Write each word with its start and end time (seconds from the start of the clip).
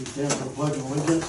You 0.00 0.06
stand 0.06 0.32
for 0.32 0.44
the 0.44 0.50
pledge 0.52 0.76
of 0.78 0.90
allegiance. 0.90 1.26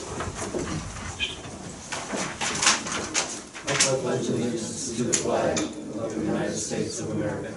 I 3.67 3.95
pledge 3.99 4.29
allegiance 4.29 4.95
to 4.95 5.03
the 5.03 5.13
flag 5.13 5.59
of 5.59 6.15
the 6.15 6.21
United 6.21 6.55
States 6.55 7.01
of 7.01 7.11
America 7.11 7.53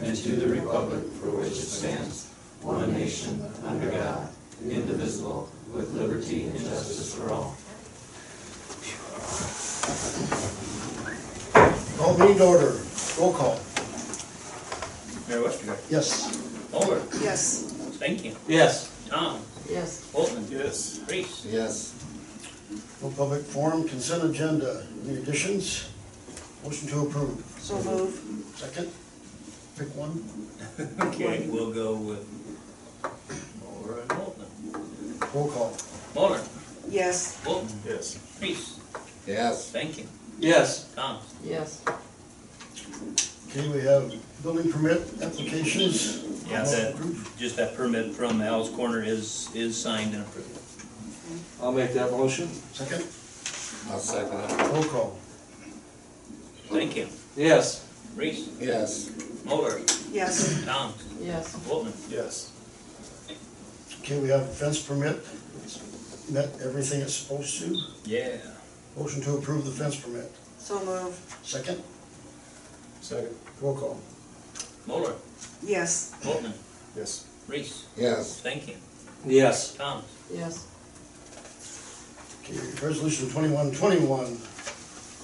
and 0.00 0.16
to 0.16 0.36
the 0.36 0.46
republic 0.46 1.02
for 1.20 1.30
which 1.30 1.54
it 1.54 1.66
stands, 1.66 2.30
one 2.62 2.92
nation, 2.92 3.44
under 3.64 3.90
God, 3.90 4.28
indivisible, 4.62 5.50
with 5.72 5.92
liberty 5.94 6.44
and 6.44 6.56
justice 6.60 7.12
for 7.16 7.32
all. 7.32 7.56
Call 11.98 12.16
meeting 12.16 12.38
to 12.38 12.44
order. 12.44 12.80
Roll 13.18 13.32
call. 13.32 13.58
Mayor 15.26 15.42
Westergaard. 15.42 15.80
Yes. 15.90 16.70
Mulder. 16.70 17.02
Yes. 17.20 17.74
Stankin. 17.98 18.36
Yes. 18.46 18.92
Tom. 19.08 19.40
Yes. 19.68 20.10
Boltman. 20.12 20.50
Yes. 20.50 21.00
Reese. 21.08 21.46
Yes. 21.46 21.94
No 23.02 23.10
public 23.10 23.42
forum, 23.42 23.88
consent 23.88 24.24
agenda. 24.24 24.86
Any 25.06 25.18
additions? 25.18 25.88
Motion 26.62 26.88
to 26.88 27.00
approve. 27.00 27.42
So 27.58 27.80
move. 27.82 28.20
Second? 28.56 28.90
Pick 29.78 29.94
one. 29.96 30.24
Okay, 31.08 31.46
we'll 31.48 31.72
go 31.72 31.94
with 31.94 32.24
Mulder 33.62 34.00
and 34.00 34.08
Boltman. 34.10 35.34
Roll 35.34 35.48
call. 35.50 35.76
Mulder. 36.14 36.42
Yes. 36.88 37.40
Boltman. 37.44 37.74
Yes. 37.86 38.18
Reese. 38.40 38.80
Yes. 39.26 39.72
Stankin. 39.72 40.06
Yes. 40.38 40.92
Tom. 40.94 41.18
Yes. 41.42 41.82
Okay, 43.48 43.68
we 43.68 43.80
have 43.82 44.12
building 44.44 44.70
permit 44.70 45.00
applications. 45.22 46.22
Yeah, 46.46 46.62
that, 46.64 46.94
just 47.38 47.56
that 47.56 47.74
permit 47.74 48.14
from 48.14 48.42
Al's 48.42 48.68
Corner 48.68 49.02
is, 49.02 49.48
is 49.54 49.74
signed 49.80 50.12
and 50.14 50.22
approved. 50.22 50.60
I'll 51.62 51.72
make 51.72 51.94
that 51.94 52.10
motion. 52.10 52.48
Second? 52.74 53.02
I'll 53.90 53.98
second 53.98 54.38
it. 54.38 54.70
Roll 54.70 54.84
call. 54.84 55.18
Stankin. 56.68 57.08
Yes. 57.36 57.88
Reese. 58.14 58.50
Yes. 58.60 59.10
Mulder. 59.46 59.80
Yes. 60.12 60.62
Tom. 60.66 60.92
Yes. 61.20 61.56
Boltman. 61.66 61.94
Yes. 62.10 62.52
Okay, 64.00 64.20
we 64.20 64.28
have 64.28 64.42
a 64.42 64.46
fence 64.46 64.82
permit. 64.82 65.24
Met 66.30 66.50
everything 66.62 67.00
it's 67.00 67.14
supposed 67.14 67.60
to. 67.62 67.78
Yeah. 68.04 68.36
Motion 68.98 69.22
to 69.22 69.38
approve 69.38 69.64
the 69.64 69.70
fence 69.70 69.96
permit. 69.96 70.30
So 70.58 70.84
move. 70.84 71.18
Second? 71.42 71.82
Second. 73.00 73.34
Roll 73.62 73.74
call. 73.74 74.00
Mulder. 74.86 75.14
Yes. 75.62 76.14
Boltman. 76.22 76.52
Yes. 76.96 77.26
Reese. 77.48 77.86
Yes. 77.96 78.40
Stankin. 78.42 78.76
Yes. 79.26 79.74
Tom. 79.74 80.02
Yes. 80.32 80.66
Okay, 82.42 82.58
resolution 82.86 83.30
twenty-one 83.30 83.72
twenty-one. 83.72 84.38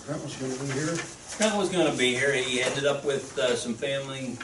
Grant 0.07 0.25
was 0.25 0.37
gonna 0.37 0.55
be 0.55 0.73
here. 0.73 0.97
Trent 1.37 1.57
was 1.57 1.69
gonna 1.69 1.95
be 1.97 2.15
here, 2.15 2.33
he 2.33 2.63
ended 2.63 2.87
up 2.87 3.05
with, 3.05 3.39
uh, 3.39 3.55
some 3.57 3.75
family 3.75 4.37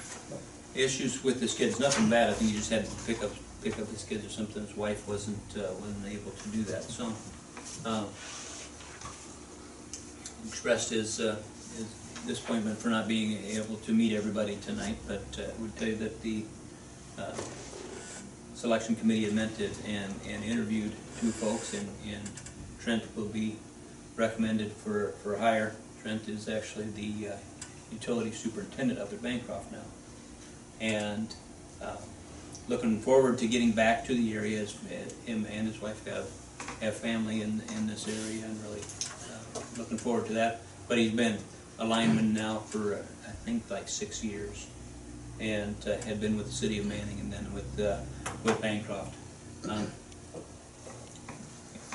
issues 0.75 1.23
with 1.25 1.41
his 1.41 1.55
kids, 1.55 1.81
nothing 1.81 2.09
bad, 2.11 2.31
I 2.31 2.33
think 2.35 2.51
he 2.51 2.57
just 2.59 2.71
had 2.71 2.85
to 2.85 2.91
pick 3.07 3.23
up, 3.23 3.31
pick 3.63 3.79
up 3.79 3.89
his 3.89 4.05
kids 4.05 4.25
or 4.25 4.29
something, 4.31 4.65
his 4.67 4.77
wife 4.77 5.07
wasn't, 5.09 5.39
uh, 5.57 5.73
wasn't 5.81 6.07
able 6.07 6.31
to 6.33 6.49
do 6.51 6.63
that, 6.65 6.85
so, 6.85 7.13
um, 7.87 8.07
expressed 10.47 10.91
his, 10.91 11.19
uh, 11.21 11.37
his 11.56 11.56
disappointment 12.27 12.79
for 12.79 12.89
not 12.89 13.09
being 13.09 13.45
able 13.47 13.77
to 13.77 13.93
meet 13.93 14.15
everybody 14.15 14.57
tonight, 14.57 14.97
but, 15.07 15.25
uh, 15.39 15.51
would 15.59 15.77
tell 15.77 15.89
you 15.89 15.97
that 15.97 16.23
the, 16.23 16.45
uh, 17.19 17.35
selection 18.55 18.97
committee 18.97 19.25
had 19.25 19.35
met 19.35 19.61
it 19.61 19.77
and, 19.87 20.15
and 20.27 20.43
interviewed 20.43 20.93
two 21.21 21.31
folks, 21.31 21.75
and, 21.75 21.89
and 22.09 22.23
Trent 22.81 23.05
will 23.15 23.27
be 23.27 23.57
recommended 24.17 24.73
for, 24.73 25.13
for 25.23 25.37
hire. 25.37 25.77
Trent 26.03 26.29
is 26.29 26.49
actually 26.49 26.87
the 26.87 27.29
uh, 27.29 27.37
utility 27.93 28.33
superintendent 28.33 28.99
up 28.99 29.13
at 29.13 29.23
Bancroft 29.23 29.71
now. 29.73 29.85
And 30.81 31.35
uh, 31.83 31.97
looking 32.69 32.99
forward 33.01 33.39
to 33.39 33.47
getting 33.47 33.73
back 33.73 34.07
to 34.07 34.15
the 34.15 34.35
area, 34.35 34.63
as 34.63 34.75
uh, 34.75 35.31
him 35.31 35.47
and 35.51 35.67
his 35.67 35.81
wife 35.81 36.07
have, 36.07 36.29
have 36.81 36.95
family 36.95 37.43
in, 37.43 37.63
in 37.77 37.87
this 37.87 38.09
area, 38.09 38.45
and 38.45 38.63
really 38.65 38.81
uh, 38.81 39.61
looking 39.77 39.99
forward 39.99 40.27
to 40.27 40.33
that. 40.35 40.63
But 40.89 40.99
he's 40.99 41.13
been 41.13 41.39
a 41.79 41.85
lineman 41.85 42.33
now 42.33 42.59
for, 42.59 42.95
uh, 42.95 42.99
I 43.27 43.31
think, 43.45 43.69
like 43.71 43.89
six 43.89 44.25
years, 44.25 44.67
and 45.41 45.77
uh, 45.87 45.97
had 46.07 46.21
been 46.21 46.37
with 46.37 46.47
the 46.47 46.53
city 46.53 46.79
of 46.79 46.87
Manning 46.87 47.21
and 47.21 47.33
then 47.33 47.53
with, 47.53 47.79
uh, 47.81 47.99
with 48.45 48.61
Bancroft. 48.61 49.15
Um, 49.69 49.89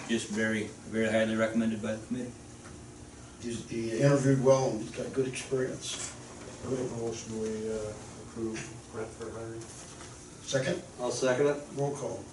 Just 0.09 0.29
very, 0.29 0.69
very 0.89 1.09
highly 1.09 1.35
recommended 1.35 1.81
by 1.81 1.93
the 1.93 2.05
committee. 2.07 2.31
He's, 3.41 3.67
he 3.69 3.91
interviewed 3.99 4.43
well 4.43 4.69
and 4.69 4.81
he's 4.81 4.91
got 4.91 5.11
good 5.13 5.27
experience. 5.27 6.13
I 6.67 6.69
make 6.71 6.79
a 6.91 6.95
motion, 6.97 7.41
we 7.41 7.71
uh, 7.71 7.77
approve 8.27 8.59
Brent 8.93 9.09
for 9.09 9.31
hiring. 9.31 9.61
Second? 10.43 10.81
I'll 10.99 11.11
second 11.11 11.47
it. 11.47 11.57
Roll 11.75 11.95
call. 11.95 12.23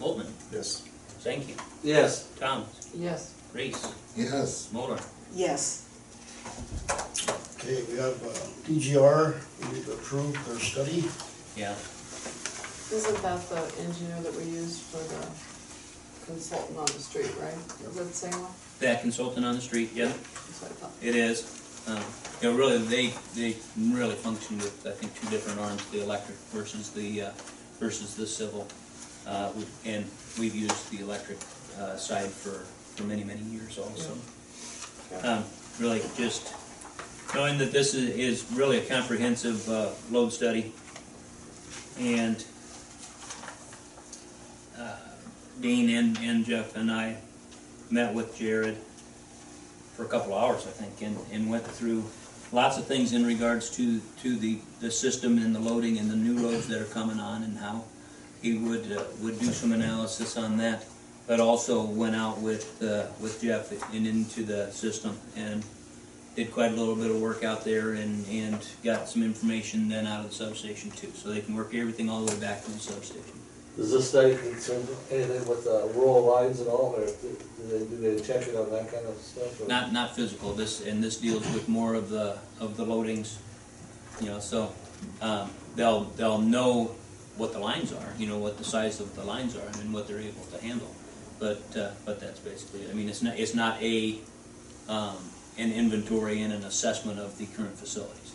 Boltman, 0.00 0.28
Yes. 0.52 0.84
Zanky, 1.22 1.58
Yes. 1.82 2.28
Thomas, 2.38 2.90
Yes. 2.96 3.34
Reese, 3.52 3.92
Yes. 4.16 4.68
Moller. 4.72 4.98
Yes. 5.34 5.84
Okay, 7.60 7.82
we 7.90 7.98
have 7.98 8.16
uh, 8.22 8.28
DGR, 8.66 9.34
we 9.60 9.74
need 9.76 9.84
to 9.84 9.92
approve 9.92 10.32
their 10.46 10.58
study. 10.58 11.04
Yeah, 11.56 11.74
Isn't 12.92 13.20
that 13.22 13.48
the 13.50 13.62
engineer 13.82 14.20
that 14.22 14.34
we 14.34 14.44
used 14.44 14.80
for 14.82 14.98
the 14.98 15.26
consultant 16.32 16.78
on 16.78 16.86
the 16.86 16.92
street, 17.02 17.30
right? 17.40 17.52
Is 17.54 17.96
that 17.96 18.04
the 18.08 18.12
same 18.14 18.40
one? 18.40 18.52
that 18.80 19.00
consultant 19.02 19.44
on 19.44 19.56
the 19.56 19.60
street, 19.60 19.90
yeah, 19.94 20.06
That's 20.06 20.62
what 20.62 20.70
I 20.70 20.74
thought. 20.74 20.92
it 21.02 21.14
is. 21.16 21.44
Um, 21.88 22.02
You 22.40 22.50
know, 22.52 22.56
really, 22.56 22.78
they, 22.78 23.12
they 23.34 23.56
really 23.76 24.14
function 24.14 24.58
with, 24.58 24.86
I 24.86 24.92
think, 24.92 25.12
two 25.20 25.28
different 25.30 25.58
arms, 25.58 25.84
the 25.90 26.00
electric 26.02 26.38
versus 26.52 26.90
the, 26.90 27.22
uh, 27.22 27.30
versus 27.80 28.14
the 28.14 28.26
civil. 28.26 28.68
Uh, 29.26 29.50
we- 29.56 29.66
And 29.90 30.04
we've 30.38 30.54
used 30.54 30.90
the 30.92 31.00
electric 31.02 31.38
uh, 31.80 31.96
side 31.96 32.30
for, 32.30 32.64
for 32.94 33.02
many, 33.02 33.24
many 33.24 33.42
years 33.42 33.78
also. 33.78 34.14
Um, 35.22 35.44
Really, 35.78 36.02
just 36.16 36.52
knowing 37.32 37.56
that 37.58 37.70
this 37.70 37.94
is, 37.94 38.10
is 38.10 38.44
really 38.52 38.78
a 38.78 38.84
comprehensive 38.84 39.68
uh, 39.68 39.90
load 40.10 40.32
study. 40.32 40.72
And 42.00 42.44
uh, 44.76 44.96
Dean 45.60 45.88
and, 45.90 46.18
and 46.18 46.44
Jeff 46.44 46.74
and 46.74 46.90
I 46.90 47.18
met 47.92 48.12
with 48.12 48.36
Jared 48.36 48.76
for 49.94 50.04
a 50.04 50.08
couple 50.08 50.34
hours, 50.34 50.66
I 50.66 50.70
think, 50.70 51.00
and, 51.00 51.16
and 51.30 51.48
went 51.48 51.64
through 51.64 52.04
lots 52.50 52.76
of 52.76 52.86
things 52.86 53.12
in 53.12 53.24
regards 53.24 53.70
to, 53.76 54.00
to 54.22 54.36
the, 54.36 54.58
the 54.80 54.90
system 54.90 55.38
and 55.38 55.54
the 55.54 55.60
loading 55.60 55.98
and 55.98 56.10
the 56.10 56.16
new 56.16 56.42
loads 56.42 56.66
that 56.66 56.82
are 56.82 56.86
coming 56.86 57.20
on 57.20 57.44
and 57.44 57.56
how 57.56 57.84
he 58.42 58.58
would, 58.58 58.90
uh, 58.90 59.04
would 59.20 59.38
do 59.38 59.52
some 59.52 59.70
analysis 59.70 60.36
on 60.36 60.56
that. 60.56 60.84
But 61.28 61.38
also 61.40 61.82
went 61.82 62.16
out 62.16 62.40
with, 62.40 62.82
uh, 62.82 63.06
with 63.20 63.40
Jeff 63.40 63.70
and 63.94 64.06
into 64.06 64.42
the 64.42 64.70
system 64.72 65.16
and 65.36 65.62
did 66.34 66.50
quite 66.52 66.72
a 66.72 66.74
little 66.74 66.96
bit 66.96 67.10
of 67.10 67.20
work 67.20 67.44
out 67.44 67.64
there 67.64 67.92
and, 67.92 68.26
and 68.28 68.58
got 68.82 69.08
some 69.08 69.22
information 69.22 69.88
then 69.88 70.06
out 70.06 70.24
of 70.24 70.30
the 70.30 70.34
substation 70.34 70.90
too. 70.90 71.12
So 71.14 71.28
they 71.28 71.42
can 71.42 71.54
work 71.54 71.74
everything 71.74 72.08
all 72.08 72.24
the 72.24 72.32
way 72.34 72.40
back 72.40 72.64
to 72.64 72.70
the 72.70 72.78
substation. 72.78 73.38
Does 73.76 73.92
this 73.92 74.08
study 74.08 74.36
concern 74.36 74.84
anything 75.10 75.46
with 75.46 75.64
uh, 75.66 75.86
rural 75.94 76.24
lines 76.24 76.60
at 76.60 76.66
all, 76.66 76.94
or 76.96 77.06
do 77.06 77.38
they, 77.68 77.78
do 77.78 77.96
they 77.96 78.20
check 78.20 78.48
it 78.48 78.56
on 78.56 78.70
that 78.70 78.90
kind 78.92 79.06
of 79.06 79.16
stuff? 79.18 79.60
or- 79.60 79.68
Not, 79.68 79.92
not 79.92 80.16
physical, 80.16 80.52
this, 80.52 80.84
and 80.84 81.04
this 81.04 81.16
deals 81.18 81.42
with 81.54 81.68
more 81.68 81.94
of 81.94 82.08
the, 82.08 82.38
of 82.58 82.76
the 82.76 82.84
loadings, 82.84 83.36
you 84.20 84.26
know, 84.26 84.40
so, 84.40 84.72
um, 85.22 85.48
they'll, 85.76 86.04
they'll 86.16 86.38
know 86.40 86.96
what 87.36 87.52
the 87.52 87.60
lines 87.60 87.92
are, 87.92 88.12
you 88.18 88.26
know, 88.26 88.38
what 88.38 88.58
the 88.58 88.64
size 88.64 88.98
of 88.98 89.14
the 89.14 89.22
lines 89.22 89.54
are 89.54 89.80
and 89.80 89.92
what 89.92 90.08
they're 90.08 90.18
able 90.18 90.42
to 90.52 90.60
handle. 90.60 90.92
But, 91.38 91.62
uh, 91.76 91.90
but 92.04 92.18
that's 92.20 92.40
basically 92.40 92.82
it, 92.82 92.90
I 92.90 92.94
mean, 92.94 93.08
it's 93.08 93.22
not, 93.22 93.38
it's 93.38 93.54
not 93.54 93.80
a, 93.82 94.18
um, 94.88 95.16
an 95.56 95.72
inventory 95.72 96.42
and 96.42 96.52
an 96.52 96.64
assessment 96.64 97.18
of 97.20 97.38
the 97.38 97.46
current 97.46 97.76
facilities. 97.78 98.34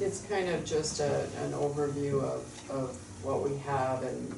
It's 0.00 0.22
kind 0.22 0.48
of 0.48 0.64
just 0.64 1.00
a, 1.00 1.24
an 1.44 1.52
overview 1.52 2.22
of, 2.22 2.70
of 2.70 2.96
what 3.22 3.42
we 3.48 3.58
have 3.58 4.02
and 4.02 4.32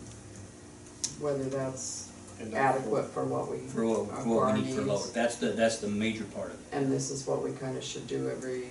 whether 1.20 1.44
that's 1.44 2.10
And 2.40 2.54
adequate 2.54 3.04
for 3.06 3.24
what 3.24 3.50
we, 3.50 3.58
For 3.68 3.84
what, 3.86 4.22
for 4.22 4.28
what 4.28 4.42
our 4.48 4.54
we 4.54 4.62
need 4.62 4.74
for 4.74 4.82
load, 4.82 4.96
needs. 4.96 5.12
that's 5.12 5.36
the, 5.36 5.48
that's 5.48 5.78
the 5.78 5.88
major 5.88 6.24
part 6.24 6.48
of 6.48 6.54
it. 6.54 6.66
And 6.72 6.90
this 6.90 7.10
is 7.10 7.26
what 7.26 7.42
we 7.42 7.52
kind 7.52 7.76
of 7.76 7.84
should 7.84 8.06
do 8.08 8.28
every 8.30 8.70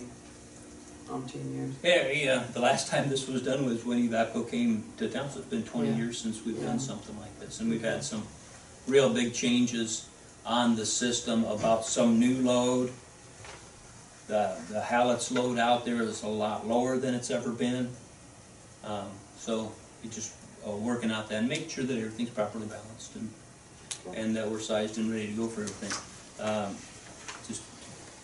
umpteen 1.08 1.56
years. 1.56 1.74
Yeah, 1.84 2.08
yeah, 2.12 2.44
the 2.54 2.60
last 2.60 2.88
time 2.88 3.10
this 3.10 3.28
was 3.28 3.42
done 3.44 3.66
was 3.66 3.86
when 3.86 4.08
Evapco 4.10 4.50
came 4.50 4.84
to 4.98 5.08
town, 5.10 5.30
so 5.32 5.40
it's 5.40 5.48
been 5.48 5.64
twenty 5.64 5.90
Yeah. 5.90 5.98
years 5.98 6.20
since 6.20 6.44
we've 6.46 6.58
Yeah. 6.60 6.66
done 6.68 6.80
something 6.80 7.18
like 7.20 7.40
this, 7.40 7.60
and 7.60 7.70
we've 7.70 7.82
had 7.84 8.04
some 8.04 8.24
real 8.90 9.14
big 9.14 9.34
changes 9.34 10.08
on 10.46 10.76
the 10.76 10.86
system 10.86 11.44
about 11.46 11.86
some 11.86 12.20
new 12.20 12.42
load. 12.42 12.92
The, 14.28 14.58
the 14.70 14.82
Hallett's 14.82 15.32
load 15.32 15.58
out 15.60 15.86
there 15.86 16.02
is 16.02 16.24
a 16.24 16.28
lot 16.28 16.68
lower 16.68 16.98
than 16.98 17.14
it's 17.14 17.32
ever 17.32 17.52
been. 17.52 17.90
Um, 18.84 19.08
so 19.38 19.72
it 20.04 20.12
just 20.12 20.34
uh, 20.68 20.72
working 20.72 21.12
out 21.12 21.30
that, 21.30 21.40
and 21.40 21.50
making 21.50 21.70
sure 21.70 21.84
that 21.84 21.98
everything's 21.98 22.30
properly 22.30 22.68
balanced 22.68 23.16
and, 23.16 23.30
and 24.16 24.36
that 24.36 24.50
we're 24.50 24.60
sized 24.60 24.98
and 24.98 25.12
ready 25.12 25.28
to 25.28 25.34
go 25.34 25.48
for 25.48 25.62
everything. 25.62 26.46
Um, 26.46 26.76
Just 27.48 27.64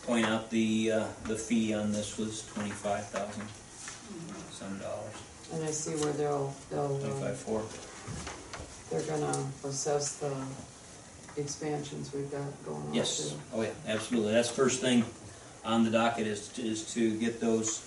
point 0.06 0.26
out 0.26 0.50
the, 0.52 0.92
uh, 0.92 1.08
the 1.26 1.36
fee 1.36 1.74
on 1.74 1.92
this 1.92 2.18
was 2.18 2.46
twenty-five 2.54 3.08
thousand 3.08 3.48
some 4.52 4.78
dollars, 4.80 5.16
And 5.52 5.64
I 5.64 5.72
see 5.72 5.96
where 6.02 6.14
they'll, 6.14 6.54
they'll, 6.70 6.96
uh, 6.96 7.00
twenty-five 7.00 7.38
four. 7.38 7.64
They're 8.96 9.18
gonna 9.18 9.46
assess 9.66 10.18
the 10.18 10.32
expansions 11.38 12.14
we've 12.14 12.32
got 12.32 12.66
going 12.66 12.78
on 12.78 12.92
too. 12.92 12.98
Yes, 12.98 13.36
oh 13.54 13.62
yeah, 13.62 13.70
absolutely. 13.88 14.32
That's 14.32 14.50
first 14.50 14.82
thing 14.82 15.04
on 15.66 15.84
the 15.84 15.92
docket 15.92 16.28
is, 16.28 16.58
is 16.60 16.94
to 16.94 17.18
get 17.20 17.42
those, 17.42 17.82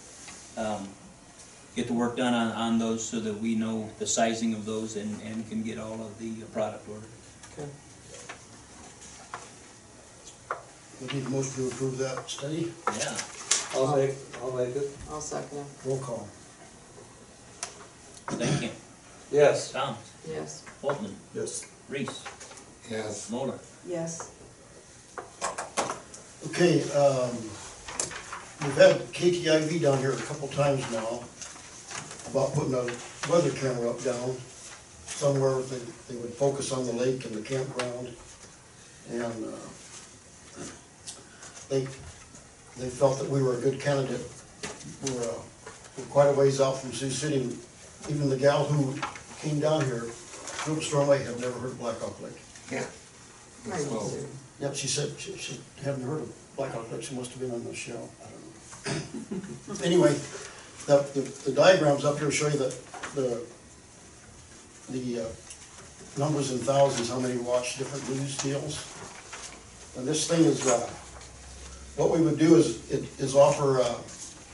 um, 0.58 0.86
get 1.76 1.86
the 1.86 1.94
work 1.94 2.16
done 2.16 2.34
on, 2.34 2.52
on 2.52 2.78
those 2.78 3.08
so 3.08 3.20
that 3.20 3.40
we 3.40 3.54
know 3.54 3.88
the 3.98 4.06
sizing 4.06 4.52
of 4.52 4.66
those 4.66 4.96
and, 4.96 5.20
and 5.22 5.48
can 5.48 5.62
get 5.62 5.78
all 5.78 5.94
of 5.94 6.18
the 6.18 6.32
product 6.52 6.86
ordered. 6.88 7.08
Okay. 7.52 7.68
We 11.00 11.18
need 11.18 11.26
a 11.26 11.30
motion 11.30 11.54
to 11.54 11.68
approve 11.68 11.96
that 11.98 12.28
study. 12.28 12.72
Yeah. 12.98 13.16
I'll 13.74 13.96
make, 13.96 14.14
I'll 14.42 14.52
make 14.52 14.74
it. 14.74 14.90
I'll 15.10 15.20
second 15.20 15.58
it, 15.58 15.66
Roll 15.84 15.98
call. 15.98 16.28
Thank 18.26 18.62
you. 18.62 18.70
Yes. 19.30 19.72
Thomas, 19.72 20.07
yes. 20.28 20.64
Boltman, 20.82 21.12
Yes. 21.34 21.66
Reese, 21.88 22.22
Yes. 22.90 23.30
Moller. 23.30 23.58
Yes. 23.86 24.30
Okay, 26.48 26.82
um, 26.92 27.30
we've 28.62 28.76
had 28.76 29.00
KTIV 29.12 29.80
down 29.82 29.98
here 29.98 30.12
a 30.12 30.16
couple 30.16 30.48
times 30.48 30.80
now 30.92 31.22
about 32.30 32.52
putting 32.54 32.74
a 32.74 32.86
weather 33.30 33.50
camera 33.52 33.90
up 33.90 34.02
down 34.04 34.36
somewhere 35.06 35.60
they, 35.62 35.78
they 36.08 36.16
would 36.20 36.32
focus 36.32 36.70
on 36.72 36.86
the 36.86 36.92
lake 36.92 37.24
and 37.24 37.34
the 37.34 37.42
campground. 37.42 38.14
And, 39.10 39.22
uh, 39.44 40.60
they, 41.68 41.80
they 42.78 42.88
felt 42.88 43.18
that 43.18 43.28
we 43.28 43.42
were 43.42 43.54
a 43.58 43.60
good 43.60 43.80
candidate. 43.80 44.20
We're, 45.04 45.20
uh, 45.22 45.34
we're 45.96 46.04
quite 46.04 46.28
a 46.28 46.32
ways 46.32 46.60
out 46.60 46.78
from 46.80 46.92
Sioux 46.92 47.10
City. 47.10 47.56
Even 48.08 48.30
the 48.30 48.36
gal 48.36 48.64
who 48.64 48.98
came 49.40 49.58
down 49.60 49.84
here, 49.84 50.06
Philip 50.68 50.82
Stormway, 50.82 51.24
had 51.24 51.40
never 51.40 51.58
heard 51.60 51.70
of 51.70 51.78
Black 51.78 51.98
Hawk 51.98 52.20
Lake. 52.20 52.32
Yeah. 52.70 52.84
Right, 53.66 53.80
Sue. 53.80 54.26
Yep, 54.60 54.74
she 54.74 54.86
said 54.86 55.18
she, 55.18 55.34
she 55.38 55.58
hadn't 55.82 56.02
heard 56.02 56.20
of 56.20 56.56
Black 56.56 56.72
Hawk 56.72 56.92
Lake, 56.92 57.02
she 57.02 57.14
must 57.14 57.30
have 57.30 57.40
been 57.40 57.52
on 57.52 57.64
the 57.64 57.74
show, 57.74 57.96
I 58.22 58.26
don't 58.28 59.32
know. 59.32 59.84
Anyway, 59.84 60.14
the, 60.86 60.98
the, 61.14 61.20
the 61.46 61.52
diagrams 61.52 62.04
up 62.04 62.18
here 62.18 62.30
show 62.30 62.48
you 62.48 62.58
that 62.58 62.78
the, 63.14 63.40
the, 64.90 65.22
uh, 65.22 65.28
numbers 66.18 66.52
in 66.52 66.58
thousands, 66.58 67.08
how 67.08 67.18
many 67.18 67.38
watch 67.38 67.78
different 67.78 68.06
news 68.10 68.36
deals. 68.36 68.84
And 69.96 70.06
this 70.06 70.28
thing 70.28 70.44
is, 70.44 70.66
uh, 70.66 70.90
what 71.96 72.10
we 72.10 72.20
would 72.20 72.38
do 72.38 72.56
is, 72.56 72.90
it 72.90 73.04
is 73.18 73.34
offer, 73.34 73.80
uh, 73.80 73.94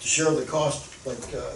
to 0.01 0.07
share 0.07 0.31
the 0.31 0.45
cost, 0.47 1.05
like, 1.07 1.35
uh, 1.35 1.55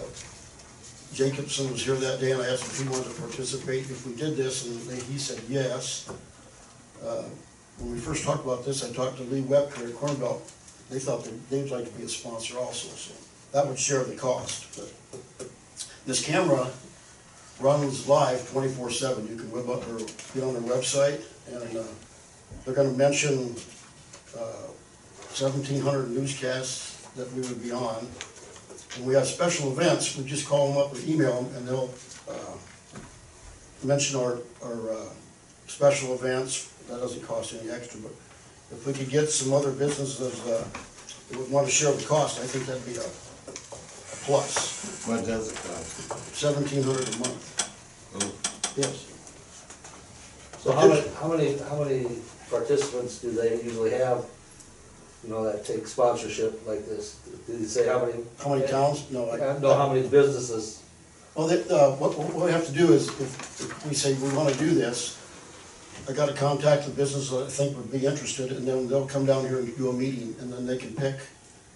Jacobson 1.13 1.71
was 1.71 1.83
here 1.83 1.95
that 1.95 2.19
day 2.19 2.31
and 2.31 2.41
I 2.41 2.47
asked 2.49 2.63
if 2.65 2.79
he 2.81 2.87
wanted 2.87 3.13
to 3.13 3.21
participate, 3.21 3.89
if 3.89 4.05
we 4.05 4.13
did 4.15 4.37
this, 4.37 4.65
and 4.65 4.79
they- 4.87 4.99
he 5.11 5.17
said 5.17 5.41
yes. 5.49 6.05
Uh, 7.03 7.23
When 7.79 7.93
we 7.93 7.99
first 8.01 8.25
talked 8.25 8.43
about 8.43 8.65
this, 8.65 8.83
I 8.83 8.91
talked 8.91 9.15
to 9.17 9.23
Lee 9.23 9.41
Webker 9.41 9.87
at 9.87 9.95
Corn 9.95 10.15
Belt. 10.15 10.41
They 10.89 10.99
thought 10.99 11.23
that 11.23 11.49
they'd 11.49 11.71
like 11.71 11.85
to 11.85 11.91
be 11.97 12.03
a 12.03 12.09
sponsor 12.09 12.57
also, 12.59 12.89
so 12.89 13.13
that 13.53 13.65
would 13.65 13.79
share 13.79 14.03
the 14.03 14.15
cost. 14.15 14.65
But 14.75 14.91
This 16.05 16.21
camera 16.21 16.69
runs 17.61 18.05
live 18.07 18.49
twenty-four 18.51 18.91
seven. 18.91 19.27
You 19.29 19.37
can 19.37 19.49
web 19.49 19.69
up 19.69 19.87
or 19.87 19.99
get 20.33 20.43
on 20.43 20.53
their 20.55 20.63
website 20.75 21.21
and 21.47 21.77
uh, 21.77 21.83
they're 22.65 22.73
gonna 22.75 22.91
mention 22.91 23.55
uh, 24.37 24.67
seventeen 25.33 25.79
hundred 25.81 26.09
newscasts 26.11 26.97
that 27.15 27.31
we 27.33 27.41
would 27.43 27.63
be 27.63 27.71
on. 27.71 28.07
When 28.97 29.07
we 29.07 29.13
have 29.13 29.27
special 29.27 29.71
events, 29.71 30.17
we 30.17 30.25
just 30.25 30.47
call 30.47 30.69
them 30.69 30.77
up 30.77 30.93
or 30.93 30.97
email 31.07 31.41
them 31.43 31.55
and 31.55 31.67
they'll 31.67 31.93
uh, 32.29 32.57
mention 33.83 34.19
our, 34.19 34.39
our 34.63 34.91
uh, 34.91 35.05
special 35.67 36.13
events, 36.15 36.73
that 36.89 36.99
doesn't 36.99 37.21
cost 37.25 37.53
any 37.53 37.69
extra, 37.69 37.99
but 38.01 38.11
if 38.71 38.85
we 38.85 38.93
could 38.93 39.09
get 39.09 39.29
some 39.29 39.53
other 39.53 39.71
businesses 39.71 40.41
uh, 40.47 40.65
that 41.29 41.37
would 41.37 41.51
want 41.51 41.67
to 41.67 41.71
share 41.71 41.91
the 41.91 42.03
cost, 42.05 42.39
I 42.41 42.45
think 42.45 42.65
that'd 42.65 42.85
be 42.85 42.95
a 42.95 43.01
a 43.01 43.53
plus. 44.25 45.05
What 45.07 45.25
does 45.25 45.51
it 45.51 45.55
cost? 45.55 46.35
Seventeen 46.35 46.83
hundred 46.83 47.07
a 47.15 47.17
month, 47.19 47.45
Oh, 48.15 48.31
yes. 48.75 49.05
So 50.59 50.71
how 50.73 50.87
many, 50.87 51.07
how 51.19 51.27
many, 51.27 51.57
how 51.69 51.83
many 51.83 52.07
participants 52.49 53.19
do 53.19 53.31
they 53.31 53.61
usually 53.63 53.91
have, 53.91 54.25
you 55.23 55.29
know, 55.29 55.43
that 55.43 55.65
take 55.65 55.87
sponsorship 55.87 56.65
like 56.67 56.85
this? 56.85 57.19
Did 57.47 57.59
you 57.59 57.65
say 57.65 57.87
how 57.87 58.05
many? 58.05 58.23
How 58.41 58.53
many 58.55 58.67
towns? 58.67 59.09
No, 59.11 59.29
I. 59.29 59.39
Uh, 59.39 59.59
No, 59.59 59.73
how 59.75 59.91
many 59.91 60.07
businesses? 60.07 60.83
Well, 61.35 61.47
that, 61.47 61.69
uh, 61.71 61.91
what, 61.95 62.17
what 62.17 62.45
we 62.45 62.51
have 62.51 62.65
to 62.65 62.71
do 62.73 62.91
is, 62.93 63.07
if, 63.07 63.61
if 63.61 63.85
we 63.87 63.93
say 63.93 64.13
we 64.15 64.33
wanna 64.35 64.53
do 64.55 64.73
this, 64.73 65.17
I 66.09 66.13
gotta 66.13 66.33
contact 66.33 66.85
the 66.85 66.91
business 66.91 67.29
that 67.29 67.43
I 67.43 67.47
think 67.49 67.77
would 67.77 67.91
be 67.91 68.05
interested, 68.05 68.51
and 68.51 68.67
then 68.67 68.87
they'll 68.87 69.07
come 69.07 69.25
down 69.25 69.47
here 69.47 69.59
and 69.59 69.75
do 69.77 69.89
a 69.89 69.93
meeting, 69.93 70.35
and 70.39 70.51
then 70.51 70.65
they 70.65 70.77
can 70.77 70.93
pick. 70.95 71.15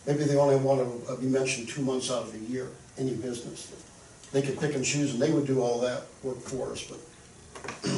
Maybe 0.08 0.24
they 0.26 0.36
only 0.38 0.58
wanna 0.58 0.88
uh, 1.08 1.16
be 1.16 1.28
mentioned 1.28 1.70
two 1.70 1.82
months 1.82 2.12
out 2.12 2.24
of 2.24 2.34
the 2.34 2.40
year, 2.40 2.70
any 2.98 3.14
business. 3.14 3.72
They 4.32 4.42
could 4.42 4.60
pick 4.60 4.74
and 4.76 4.84
choose, 4.84 5.14
and 5.14 5.22
they 5.22 5.32
would 5.32 5.46
do 5.46 5.62
all 5.62 5.80
that 5.82 6.04
work 6.24 6.40
for 6.42 6.72
us, 6.72 6.84
but. 6.84 7.00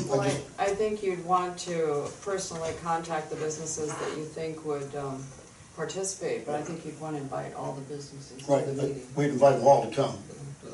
Well, 0.07 0.21
I 0.21 0.37
I, 0.59 0.67
think 0.67 1.01
you'd 1.03 1.25
want 1.25 1.57
to 1.59 2.07
personally 2.21 2.73
contact 2.83 3.29
the 3.29 3.35
businesses 3.37 3.93
that 3.93 4.17
you 4.17 4.25
think 4.25 4.63
would, 4.65 4.95
um, 4.95 5.23
participate, 5.75 6.45
but 6.45 6.55
I 6.55 6.61
think 6.61 6.85
you'd 6.85 6.99
wanna 7.01 7.17
invite 7.17 7.53
all 7.53 7.73
the 7.73 7.81
businesses 7.81 8.41
to 8.45 8.51
right, 8.51 8.65
the 8.65 8.73
but 8.73 8.87
meeting. 8.87 9.07
we'd 9.15 9.29
invite 9.31 9.57
them 9.57 9.67
all 9.67 9.87
to 9.87 9.93
come, 9.95 10.17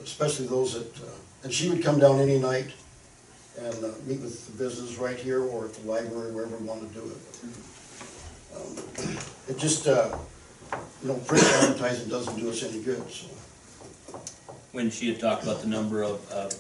especially 0.03 0.47
those 0.47 0.73
that, 0.73 0.95
uh, 1.03 1.07
and 1.43 1.51
she 1.53 1.69
would 1.69 1.81
come 1.83 1.97
down 1.99 2.19
any 2.19 2.37
night 2.39 2.71
and, 3.57 3.83
uh, 3.83 3.89
meet 4.05 4.19
with 4.21 4.45
the 4.45 4.63
business 4.63 4.97
right 4.97 5.17
here 5.17 5.43
or 5.43 5.65
at 5.65 5.73
the 5.73 5.89
library, 5.89 6.31
wherever 6.31 6.55
we 6.57 6.65
wanna 6.67 6.87
do 6.93 7.01
it. 7.01 7.17
Um, 8.55 9.17
It 9.47 9.57
just, 9.57 9.87
uh, 9.87 10.15
you 11.01 11.07
know, 11.09 11.15
print 11.25 11.43
advertising 11.43 12.07
doesn't 12.09 12.39
do 12.39 12.49
us 12.49 12.63
any 12.63 12.79
good, 12.81 13.03
so. 13.11 13.25
When 14.71 14.89
she 14.91 15.09
had 15.09 15.19
talked 15.19 15.43
about 15.43 15.61
the 15.61 15.67
number 15.67 16.03
of, 16.03 16.29
of 16.31 16.53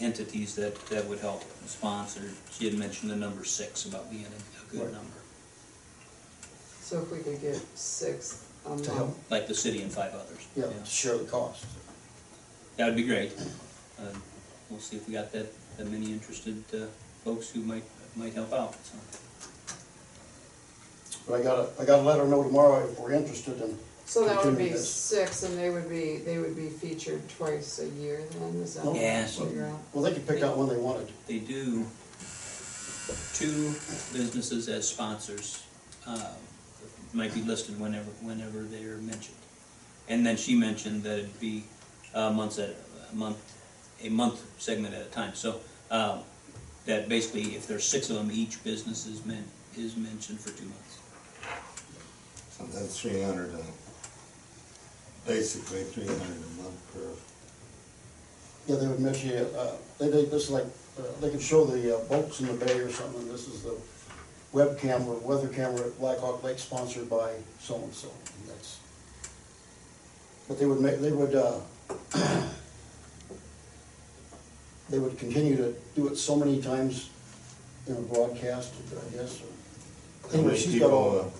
entities 0.00 0.54
that, 0.56 0.74
that 0.86 1.04
would 1.06 1.18
help 1.20 1.42
sponsor, 1.66 2.22
she 2.52 2.68
had 2.68 2.78
mentioned 2.78 3.10
the 3.10 3.16
number 3.16 3.44
six 3.44 3.84
about 3.84 4.10
being 4.10 4.24
a, 4.24 4.26
a 4.28 4.70
good 4.70 4.82
Right. 4.84 4.92
number. 4.92 5.16
So 6.82 7.02
if 7.02 7.10
we 7.12 7.18
could 7.18 7.40
get 7.40 7.56
six 7.76 8.44
a 8.66 8.76
To 8.76 8.90
help. 8.92 9.08
month, 9.08 9.30
Like 9.30 9.46
the 9.46 9.54
city 9.54 9.82
and 9.82 9.92
five 9.92 10.14
others. 10.14 10.46
Yeah, 10.56 10.64
to 10.66 10.84
share 10.86 11.16
the 11.18 11.24
cost. 11.24 11.64
That 12.76 12.86
would 12.86 12.96
be 12.96 13.04
great. 13.04 13.32
Uh, 13.98 14.04
We'll 14.70 14.80
see 14.80 14.96
if 14.98 15.08
we 15.08 15.14
got 15.14 15.32
that, 15.32 15.46
that 15.78 15.86
many 15.90 16.12
interested 16.12 16.62
uh, 16.74 16.84
folks 17.24 17.48
who 17.48 17.60
might, 17.62 17.84
might 18.16 18.34
help 18.34 18.52
out, 18.52 18.74
so. 18.84 18.98
But 21.26 21.40
I 21.40 21.42
gotta, 21.42 21.68
I 21.80 21.86
gotta 21.86 22.02
let 22.02 22.18
her 22.18 22.26
know 22.26 22.42
tomorrow 22.42 22.84
if 22.86 22.98
we're 23.00 23.12
interested 23.12 23.58
in, 23.62 23.78
so 24.08 24.24
that 24.24 24.42
would 24.44 24.56
be 24.56 24.72
six, 24.72 25.42
and 25.42 25.56
they 25.58 25.68
would 25.68 25.88
be, 25.88 26.16
they 26.16 26.38
would 26.38 26.56
be 26.56 26.68
featured 26.68 27.28
twice 27.28 27.78
a 27.78 27.88
year 28.00 28.22
then, 28.40 28.54
is 28.62 28.74
that 28.74 28.84
what 28.86 28.96
Yes. 28.96 29.38
you're 29.38 29.66
out? 29.66 29.78
well, 29.92 30.02
they 30.02 30.12
could 30.12 30.26
pick 30.26 30.42
out 30.42 30.56
one 30.56 30.68
they 30.68 30.76
wanted. 30.78 31.08
They 31.26 31.38
do 31.38 31.86
two 33.34 33.74
businesses 34.12 34.68
as 34.68 34.88
sponsors, 34.88 35.62
uh, 36.06 36.30
might 37.12 37.34
be 37.34 37.42
listed 37.42 37.78
whenever, 37.78 38.10
whenever 38.22 38.62
they're 38.62 38.96
mentioned. 38.96 39.36
And 40.08 40.24
then 40.26 40.36
she 40.38 40.54
mentioned 40.54 41.02
that 41.02 41.18
it'd 41.18 41.40
be 41.40 41.64
uh, 42.14 42.30
months 42.30 42.58
at, 42.58 42.74
a 43.12 43.14
month, 43.14 43.36
a 44.02 44.08
month 44.08 44.42
segment 44.58 44.94
at 44.94 45.02
a 45.02 45.10
time. 45.10 45.34
So, 45.34 45.60
um, 45.90 46.20
that 46.86 47.06
basically, 47.10 47.54
if 47.54 47.66
there's 47.66 47.84
six 47.84 48.08
of 48.08 48.16
them, 48.16 48.30
each 48.32 48.64
business 48.64 49.06
is 49.06 49.22
meant, 49.26 49.46
is 49.76 49.94
mentioned 49.96 50.40
for 50.40 50.48
two 50.50 50.64
months. 50.64 50.98
So 52.56 52.64
that's 52.64 52.98
three 52.98 53.20
hundred, 53.22 53.54
uh, 53.54 53.58
basically 55.28 55.82
three 55.84 56.06
hundred 56.06 56.20
a 56.42 56.62
month 56.62 56.80
per, 56.92 57.00
Yeah, 58.66 58.76
they 58.80 58.88
would 58.88 59.00
mention, 59.00 59.30
uh, 59.54 59.72
they, 59.98 60.08
they, 60.08 60.24
this 60.24 60.44
is 60.44 60.50
like, 60.50 60.64
uh, 60.98 61.02
they 61.20 61.30
could 61.30 61.42
show 61.42 61.64
the 61.64 61.96
uh, 61.96 62.00
boats 62.04 62.40
in 62.40 62.46
the 62.48 62.54
bay 62.64 62.78
or 62.80 62.90
something, 62.90 63.28
this 63.28 63.46
is 63.46 63.62
the 63.62 63.76
webcam 64.54 65.06
or 65.06 65.16
weather 65.18 65.48
camera 65.48 65.86
at 65.86 65.98
Black 65.98 66.18
Hawk 66.18 66.42
Lake 66.42 66.58
sponsored 66.58 67.08
by 67.10 67.34
so-and-so, 67.60 68.08
and 68.08 68.48
that's. 68.50 68.78
But 70.48 70.58
they 70.58 70.64
would 70.66 70.80
make, 70.80 70.98
they 71.00 71.12
would, 71.12 71.34
uh, 71.34 71.60
they 74.88 74.98
would 74.98 75.18
continue 75.18 75.56
to 75.56 75.74
do 75.94 76.08
it 76.08 76.16
so 76.16 76.34
many 76.36 76.62
times 76.62 77.10
in 77.86 77.96
a 77.96 78.00
broadcast, 78.00 78.72
I 78.90 79.16
guess, 79.16 79.42
or. 79.42 79.46
how 80.28 80.34
Anyway, 80.34 80.48
many 80.52 80.58
she's 80.58 80.78
got 80.80 80.90
all. 80.90 81.10
people, 81.12 81.20
uh, 81.26 81.30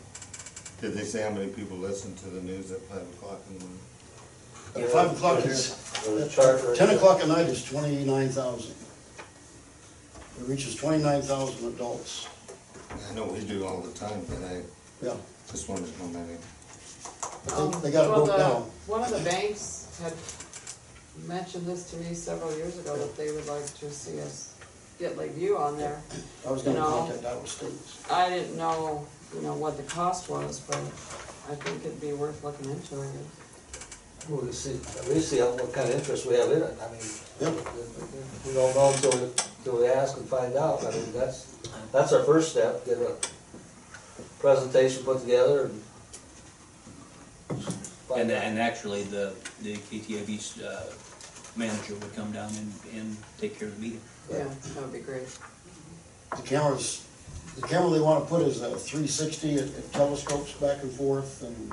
did 0.81 0.95
they 0.95 1.05
say 1.05 1.23
how 1.23 1.31
many 1.31 1.49
people 1.49 1.77
listen 1.77 2.15
to 2.17 2.27
the 2.29 2.41
news 2.41 2.71
at 2.71 2.81
five 2.83 3.03
o'clock 3.03 3.41
in 3.51 3.59
the 3.59 3.65
morning? 3.65 3.81
At 4.77 4.91
five 4.91 5.13
o'clock 5.13 5.45
is, 5.45 5.73
Or 6.07 6.15
the 6.17 6.29
chart 6.29 6.63
right 6.65 6.77
ten 6.77 6.91
o'clock 6.95 7.21
at 7.21 7.29
night 7.29 7.47
is 7.47 7.65
twenty-nine 7.65 8.29
thousand. 8.29 8.75
It 10.41 10.47
reaches 10.49 10.77
twenty-nine 10.77 11.23
thousand 11.23 11.69
adults, 11.75 12.29
I 13.11 13.15
know 13.15 13.25
we 13.27 13.41
do 13.41 13.67
all 13.67 13.81
the 13.81 13.93
time, 13.99 14.23
but 14.29 14.39
I 14.45 14.63
yeah. 15.03 15.15
just 15.51 15.69
wanted 15.69 15.93
to 15.93 15.99
know 16.03 16.09
many. 16.09 16.37
But 17.45 17.71
they, 17.71 17.79
they 17.81 17.91
got 17.91 18.05
it 18.07 18.11
Well, 18.11 18.25
broke 18.27 18.37
the- 18.37 18.43
down. 18.43 18.63
One 18.87 19.03
of 19.03 19.11
the 19.11 19.21
banks 19.31 19.99
had 20.03 20.13
mentioned 21.27 21.67
this 21.67 21.91
to 21.91 21.97
me 21.97 22.15
several 22.15 22.55
years 22.57 22.79
ago, 22.79 22.97
that 22.97 23.17
they 23.17 23.33
would 23.33 23.47
like 23.47 23.67
to 23.67 23.91
see 23.91 24.21
us 24.21 24.55
get 24.99 25.17
Lakeview 25.19 25.57
on 25.57 25.77
there. 25.77 26.01
I 26.47 26.51
was 26.51 26.63
gonna 26.63 26.77
you 26.79 26.83
know. 26.83 26.91
contact 26.91 27.25
Iowa 27.25 27.47
States. 27.47 28.03
I 28.11 28.29
didn't 28.31 28.57
know, 28.57 29.07
you 29.35 29.43
know, 29.43 29.55
what 29.55 29.77
the 29.77 29.83
cost 29.85 30.29
was, 30.29 30.61
but 30.61 30.77
I 30.77 31.55
think 31.55 31.85
it'd 31.85 32.01
be 32.01 32.13
worth 32.13 32.43
looking 32.45 32.71
into 32.71 33.03
it. 33.03 33.09
We'll 34.29 34.53
see, 34.53 34.79
we 35.09 35.21
see 35.21 35.39
how- 35.39 35.53
what 35.53 35.73
kind 35.73 35.89
of 35.89 35.95
interest 35.97 36.27
we 36.27 36.35
have 36.35 36.51
in 36.51 36.63
it, 36.63 36.77
I 36.83 36.91
mean, 36.93 37.01
Yep, 37.41 37.55
we 38.47 38.53
don't 38.53 38.75
know 38.75 38.91
until, 38.93 39.13
we- 39.13 39.33
until 39.59 39.77
we 39.79 39.87
ask 39.87 40.17
and 40.17 40.29
find 40.29 40.57
out, 40.57 40.85
I 40.85 40.91
mean, 40.91 41.13
that's, 41.13 41.47
that's 41.93 42.13
our 42.13 42.25
first 42.25 42.51
step, 42.51 42.85
get 42.85 42.99
a 42.99 43.15
presentation 44.41 45.05
put 45.05 45.21
together 45.21 45.67
and. 45.67 45.83
And, 48.17 48.31
and 48.31 48.59
actually, 48.59 49.03
the, 49.05 49.35
the 49.63 49.75
KTIV's, 49.77 50.61
uh, 50.63 50.93
manager 51.57 51.95
would 51.95 52.15
come 52.17 52.33
down 52.33 52.51
and, 52.57 52.73
and 52.95 53.17
take 53.39 53.59
care 53.59 53.69
of 53.69 53.75
the 53.77 53.81
meeting. 53.81 54.01
Yeah, 54.31 54.45
that 54.75 54.83
would 54.83 54.93
be 54.93 55.01
great. 55.01 55.27
the 56.37 56.43
cameras, 56.43 57.05
the 57.61 57.67
camera 57.67 57.91
they 57.91 58.01
wanna 58.01 58.25
put 58.25 58.43
is 58.43 58.61
a 58.63 58.77
three 58.77 59.07
sixty, 59.07 59.55
it 59.55 59.67
it 59.77 59.93
telescopes 59.93 60.53
back 60.55 60.83
and 60.83 60.93
forth, 60.93 61.43
and 61.43 61.73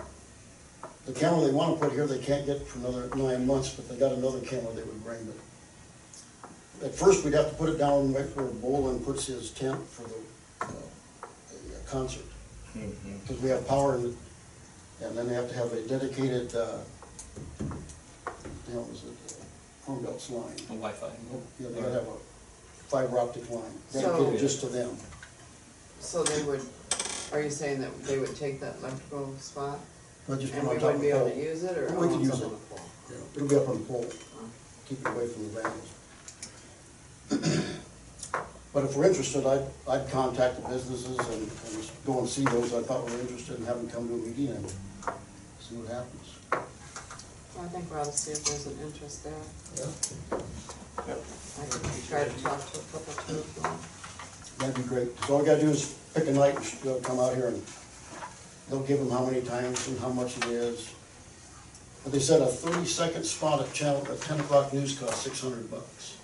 the 1.06 1.14
camera 1.14 1.46
they 1.46 1.52
wanna 1.54 1.76
put 1.76 1.92
here, 1.92 2.08
they 2.08 2.18
can't 2.20 2.46
get 2.46 2.66
for 2.68 2.80
another 2.80 3.10
nine 3.16 3.46
months, 3.46 3.70
but 3.70 3.88
they 3.88 3.96
got 3.96 4.12
another 4.14 4.40
camera 4.42 4.74
they 4.74 4.82
would 4.84 5.04
bring, 5.04 5.24
but 5.26 6.88
at 6.88 6.94
first, 6.96 7.24
we'd 7.24 7.34
have 7.34 7.50
to 7.50 7.56
put 7.56 7.70
it 7.70 7.78
down 7.78 8.14
right 8.14 8.26
where 8.36 8.48
Bolin 8.48 9.04
puts 9.06 9.28
his 9.28 9.52
tent 9.52 9.82
for 9.88 10.04
the, 10.04 10.66
uh, 10.66 10.68
the 11.72 11.90
concert, 11.90 12.26
because 12.74 13.42
we 13.42 13.50
have 13.50 13.66
power 13.68 13.96
in 13.98 14.06
it, 14.08 14.16
and 15.04 15.18
then 15.18 15.28
they 15.28 15.36
have 15.36 15.48
to 15.50 15.56
have 15.56 15.72
a 15.72 15.82
dedicated, 15.88 16.54
uh, 16.56 16.78
the 17.60 18.72
hell 18.72 18.88
is 18.92 19.04
it, 19.04 19.38
Corn 19.86 20.04
Belts 20.04 20.30
line. 20.32 20.52
A 20.56 20.74
Wi-Fi. 20.74 21.08
Yeah, 21.60 21.68
they 21.70 21.80
gotta 21.82 21.94
have 21.94 22.08
a 22.08 22.18
fiber 22.90 23.20
optic 23.20 23.50
line, 23.52 23.62
So- 23.92 24.02
dedicated 24.02 24.40
just 24.40 24.60
to 24.62 24.68
them. 24.68 24.98
So 26.06 26.24
they 26.24 26.44
would, 26.44 26.62
are 27.34 27.42
you 27.42 27.50
saying 27.50 27.82
that 27.82 28.04
they 28.06 28.20
would 28.20 28.36
take 28.36 28.60
that 28.62 28.76
electrical 28.80 29.36
spot? 29.40 29.80
But 30.28 30.40
just 30.40 30.54
put 30.54 30.60
And 30.64 30.72
it 30.72 30.72
we 30.72 30.76
on 30.76 30.82
top 30.82 30.94
of 30.96 31.02
wouldn't 31.02 31.02
the 31.02 31.08
be 31.08 31.10
able 31.10 31.20
pole. 31.22 31.30
to 31.32 31.44
use 31.44 31.64
it, 31.64 31.78
or? 31.78 31.96
We 32.00 32.08
could 32.08 32.20
use 32.22 32.30
it. 32.40 32.44
on 32.46 32.52
the 32.52 32.58
pole? 32.58 32.80
Yeah, 33.10 33.18
It'll 33.36 33.48
be 33.48 33.56
up 33.56 33.70
on 33.70 33.78
the 33.80 33.86
pole, 33.86 34.06
keep 34.88 35.00
it 35.02 35.08
away 35.08 35.28
from 35.28 35.44
the 35.44 35.50
vandals. 35.62 35.92
But 38.74 38.84
if 38.84 38.96
we're 38.96 39.06
interested, 39.08 39.46
I'd, 39.48 39.66
I'd 39.90 40.10
contact 40.12 40.62
the 40.62 40.68
businesses 40.70 41.18
and, 41.18 41.42
and 41.42 41.50
just 41.82 42.06
go 42.06 42.20
and 42.20 42.28
see 42.30 42.44
those 42.44 42.74
I 42.74 42.82
thought 42.84 43.06
were 43.06 43.20
interested 43.20 43.58
and 43.58 43.66
have 43.68 43.78
them 43.78 43.90
come 43.90 44.08
to 44.10 44.14
a 44.14 44.18
meeting 44.18 44.50
and 44.50 44.70
see 45.60 45.76
what 45.76 45.88
happens. 45.92 46.36
Well, 46.52 47.66
I 47.66 47.68
think 47.70 47.90
we 47.90 47.98
ought 47.98 48.06
to 48.06 48.12
see 48.12 48.32
if 48.32 48.44
there's 48.44 48.68
an 48.68 48.78
interest 48.84 49.24
there. 49.24 49.34
Yeah. 49.78 49.88
I 51.08 51.66
can 51.66 51.82
try 52.08 52.26
to 52.26 52.44
talk 52.44 52.60
to 52.74 52.80
a 52.80 52.84
couple 52.92 53.14
too, 53.26 53.40
if 53.40 53.56
you 53.56 53.62
want. 53.64 53.82
That'd 54.60 54.76
be 54.76 54.84
great, 54.84 55.10
so 55.26 55.34
all 55.34 55.40
we 55.42 55.46
gotta 55.46 55.62
do 55.62 55.70
is 55.70 55.96
pick 56.14 56.28
a 56.28 56.32
night, 56.32 56.56
and 56.56 56.66
they'll 56.84 56.96
uh, 56.98 57.00
come 57.02 57.20
out 57.20 57.36
here 57.36 57.48
and 57.48 57.62
they'll 58.70 58.84
give 58.84 59.00
them 59.00 59.10
how 59.10 59.26
many 59.26 59.42
times 59.42 59.88
and 59.88 60.00
how 60.00 60.10
much 60.10 60.38
it 60.38 60.46
is. 60.46 60.94
But 62.04 62.14
they 62.14 62.20
said 62.20 62.42
a 62.42 62.48
thirty-second 62.48 63.24
spot 63.26 63.62
at 63.62 63.74
channel, 63.74 64.08
at 64.10 64.22
ten 64.22 64.40
o'clock 64.40 64.72
news 64.74 64.98
costs 64.98 65.22
six 65.24 65.42
hundred 65.42 65.70
bucks. 65.70 66.18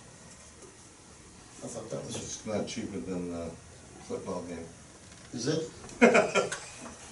I 1.63 1.67
thought 1.67 1.89
that 1.91 2.05
was, 2.05 2.15
It's 2.15 2.45
not 2.45 2.67
cheaper 2.67 2.99
than 2.99 3.31
the 3.31 3.51
football 4.07 4.41
game. 4.43 4.65
is 5.33 5.47
it? 5.47 5.69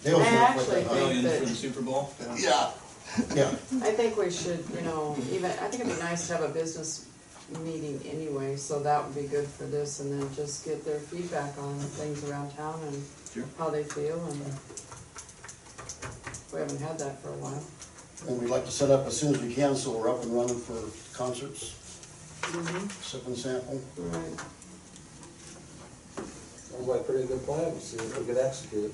They 0.02 0.14
always 0.14 0.30
I 0.30 0.32
look 0.32 0.40
like 0.40 0.50
actually 0.58 0.82
that, 0.84 0.88
huh? 0.88 0.96
Millions 0.96 1.24
that- 1.26 1.40
for 1.40 1.46
the 1.46 1.56
Super 1.56 1.82
Bowl? 1.82 2.14
Yeah. 2.38 2.72
Yeah, 3.36 3.50
I 3.82 3.92
think 3.92 4.18
we 4.18 4.30
should, 4.32 4.64
you 4.74 4.82
know, 4.82 5.18
even, 5.32 5.46
I 5.52 5.68
think 5.68 5.84
it'd 5.84 5.94
be 5.94 6.00
nice 6.02 6.28
to 6.28 6.38
have 6.38 6.44
a 6.44 6.54
business 6.54 7.06
meeting 7.60 8.02
anyway, 8.06 8.56
so 8.56 8.80
that 8.82 9.04
would 9.06 9.16
be 9.16 9.28
good 9.28 9.48
for 9.48 9.64
this, 9.66 10.00
and 10.00 10.12
then 10.22 10.36
just 10.36 10.66
get 10.66 10.86
their 10.86 11.00
feedback 11.00 11.58
on 11.58 11.78
things 11.80 12.24
around 12.30 12.56
town 12.56 12.80
and 12.86 13.04
Sure. 13.34 13.44
how 13.58 13.70
they 13.70 13.84
feel, 13.84 14.24
and 14.26 14.42
we 16.54 16.60
haven't 16.60 16.82
had 16.82 16.98
that 17.00 17.22
for 17.22 17.30
a 17.30 17.38
while. 17.38 17.64
and 18.28 18.42
we'd 18.42 18.50
like 18.50 18.66
to 18.66 18.72
set 18.72 18.92
up 18.92 19.08
as 19.08 19.16
soon 19.18 19.34
as 19.34 19.42
we 19.42 19.54
can, 19.54 19.76
so 19.76 19.92
we're 19.98 20.10
up 20.10 20.22
and 20.24 20.36
running 20.36 20.60
for 20.60 20.78
concerts, 21.18 21.74
mm-hmm. 22.42 22.88
sip 23.02 23.26
and 23.28 23.38
sample. 23.38 23.82
Right. 23.98 24.40
Sounds 26.18 26.88
like 26.88 27.02
a 27.02 27.04
pretty 27.04 27.28
good 27.28 27.46
plan, 27.46 27.72
we'll 27.72 27.80
see 27.80 27.98
if 27.98 28.20
we 28.20 28.26
can 28.26 28.38
execute 28.44 28.86
it. 28.86 28.94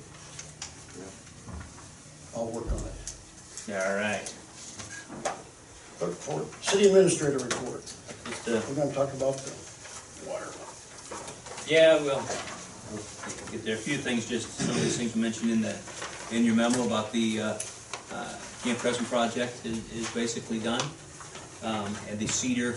I'll 2.36 2.46
work 2.46 2.70
on 2.70 2.78
it. 2.78 3.74
All 3.74 3.94
right. 3.96 4.32
Clerk 5.98 6.10
report. 6.10 6.64
City 6.64 6.86
administrator 6.86 7.38
report. 7.38 7.82
Just, 8.28 8.48
uh, 8.48 8.60
We're 8.68 8.74
gonna 8.74 8.92
talk 8.92 9.12
about 9.14 9.36
the 9.38 9.52
water. 10.28 10.46
Yeah, 11.66 11.96
well, 12.02 12.24
we'll 12.92 13.50
get 13.50 13.64
there. 13.64 13.74
Are 13.74 13.78
a 13.78 13.80
few 13.80 13.96
things, 13.96 14.26
just 14.26 14.48
some 14.58 14.70
of 14.70 14.82
these 14.82 14.96
things 14.96 15.16
mentioned 15.16 15.50
in 15.50 15.60
the, 15.62 15.76
in 16.30 16.44
your 16.44 16.54
memo 16.54 16.84
about 16.86 17.12
the, 17.12 17.40
uh, 17.40 17.58
uh, 18.12 18.34
Camp 18.62 18.78
Crescent 18.78 19.08
project 19.08 19.64
is, 19.64 19.92
is 19.92 20.10
basically 20.12 20.58
done. 20.58 20.82
Um, 21.62 21.96
and 22.10 22.18
the 22.18 22.26
cedar 22.26 22.76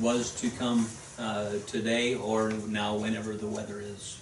was 0.00 0.32
to 0.40 0.50
come, 0.50 0.88
uh, 1.18 1.52
today 1.66 2.14
or 2.14 2.50
now 2.68 2.94
whenever 2.96 3.34
the 3.34 3.46
weather 3.46 3.80
is, 3.80 4.20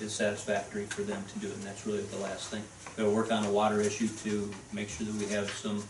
is 0.00 0.12
satisfactory 0.12 0.84
for 0.86 1.02
them 1.02 1.22
to 1.32 1.38
do 1.38 1.48
it, 1.48 1.54
and 1.54 1.62
that's 1.62 1.86
really 1.86 2.02
the 2.02 2.18
last 2.18 2.48
thing. 2.48 2.62
They'll 2.96 3.12
work 3.14 3.32
on 3.32 3.44
a 3.44 3.50
water 3.50 3.80
issue 3.80 4.08
to 4.24 4.50
make 4.72 4.88
sure 4.88 5.06
that 5.06 5.14
we 5.14 5.32
have 5.32 5.50
some, 5.50 5.82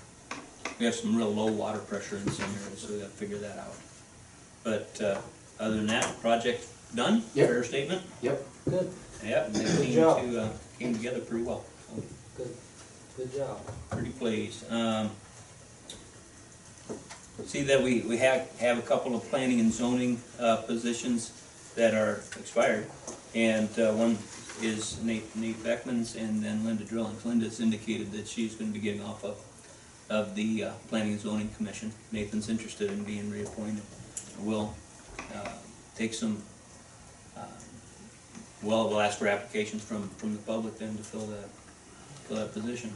we 0.79 0.87
have 0.87 0.95
some 0.95 1.17
real 1.17 1.33
low 1.33 1.51
water 1.51 1.79
pressure 1.79 2.17
in 2.17 2.31
some 2.31 2.51
areas, 2.65 2.81
so 2.81 2.93
we 2.93 2.99
gotta 2.99 3.11
figure 3.11 3.39
that 3.39 3.59
out. 3.59 3.75
But, 4.65 5.01
uh, 5.01 5.21
other 5.61 5.77
than 5.77 5.87
that, 5.89 6.21
project 6.21 6.67
done, 6.95 7.25
Yep. 7.35 7.49
fair 7.49 7.65
statement? 7.65 8.03
Yep. 8.23 8.47
Good, 8.69 8.93
Yep, 9.25 9.47
and 9.47 9.55
they 9.57 9.65
Good 9.65 9.83
came 9.87 9.95
job. 9.95 10.23
to, 10.23 10.41
uh, 10.43 10.49
came 10.79 10.95
together 10.95 11.21
pretty 11.21 11.45
well, 11.45 11.65
so 11.89 12.03
good, 12.37 12.57
good 13.17 13.35
job. 13.35 13.61
pretty 13.91 14.11
pleased. 14.11 14.71
Um, 14.71 15.11
See 17.47 17.63
that 17.63 17.83
we, 17.83 18.03
we 18.03 18.19
have, 18.19 18.49
have 18.61 18.79
a 18.79 18.83
couple 18.83 19.17
of 19.17 19.29
planning 19.29 19.59
and 19.59 19.73
zoning, 19.73 20.23
uh, 20.39 20.57
positions 20.59 21.33
that 21.75 21.93
are 21.95 22.21
expired. 22.39 22.87
And, 23.35 23.69
uh, 23.81 23.93
one 23.95 24.19
is 24.61 24.99
Nate, 25.03 25.35
Nate 25.35 25.61
Beckman's 25.65 26.15
and 26.15 26.43
then 26.45 26.65
Linda 26.65 26.85
Drillings. 26.85 27.25
Linda's 27.25 27.59
indicated 27.59 28.13
that 28.13 28.29
she's 28.29 28.55
gonna 28.55 28.71
be 28.71 28.79
getting 28.79 29.03
off 29.03 29.25
of, 29.25 29.39
of 30.11 30.35
the, 30.35 30.65
uh, 30.65 30.71
planning 30.89 31.13
and 31.13 31.21
zoning 31.21 31.49
commission. 31.57 31.93
Nathan's 32.11 32.49
interested 32.49 32.91
in 32.91 33.05
being 33.05 33.31
reappointed. 33.31 33.83
We'll, 34.41 34.75
uh, 35.35 35.49
take 35.97 36.15
some, 36.15 36.43
uh, 37.37 37.45
well, 38.63 38.89
we'll 38.89 39.01
ask 39.01 39.19
for 39.19 39.29
applications 39.29 39.83
from, 39.85 40.09
from 40.11 40.33
the 40.33 40.43
public 40.43 40.79
then 40.79 40.97
to 40.97 41.03
fill 41.03 41.27
that, 41.27 41.49
fill 42.27 42.37
that 42.39 42.53
position. 42.53 42.93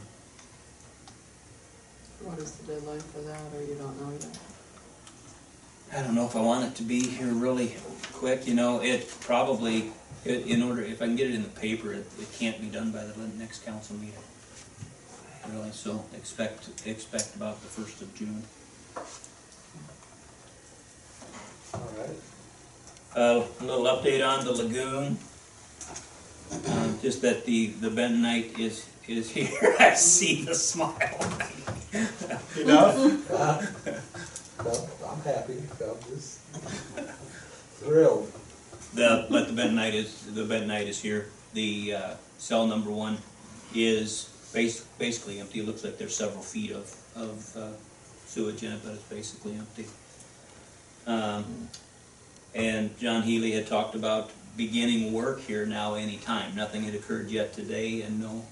What 2.21 2.39
is 2.39 2.51
the 2.53 2.73
deadline 2.73 2.99
for 2.99 3.19
that, 3.21 3.39
or 3.55 3.61
you 3.61 3.75
don't 3.75 4.01
know 4.01 4.11
yet? 4.11 4.39
I 5.93 6.01
don't 6.01 6.15
know 6.15 6.25
if 6.25 6.35
I 6.35 6.41
want 6.41 6.65
it 6.65 6.75
to 6.75 6.83
be 6.83 7.07
here 7.07 7.27
really 7.27 7.75
quick, 8.13 8.47
you 8.47 8.55
know, 8.55 8.81
it 8.81 9.09
probably, 9.21 9.91
it, 10.25 10.45
in 10.47 10.61
order, 10.61 10.81
if 10.81 11.01
I 11.01 11.05
can 11.05 11.15
get 11.15 11.29
it 11.29 11.35
in 11.35 11.43
the 11.43 11.49
paper, 11.49 11.93
it, 11.93 12.05
it 12.19 12.31
can't 12.33 12.59
be 12.59 12.67
done 12.67 12.91
by 12.91 13.03
the 13.05 13.27
next 13.37 13.63
council 13.65 13.95
meeting. 13.95 14.15
Really, 15.51 15.71
so 15.71 16.03
expect, 16.13 16.69
expect 16.85 17.35
about 17.35 17.61
the 17.61 17.67
first 17.67 18.01
of 18.01 18.13
June. 18.15 18.43
All 21.73 21.89
right. 21.97 22.17
Uh, 23.15 23.43
a 23.61 23.63
little 23.63 23.85
update 23.85 24.27
on 24.27 24.43
the 24.43 24.51
lagoon. 24.51 25.17
Uh, 26.67 26.93
just 27.01 27.21
that 27.21 27.45
the, 27.45 27.67
the 27.67 27.89
Bentonite 27.89 28.59
is, 28.59 28.85
is 29.07 29.29
here, 29.35 29.75
I 29.79 29.93
see 29.93 30.43
the 30.43 30.55
smile. 30.55 30.95
You 32.55 32.65
know? 32.65 33.17
No, 34.63 34.71
I'm 35.07 35.21
happy, 35.21 35.53
I'm 35.53 36.09
just 36.09 36.39
thrilled. 37.75 38.31
The, 38.95 39.27
but 39.29 39.47
the 39.47 39.61
bentonite 39.61 39.93
is, 39.93 40.25
the 40.33 40.41
bentonite 40.41 40.87
is 40.87 40.99
here. 40.99 41.27
The, 41.53 41.93
uh, 41.93 42.13
cell 42.39 42.65
number 42.65 42.89
one 42.89 43.19
is 43.75 44.29
bas- 44.57 44.85
basically 44.97 45.39
empty. 45.39 45.59
It 45.59 45.67
looks 45.67 45.83
like 45.83 45.97
there's 45.97 46.15
several 46.15 46.41
feet 46.41 46.71
of, 46.71 46.93
of, 47.15 47.57
uh, 47.57 47.67
sewage 48.25 48.63
in 48.63 48.73
it, 48.73 48.79
but 48.83 48.93
it's 48.93 49.03
basically 49.03 49.53
empty. 49.55 49.85
Um, 51.05 51.69
and 52.53 52.97
John 52.99 53.21
Healy 53.21 53.51
had 53.51 53.67
talked 53.67 53.95
about 53.95 54.31
beginning 54.57 55.13
work 55.13 55.39
here 55.41 55.65
now 55.65 55.93
anytime. 55.93 56.55
Nothing 56.55 56.83
had 56.83 56.95
occurred 56.95 57.29
yet 57.29 57.53
today 57.53 58.01
and 58.01 58.19
no, 58.19 58.43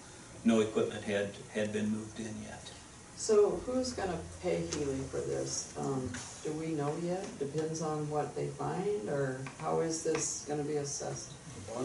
no 0.46 0.62
equipment 0.62 1.04
had, 1.04 1.30
had 1.54 1.74
been 1.74 1.90
moved 1.90 2.20
in 2.20 2.34
yet. 2.44 2.72
So 3.18 3.62
who's 3.66 3.94
gonna 3.94 4.20
pay 4.44 4.62
Healy 4.72 5.00
for 5.10 5.18
this? 5.18 5.74
Um, 5.80 6.12
do 6.44 6.52
we 6.54 6.68
know 6.68 6.94
yet? 7.02 7.26
Depends 7.40 7.82
on 7.82 8.10
what 8.10 8.36
they 8.36 8.48
find, 8.48 9.10
or 9.10 9.40
how 9.60 9.80
is 9.80 10.04
this 10.04 10.46
gonna 10.48 10.64
be 10.64 10.76
assessed? 10.76 11.32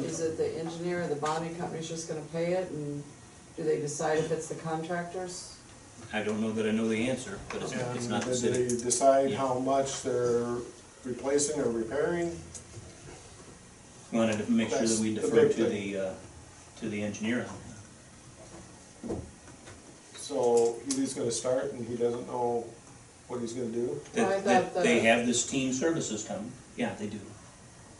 Is 0.05 0.21
it 0.21 0.37
the 0.37 0.59
engineer 0.59 1.05
or 1.05 1.07
the 1.07 1.17
bonding 1.17 1.55
company 1.55 1.81
is 1.81 1.89
just 1.89 2.09
gonna 2.09 2.21
pay 2.33 2.53
it, 2.53 2.71
and 2.71 3.03
do 3.61 3.67
they 3.67 3.79
decide 3.79 4.17
if 4.19 4.33
it's 4.33 4.49
the 4.49 4.55
contractors? 4.55 5.55
I 6.15 6.23
don't 6.23 6.41
know 6.41 6.51
that 6.53 6.67
I 6.67 6.71
know 6.71 6.89
the 6.89 7.09
answer, 7.11 7.39
but 7.51 7.61
it's, 7.63 7.73
it's 7.73 8.09
not 8.09 8.23
the 8.23 8.35
city. 8.35 8.69
did 8.69 8.71
they 8.81 8.85
decide 8.85 9.31
Yeah. 9.31 9.37
how 9.37 9.59
much 9.59 10.03
they're 10.03 10.47
replacing 11.05 11.61
or 11.61 11.69
repairing? 11.69 12.41
Wanted 14.13 14.45
to 14.47 14.51
make 14.51 14.71
sure 14.71 14.79
that 14.79 14.99
we 14.99 15.13
That's 15.15 15.29
the 15.29 15.37
defer 15.37 15.49
big 15.49 15.57
to 15.57 15.65
thing. 15.69 15.93
the, 15.93 16.01
uh, 16.09 16.13
to 16.81 16.89
the 16.89 17.03
engineer. 17.03 17.47
So 20.17 20.77
he's 20.87 21.13
gonna 21.13 21.31
start 21.31 21.73
and 21.73 21.87
he 21.87 21.97
doesn't 21.97 22.27
know 22.29 22.65
what 23.29 23.41
he's 23.41 23.53
gonna 23.53 23.67
do? 23.67 24.01
Well, 24.17 24.27
I 24.27 24.29
That, 24.37 24.45
that 24.45 24.73
thought 24.73 24.83
they 24.85 25.01
the- 25.01 25.07
have 25.07 25.27
this 25.27 25.45
team 25.47 25.75
services 25.75 26.25
coming, 26.25 26.51
yeah, 26.77 26.95
they 26.95 27.09
do. 27.09 27.21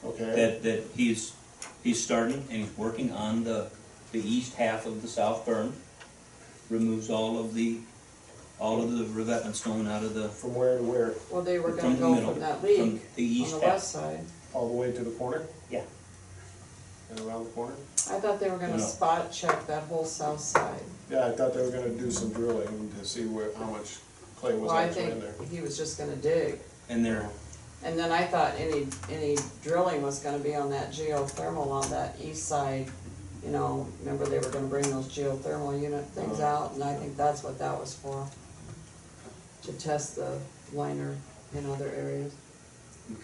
Okay, 0.07 0.25
That, 0.35 0.63
that 0.63 0.85
he's, 0.97 1.33
he's 1.85 2.03
starting 2.03 2.47
and 2.51 2.63
he's 2.63 2.77
working 2.79 3.13
on 3.13 3.45
the, 3.45 3.71
the 4.13 4.21
east 4.21 4.55
half 4.55 4.87
of 4.87 5.03
the 5.03 5.09
south 5.09 5.47
berm. 5.47 5.73
Removes 6.69 7.11
all 7.11 7.39
of 7.39 7.55
the, 7.55 7.79
all 8.61 8.81
of 8.83 8.97
the 8.97 9.05
revetment 9.07 9.57
stone 9.57 9.89
out 9.89 10.05
of 10.05 10.15
the, 10.15 10.29
from 10.29 10.55
where 10.55 10.79
to 10.79 10.83
where? 10.85 11.15
Well, 11.31 11.43
they 11.43 11.59
were 11.59 11.73
From 11.73 11.81
gonna 11.81 11.95
the 11.97 12.01
go 12.01 12.15
middle, 12.15 12.31
from 12.33 12.41
that 12.41 12.61
from 12.61 12.69
leak 12.69 13.15
the 13.17 13.25
on 13.25 13.31
east 13.33 13.55
the 13.55 13.61
half. 13.61 13.75
west 13.75 13.91
side. 13.93 14.21
All 14.55 14.69
the 14.69 14.75
way 14.75 14.93
to 14.93 15.03
the 15.05 15.11
corner 15.13 15.43
Yeah. 15.71 15.83
and 17.11 17.21
around 17.21 17.45
the 17.45 17.51
corner? 17.51 17.75
I 18.11 18.19
thought 18.21 18.39
they 18.41 18.51
were 18.51 18.59
gonna 18.59 18.77
No. 18.77 18.83
spot 18.85 19.33
check 19.33 19.67
that 19.67 19.85
whole 19.85 20.05
south 20.05 20.41
side. 20.41 20.81
Yeah, 21.11 21.27
I 21.27 21.33
thought 21.33 21.55
they 21.55 21.63
were 21.63 21.71
gonna 21.71 21.91
do 21.91 22.11
some 22.11 22.31
drilling 22.31 22.93
to 22.99 23.05
see 23.05 23.27
where, 23.27 23.53
how 23.57 23.65
much 23.67 23.97
clay 24.37 24.55
was 24.55 24.69
Well, 24.69 24.71
I 24.77 24.85
actually 24.85 25.05
in 25.05 25.21
think 25.21 25.39
there. 25.39 25.47
he 25.49 25.61
was 25.61 25.77
just 25.77 25.99
gonna 25.99 26.17
dig. 26.17 26.59
and 26.89 27.05
they're, 27.05 27.29
And 27.83 27.99
then 27.99 28.13
I 28.13 28.27
thought 28.27 28.55
any, 28.59 28.87
any 29.11 29.39
drilling 29.63 30.03
was 30.03 30.19
gonna 30.21 30.39
be 30.39 30.55
on 30.55 30.71
that 30.71 30.93
geothermal 30.93 31.69
on 31.69 31.89
that 31.91 32.15
east 32.21 32.47
side. 32.47 32.91
You 33.45 33.51
know, 33.51 33.87
remember 34.01 34.27
they 34.27 34.39
were 34.39 34.51
gonna 34.51 34.67
bring 34.67 34.89
those 34.91 35.07
geothermal 35.09 35.81
unit 35.81 36.05
things 36.09 36.41
Uh-huh. 36.41 36.65
out, 36.65 36.75
and 36.75 36.85
I 36.85 36.95
think 36.95 37.17
that's 37.17 37.43
what 37.43 37.59
that 37.59 37.79
was 37.81 37.95
for. 37.95 38.27
To 39.63 39.73
test 39.73 40.17
the 40.17 40.39
liner 40.73 41.17
in 41.55 41.67
other 41.71 41.91
areas. 41.97 42.33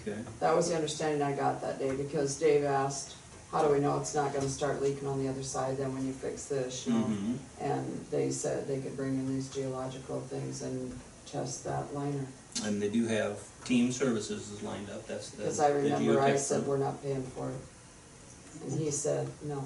okay. 0.02 0.18
That 0.40 0.56
was 0.56 0.68
the 0.68 0.74
understanding 0.74 1.22
I 1.22 1.32
got 1.32 1.60
that 1.60 1.78
day, 1.78 1.94
because 1.94 2.34
Dave 2.36 2.64
asked, 2.64 3.14
how 3.52 3.62
do 3.64 3.72
we 3.72 3.78
know 3.78 3.98
it's 4.00 4.14
not 4.14 4.32
gonna 4.34 4.48
start 4.48 4.82
leaking 4.82 5.06
on 5.06 5.22
the 5.22 5.28
other 5.28 5.42
side 5.44 5.76
then 5.78 5.94
when 5.94 6.04
you 6.06 6.12
fix 6.12 6.46
this, 6.46 6.86
you 6.86 6.92
know? 6.94 7.04
Mhm. 7.04 7.36
And 7.60 8.04
they 8.10 8.30
said 8.32 8.66
they 8.66 8.80
could 8.80 8.96
bring 8.96 9.14
in 9.14 9.28
these 9.28 9.48
geological 9.48 10.20
things 10.22 10.62
and 10.62 10.98
test 11.30 11.62
that 11.64 11.94
liner. 11.94 12.26
And 12.64 12.82
they 12.82 12.88
do 12.88 13.06
have 13.06 13.38
team 13.64 13.92
services 13.92 14.50
is 14.50 14.62
lined 14.62 14.90
up, 14.90 15.06
that's 15.06 15.30
the. 15.30 15.38
Because 15.38 15.60
I 15.60 15.68
the 15.70 15.74
remember 15.74 16.20
I 16.20 16.30
geotech 16.32 16.38
said, 16.38 16.58
firm. 16.60 16.68
we're 16.68 16.78
not 16.78 17.02
paying 17.02 17.22
for 17.22 17.50
it. 17.50 18.62
And 18.68 18.78
he 18.80 18.90
said, 18.90 19.28
no, 19.44 19.64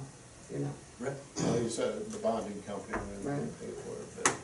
you're 0.50 0.60
not. 0.60 0.72
Right. 0.98 1.12
Well, 1.38 1.62
you 1.62 1.68
said 1.70 2.10
the 2.10 2.18
bonding 2.18 2.62
company 2.66 2.98
would 2.98 3.24
Right. 3.24 3.60
pay 3.60 3.66
for 3.68 4.30
it, 4.30 4.36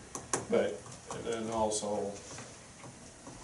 but, 0.50 0.80
but, 1.24 1.34
and 1.34 1.44
then 1.46 1.52
also, 1.54 2.10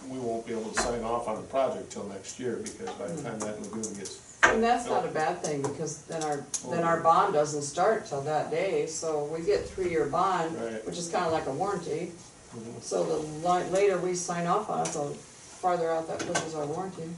we 0.09 0.19
won't 0.19 0.47
be 0.47 0.53
able 0.53 0.71
to 0.71 0.81
sign 0.81 1.03
off 1.03 1.29
on 1.29 1.37
the 1.37 1.43
project 1.43 1.93
till 1.93 2.05
next 2.05 2.41
year, 2.41 2.57
because 2.57 2.91
by 2.97 3.07
the 3.09 3.23
time 3.23 3.39
that 3.41 3.61
lagoon 3.63 3.95
gets, 3.95 4.19
And 4.45 4.63
that's 4.63 4.87
not 4.87 5.05
a 5.05 5.09
bad 5.09 5.43
thing, 5.43 5.63
because 5.63 5.99
then 6.03 6.23
our, 6.25 6.45
then 6.71 6.83
our 6.85 7.01
bond 7.01 7.33
doesn't 7.35 7.63
start 7.63 8.07
till 8.07 8.23
that 8.23 8.51
day, 8.51 8.87
so 8.87 9.25
we 9.27 9.45
get 9.45 9.69
three-year 9.69 10.07
bond, 10.07 10.57
Right. 10.61 10.85
which 10.87 10.99
is 10.99 11.09
kinda 11.09 11.29
like 11.31 11.47
a 11.47 11.53
warranty. 11.53 12.13
Mhm. 12.57 12.83
So 12.83 13.05
the 13.05 13.49
li- 13.49 13.71
later 13.71 13.99
we 13.99 14.15
sign 14.17 14.47
off 14.47 14.69
on 14.69 14.87
it, 14.87 14.93
the 14.93 15.15
farther 15.61 15.91
out 15.91 16.09
that 16.09 16.19
pushes 16.27 16.55
our 16.55 16.67
warranty. 16.67 17.09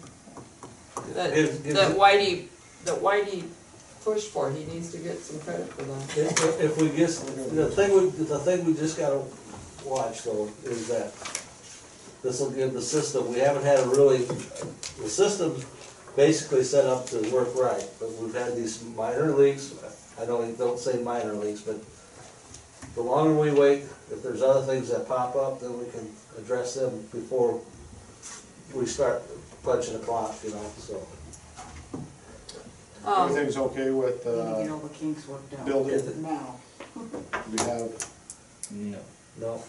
That, 1.15 1.35
Gives- 1.35 1.59
gives 1.59 1.75
that 1.77 1.91
it- 1.93 1.97
Whitey, 1.99 2.49
that 2.85 2.97
Whitey 3.01 3.45
pushed 4.05 4.29
for, 4.31 4.51
he 4.51 4.65
needs 4.67 4.93
to 4.93 4.99
get 4.99 5.19
some 5.19 5.41
credit 5.41 5.67
for 5.73 5.83
that. 5.83 6.19
If, 6.19 6.61
if- 6.61 6.77
we 6.81 6.89
just, 6.97 7.27
the 7.55 7.71
thing 7.71 7.93
we, 7.95 8.11
the 8.11 8.39
thing 8.39 8.65
we 8.65 8.75
just 8.75 8.99
gotta 8.99 9.23
watch 9.85 10.23
though 10.25 10.49
is 10.65 10.89
that 10.89 11.13
this'll 12.23 12.51
give 12.51 12.73
the 12.75 12.83
system, 12.83 13.33
we 13.33 13.39
haven't 13.39 13.65
had 13.65 13.79
a 13.81 13.89
really, 13.89 14.19
the 14.25 15.09
system's 15.09 15.65
basically 16.17 16.63
set 16.63 16.85
up 16.87 17.07
to 17.07 17.19
work 17.31 17.55
right, 17.57 17.87
but 17.99 18.13
we've 18.15 18.35
had 18.35 18.55
these 18.57 18.83
minor 18.97 19.33
leaks, 19.33 19.75
I 20.21 20.25
don't, 20.27 20.57
don't 20.59 20.79
say 20.79 21.03
minor 21.03 21.35
leaks, 21.35 21.63
but 21.63 21.77
the 22.95 23.03
longer 23.03 23.35
we 23.39 23.51
wait, 23.53 23.83
if 24.13 24.23
there's 24.23 24.43
other 24.43 24.65
things 24.65 24.89
that 24.91 25.09
pop 25.09 25.35
up, 25.35 25.61
then 25.61 25.77
we 25.79 25.87
can 25.91 26.09
address 26.39 26.75
them 26.75 27.07
before 27.13 27.61
we 28.75 28.87
start 28.87 29.23
punching 29.63 29.95
the 29.95 29.99
clock, 29.99 30.35
you 30.45 30.51
know, 30.51 30.63
so. 30.79 31.05
Um, 33.05 33.29
everything's 33.31 33.57
okay 33.57 33.91
with, 33.91 34.25
We 34.25 34.31
need 34.33 34.37
to 34.39 34.63
get 34.63 34.71
uh, 34.71 34.73
all 34.75 34.79
the 34.81 34.89
kinks 34.91 35.29
worked 35.29 35.53
out. 35.55 35.67
building, 35.67 36.23
Now. 36.23 36.57
we 36.97 37.59
have, 37.59 38.11
No. 38.71 38.99
No. 39.41 39.63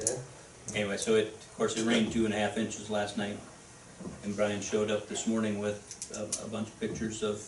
Okay. 0.00 0.16
Anyway, 0.74 0.96
so 0.96 1.16
it, 1.16 1.26
of 1.28 1.54
course, 1.56 1.76
it 1.76 1.84
rained 1.86 2.12
two 2.12 2.24
and 2.24 2.32
a 2.32 2.36
half 2.38 2.56
inches 2.56 2.88
last 2.88 3.16
night, 3.18 3.36
and 4.24 4.34
Brian 4.36 4.60
showed 4.60 4.90
up 4.90 5.08
this 5.08 5.26
morning 5.26 5.58
with 5.58 5.78
a, 6.14 6.44
a 6.44 6.48
bunch 6.48 6.68
of 6.68 6.78
pictures 6.80 7.22
of 7.22 7.42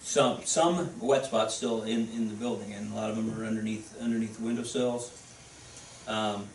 some, 0.00 0.42
some 0.44 0.90
wet 1.00 1.24
spots 1.24 1.54
still 1.54 1.82
in, 1.82 2.08
in 2.14 2.28
the 2.28 2.34
building, 2.34 2.72
and 2.72 2.92
a 2.92 2.94
lot 2.94 3.10
of 3.10 3.16
them 3.16 3.30
are 3.40 3.44
underneath, 3.46 3.96
underneath 4.00 4.36
the 4.38 4.44
windowsills. 4.44 5.20
Um, 6.06 6.46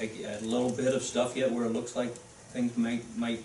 a, 0.00 0.08
a 0.24 0.40
little 0.40 0.70
bit 0.70 0.94
of 0.94 1.02
stuff 1.02 1.36
yet 1.36 1.50
where 1.52 1.64
it 1.66 1.72
looks 1.72 1.94
like 1.94 2.14
things 2.52 2.76
might, 2.76 3.04
might 3.16 3.42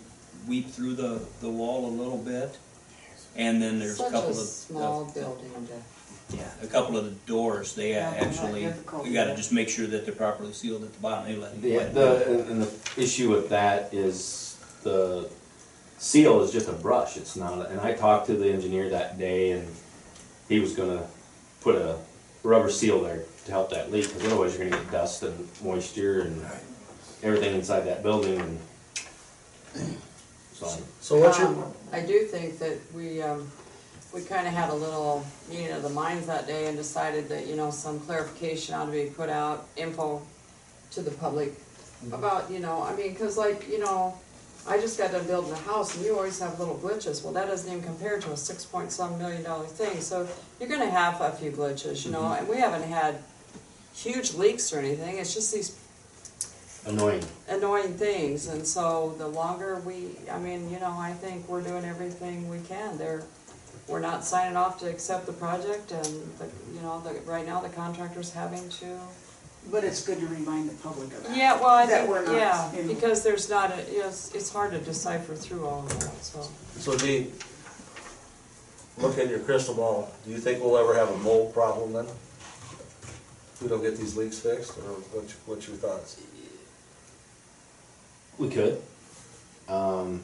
weep 0.47 0.69
through 0.69 0.95
the, 0.95 1.19
the 1.41 1.49
wall 1.49 1.85
a 1.85 1.93
little 1.93 2.17
bit. 2.17 2.57
And 3.35 3.61
then 3.61 3.79
there's 3.79 3.99
a 3.99 4.03
couple 4.03 4.19
a 4.27 4.29
of. 4.29 4.35
small 4.37 5.01
of- 5.03 5.13
building, 5.15 5.49
Jeff. 5.67 6.29
yeah, 6.35 6.65
a 6.65 6.67
couple 6.67 6.97
of 6.97 7.05
the 7.05 7.11
doors, 7.25 7.73
they 7.75 7.91
Yeah, 7.91 8.13
actually, 8.17 8.61
difficult, 8.65 9.03
we 9.05 9.13
gotta 9.13 9.35
just 9.35 9.51
make 9.51 9.69
sure 9.69 9.87
that 9.87 10.05
they're 10.05 10.13
properly 10.13 10.53
sealed 10.53 10.83
at 10.83 10.93
the 10.93 10.99
bottom, 10.99 11.25
they 11.31 11.35
let 11.35 11.59
The, 11.61 11.75
it. 11.79 11.93
the, 11.93 12.25
and- 12.31 12.49
and 12.49 12.61
the 12.63 13.01
issue 13.01 13.29
with 13.31 13.49
that 13.49 13.91
is 13.93 14.57
the 14.83 15.29
seal 15.97 16.41
is 16.43 16.51
just 16.51 16.67
a 16.69 16.73
brush, 16.73 17.17
it's 17.17 17.35
not, 17.35 17.69
and 17.71 17.79
I 17.81 17.93
talked 17.93 18.27
to 18.27 18.35
the 18.35 18.49
engineer 18.51 18.89
that 18.89 19.17
day 19.17 19.51
and 19.53 19.67
he 20.49 20.59
was 20.59 20.73
gonna 20.73 21.07
put 21.61 21.75
a 21.75 21.97
rubber 22.43 22.69
seal 22.69 23.01
there 23.01 23.23
to 23.45 23.51
help 23.51 23.71
that 23.71 23.91
leak, 23.91 24.11
cause 24.13 24.23
otherwise 24.25 24.57
you're 24.57 24.69
gonna 24.69 24.81
get 24.83 24.91
dust 24.91 25.23
and 25.23 25.47
moisture 25.63 26.21
and 26.21 26.45
everything 27.23 27.55
inside 27.55 27.81
that 27.87 28.03
building 28.03 28.39
and 28.39 29.97
so. 30.63 30.81
So 31.01 31.17
what's 31.19 31.37
your, 31.39 31.47
Um, 31.47 31.73
I 31.91 32.01
do 32.01 32.25
think 32.25 32.59
that 32.59 32.77
we, 32.95 33.21
um, 33.21 33.51
we 34.13 34.21
kinda 34.21 34.49
had 34.49 34.69
a 34.69 34.73
little 34.73 35.25
meeting 35.49 35.71
of 35.71 35.83
the 35.83 35.89
minds 35.89 36.27
that 36.27 36.47
day 36.47 36.67
and 36.67 36.77
decided 36.77 37.29
that, 37.29 37.47
you 37.47 37.55
know, 37.55 37.71
some 37.71 37.99
clarification 37.99 38.75
ought 38.75 38.85
to 38.85 38.91
be 38.91 39.05
put 39.05 39.29
out, 39.29 39.67
info 39.75 40.21
to 40.91 41.01
the 41.01 41.11
public 41.11 41.53
about, 42.11 42.51
you 42.51 42.59
know, 42.59 42.83
I 42.83 42.95
mean, 42.95 43.15
cause 43.15 43.37
like, 43.37 43.67
you 43.69 43.79
know, 43.79 44.15
I 44.67 44.77
just 44.77 44.97
got 44.97 45.11
done 45.11 45.25
building 45.27 45.51
a 45.51 45.55
house 45.57 45.95
and 45.95 46.05
you 46.05 46.15
always 46.15 46.39
have 46.39 46.57
little 46.59 46.77
glitches, 46.77 47.23
well, 47.23 47.33
that 47.33 47.47
doesn't 47.47 47.69
even 47.69 47.83
compare 47.83 48.19
to 48.19 48.31
a 48.31 48.37
six 48.37 48.63
point 48.65 48.91
some 48.91 49.17
million 49.17 49.43
dollar 49.43 49.65
thing, 49.65 49.99
so 49.99 50.27
you're 50.59 50.69
gonna 50.69 50.89
have 50.89 51.19
a 51.19 51.31
few 51.31 51.51
glitches, 51.51 52.05
you 52.05 52.11
know, 52.11 52.31
and 52.33 52.47
we 52.47 52.57
haven't 52.57 52.83
had 52.83 53.21
huge 53.93 54.33
leaks 54.35 54.71
or 54.73 54.79
anything, 54.79 55.17
it's 55.17 55.33
just 55.33 55.53
these 55.53 55.71
Annoying. 56.85 57.23
annoying 57.47 57.93
things, 57.93 58.47
and 58.47 58.67
so 58.67 59.15
the 59.17 59.27
longer 59.27 59.81
we, 59.85 60.09
I 60.29 60.37
mean, 60.37 60.69
you 60.69 60.79
know, 60.79 60.93
I 60.97 61.13
think 61.13 61.47
we're 61.47 61.61
doing 61.61 61.85
everything 61.85 62.49
we 62.49 62.59
can. 62.59 62.97
They're, 62.97 63.23
we're 63.87 64.01
not 64.01 64.25
signing 64.25 64.57
off 64.57 64.79
to 64.79 64.89
accept 64.89 65.25
the 65.25 65.33
project, 65.33 65.91
and, 65.91 66.05
the 66.05 66.47
you 66.73 66.81
know, 66.81 66.99
the, 67.01 67.19
right 67.21 67.45
now, 67.45 67.61
the 67.61 67.69
contractor's 67.69 68.33
having 68.33 68.67
to. 68.69 68.97
But 69.71 69.85
it's 69.85 70.05
good 70.05 70.19
to 70.19 70.27
remind 70.27 70.69
the 70.69 70.73
public 70.83 71.13
of 71.13 71.23
that. 71.23 71.37
Yeah, 71.37 71.55
well, 71.55 71.69
I 71.69 71.85
That 71.85 71.99
think, 71.99 72.09
we're 72.09 72.25
not, 72.25 72.35
yeah, 72.35 72.75
you 72.75 72.83
know. 72.83 72.93
because 72.93 73.23
there's 73.23 73.49
not 73.49 73.71
a, 73.71 73.79
it's, 74.05 74.35
it's 74.35 74.51
hard 74.51 74.71
to 74.71 74.79
decipher 74.79 75.35
through 75.35 75.65
all 75.65 75.85
of 75.85 75.99
that, 76.01 76.21
so. 76.21 76.45
so 76.79 76.97
Dean, 76.97 77.31
look 78.97 79.17
at 79.17 79.29
your 79.29 79.39
crystal 79.39 79.73
ball, 79.73 80.11
do 80.25 80.31
you 80.31 80.37
think 80.37 80.61
we'll 80.61 80.77
ever 80.77 80.93
have 80.95 81.09
a 81.09 81.17
mold 81.19 81.53
problem 81.53 81.93
then? 81.93 82.05
If 82.05 83.61
we 83.61 83.69
don't 83.69 83.81
get 83.81 83.95
these 83.95 84.17
leaks 84.17 84.39
fixed, 84.39 84.77
or 84.79 84.95
what's, 85.13 85.31
what's 85.45 85.67
your 85.69 85.77
thoughts? 85.77 86.21
We 88.37 88.49
could. 88.49 88.81
Um, 89.67 90.21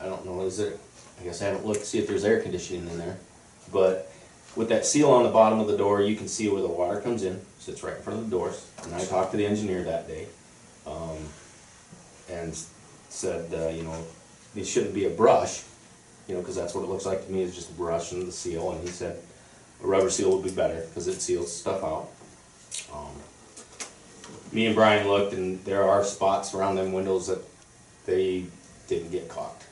I 0.00 0.06
don't 0.06 0.24
know, 0.24 0.42
is 0.42 0.58
there, 0.58 0.74
I 1.20 1.24
guess 1.24 1.42
I 1.42 1.46
haven't 1.46 1.66
looked 1.66 1.80
to 1.80 1.86
see 1.86 1.98
if 1.98 2.06
there's 2.06 2.24
air 2.24 2.40
conditioning 2.40 2.88
in 2.88 2.98
there. 2.98 3.18
But 3.72 4.10
with 4.56 4.68
that 4.68 4.86
seal 4.86 5.10
on 5.10 5.24
the 5.24 5.30
bottom 5.30 5.60
of 5.60 5.66
the 5.68 5.76
door, 5.76 6.02
you 6.02 6.16
can 6.16 6.28
see 6.28 6.48
where 6.48 6.62
the 6.62 6.68
water 6.68 7.00
comes 7.00 7.22
in, 7.22 7.40
sits 7.58 7.82
right 7.82 7.96
in 7.96 8.02
front 8.02 8.18
of 8.18 8.30
the 8.30 8.36
doors. 8.36 8.66
And 8.84 8.94
I 8.94 9.04
talked 9.04 9.32
to 9.32 9.36
the 9.36 9.46
engineer 9.46 9.82
that 9.84 10.06
day. 10.06 10.26
Um, 10.86 11.18
and 12.30 12.54
said, 13.08 13.52
uh, 13.52 13.68
you 13.68 13.82
know, 13.82 14.04
it 14.54 14.66
shouldn't 14.66 14.94
be 14.94 15.06
a 15.06 15.10
brush, 15.10 15.62
you 16.26 16.34
know, 16.34 16.42
cause 16.42 16.56
that's 16.56 16.74
what 16.74 16.84
it 16.84 16.88
looks 16.88 17.06
like 17.06 17.24
to 17.26 17.32
me, 17.32 17.42
is 17.42 17.54
just 17.54 17.70
a 17.70 17.74
brush 17.74 18.12
and 18.12 18.26
the 18.26 18.32
seal. 18.32 18.72
And 18.72 18.80
he 18.82 18.88
said, 18.88 19.18
A 19.82 19.86
rubber 19.86 20.10
seal 20.10 20.34
would 20.34 20.44
be 20.44 20.50
better, 20.50 20.86
cause 20.94 21.08
it 21.08 21.20
seals 21.20 21.54
stuff 21.54 21.82
out. 21.82 22.08
Um, 22.92 23.12
Me 24.52 24.66
and 24.66 24.74
Brian 24.74 25.06
looked 25.08 25.32
and 25.34 25.62
there 25.64 25.82
are 25.84 26.02
spots 26.04 26.54
around 26.54 26.76
them 26.76 26.92
windows 26.92 27.26
that 27.26 27.42
they 28.06 28.44
didn't 28.86 29.10
get 29.10 29.28
caulked. 29.28 29.64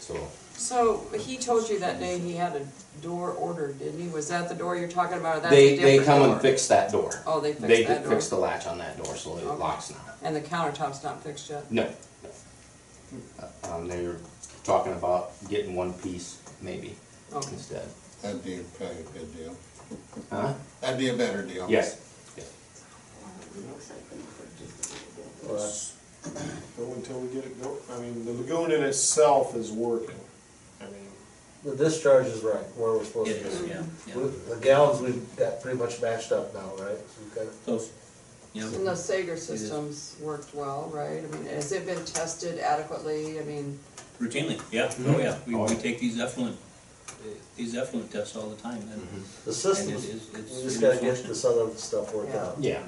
So, 0.00 0.28
So 0.54 1.04
he 1.18 1.38
told 1.38 1.68
you 1.68 1.78
that 1.80 1.98
day 1.98 2.18
he 2.18 2.34
had 2.34 2.54
a 2.56 2.66
door 3.00 3.30
ordered, 3.30 3.78
didn't 3.78 4.00
he? 4.00 4.08
Was 4.08 4.28
that 4.28 4.48
the 4.50 4.54
door 4.54 4.76
you're 4.76 4.88
talking 4.88 5.16
about, 5.18 5.38
or 5.38 5.40
that's 5.40 5.52
a 5.54 5.56
they, 5.56 5.76
different 5.76 5.98
they 6.00 6.04
come 6.04 6.22
door? 6.22 6.32
and 6.34 6.42
fix 6.42 6.66
that 6.68 6.92
door. 6.92 7.10
Oh, 7.26 7.40
they 7.40 7.52
They 7.52 7.68
fixed 7.68 7.88
that 7.88 7.96
could 7.96 8.04
door? 8.04 8.12
fix 8.12 8.28
the 8.28 8.36
latch 8.36 8.66
on 8.66 8.78
that 8.78 9.02
door, 9.02 9.16
so 9.16 9.38
it 9.38 9.44
Okay. 9.44 9.56
locks 9.58 9.90
now. 9.90 9.96
And 10.22 10.36
the 10.36 10.40
countertop's 10.42 11.02
not 11.02 11.22
fixed 11.24 11.48
yet? 11.48 11.70
No, 11.72 11.88
no. 12.22 13.70
Um, 13.70 13.88
they 13.88 14.06
were 14.06 14.16
talking 14.64 14.92
about 14.92 15.32
getting 15.48 15.74
one 15.74 15.94
piece, 15.94 16.36
maybe, 16.60 16.96
Okay. 17.32 17.48
instead. 17.52 17.88
That'd 18.20 18.44
be 18.44 18.60
probably 18.78 18.96
a 18.98 19.02
good 19.18 19.36
deal. 19.36 19.56
Huh? 20.30 20.52
That'd 20.80 20.98
be 20.98 21.08
a 21.08 21.14
better 21.16 21.42
deal. 21.42 21.66
Yes. 21.70 21.96
But 25.46 25.92
Go 26.78 26.92
until 26.94 27.18
we 27.18 27.34
get 27.34 27.44
it 27.44 27.60
go, 27.60 27.76
I 27.92 27.98
mean, 28.00 28.24
the 28.24 28.32
lagoon 28.32 28.70
in 28.70 28.82
itself 28.84 29.56
is 29.56 29.72
working. 29.72 30.14
I 30.80 30.84
mean, 30.84 31.08
the 31.64 31.74
discharge 31.74 32.26
is 32.26 32.42
right, 32.44 32.62
where 32.76 32.92
we're 32.92 33.04
supposed 33.04 33.30
It 33.30 33.42
to 33.42 33.48
is, 33.48 33.58
be. 33.58 33.68
yeah, 33.70 33.82
yeah. 34.06 34.16
We- 34.16 34.30
The 34.54 34.56
gallons 34.60 35.00
we've 35.00 35.36
got 35.36 35.60
pretty 35.60 35.78
much 35.78 36.00
matched 36.00 36.30
up 36.30 36.54
now, 36.54 36.70
right? 36.78 36.96
So 36.96 37.04
we've 37.24 37.34
got- 37.34 37.64
Close. 37.64 37.90
You 38.54 38.62
And 38.66 38.72
know, 38.72 38.84
the 38.84 38.90
SAGR 38.96 39.36
system's 39.38 40.14
worked 40.20 40.54
well, 40.54 40.90
right? 40.94 41.24
I 41.24 41.36
mean, 41.36 41.46
has 41.46 41.72
it 41.72 41.86
been 41.86 42.04
tested 42.04 42.58
adequately? 42.60 43.40
I 43.40 43.42
mean, 43.44 43.80
routinely, 44.20 44.60
yeah, 44.70 44.92
oh, 45.06 45.18
yeah, 45.18 45.38
we, 45.46 45.54
we 45.56 45.74
take 45.74 45.98
these 45.98 46.20
effluent, 46.20 46.56
uh, 47.08 47.12
these 47.56 47.74
effluent 47.74 48.12
tests 48.12 48.36
all 48.36 48.48
the 48.48 48.56
time, 48.62 48.78
and, 48.78 48.90
The 48.90 48.96
and 48.96 49.24
it 49.46 49.52
systems, 49.54 50.04
is, 50.04 50.28
it's. 50.34 50.52
we 50.52 50.62
just 50.62 50.76
it 50.76 50.80
gotta 50.82 50.94
is 50.94 51.00
get 51.00 51.16
functional. 51.16 51.28
this 51.34 51.44
other 51.44 51.76
stuff 51.78 52.14
worked 52.14 52.34
Yeah. 52.34 52.44
out. 52.44 52.56
Yeah. 52.60 52.82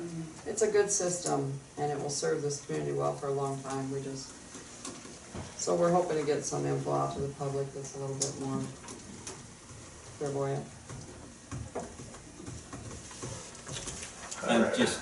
It's 0.47 0.63
a 0.63 0.71
good 0.71 0.91
system 0.91 1.53
and 1.79 1.91
it 1.91 1.99
will 1.99 2.11
serve 2.11 2.43
this 2.43 2.65
community 2.65 2.93
well 2.93 3.15
for 3.15 3.29
a 3.29 3.33
long 3.33 3.61
time. 3.63 3.91
We 3.91 4.03
just, 4.03 4.33
so 5.59 5.75
we're 5.75 5.91
hoping 5.91 6.19
to 6.19 6.25
get 6.25 6.45
some 6.45 6.67
info 6.67 6.93
out 6.93 7.15
to 7.15 7.21
the 7.21 7.29
public 7.29 7.73
that's 7.73 7.97
a 7.97 8.01
little 8.01 8.17
bit 8.17 8.41
more 8.41 8.61
clairvoyant. 10.19 10.65
Um, 14.47 14.67
just, 14.77 15.01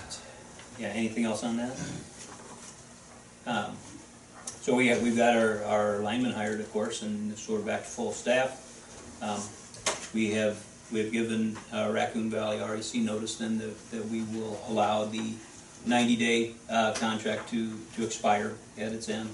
yeah, 0.79 0.89
anything 0.89 1.25
else 1.25 1.43
on 1.43 1.57
that? 1.57 1.77
Um, 3.47 3.77
So 4.61 4.77
we 4.77 4.87
have, 4.89 5.03
we've 5.03 5.17
got 5.17 5.37
our, 5.37 5.65
our 5.65 5.99
lineman 5.99 6.31
hired, 6.33 6.61
of 6.61 6.73
course, 6.73 7.03
and 7.03 7.37
so 7.37 7.55
we're 7.55 7.59
back 7.61 7.81
to 7.81 7.89
full 7.89 8.13
staff. 8.13 8.61
Um, 9.21 9.43
We 10.15 10.31
have, 10.33 10.65
we 10.93 11.01
have 11.01 11.11
given 11.13 11.57
uh, 11.73 11.91
Raccoon 11.93 12.31
Valley 12.31 12.59
REC 12.59 12.97
notice 13.03 13.37
then 13.37 13.59
that, 13.59 13.91
that 13.91 14.05
we 14.09 14.23
will 14.25 14.61
allow 14.69 15.05
the 15.05 15.33
ninety-day, 15.87 16.53
uh, 16.71 16.93
contract 16.93 17.49
to, 17.51 17.79
to 17.97 18.05
expire 18.05 18.55
at 18.79 18.93
its 18.93 19.09
end. 19.09 19.31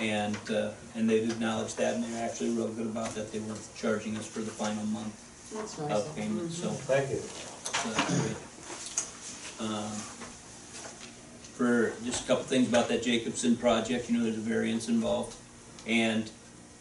And, 0.00 0.38
uh, 0.48 0.70
and 0.94 1.10
they've 1.10 1.28
acknowledged 1.30 1.76
that, 1.78 1.94
and 1.94 2.04
they're 2.04 2.24
actually 2.24 2.50
real 2.50 2.68
good 2.68 2.86
about 2.86 3.14
that, 3.16 3.32
they 3.32 3.40
weren't 3.40 3.60
charging 3.76 4.16
us 4.16 4.26
for 4.26 4.40
the 4.40 4.50
final 4.50 4.84
month 4.86 5.12
That's 5.54 5.78
nice. 5.78 5.90
of 5.90 6.16
payment, 6.16 6.52
so. 6.52 6.70
Thank 6.70 7.10
you. 7.10 7.16
So 7.18 7.90
that's 7.90 8.20
great. 8.22 9.68
Um, 9.68 9.90
For 11.52 11.92
just 12.04 12.24
a 12.24 12.26
couple 12.26 12.44
things 12.44 12.68
about 12.68 12.88
that 12.88 13.02
Jacobson 13.02 13.56
project, 13.56 14.08
you 14.08 14.16
know, 14.16 14.24
there's 14.24 14.38
a 14.38 14.40
variance 14.40 14.88
involved. 14.88 15.36
And 15.86 16.30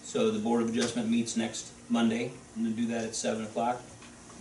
so 0.03 0.31
the 0.31 0.39
Board 0.39 0.61
of 0.61 0.69
Adjustment 0.69 1.09
meets 1.09 1.35
next 1.35 1.71
Monday, 1.89 2.31
and 2.59 2.67
they 2.67 2.81
do 2.81 2.87
that 2.87 3.03
at 3.05 3.15
seven 3.15 3.43
o'clock. 3.45 3.81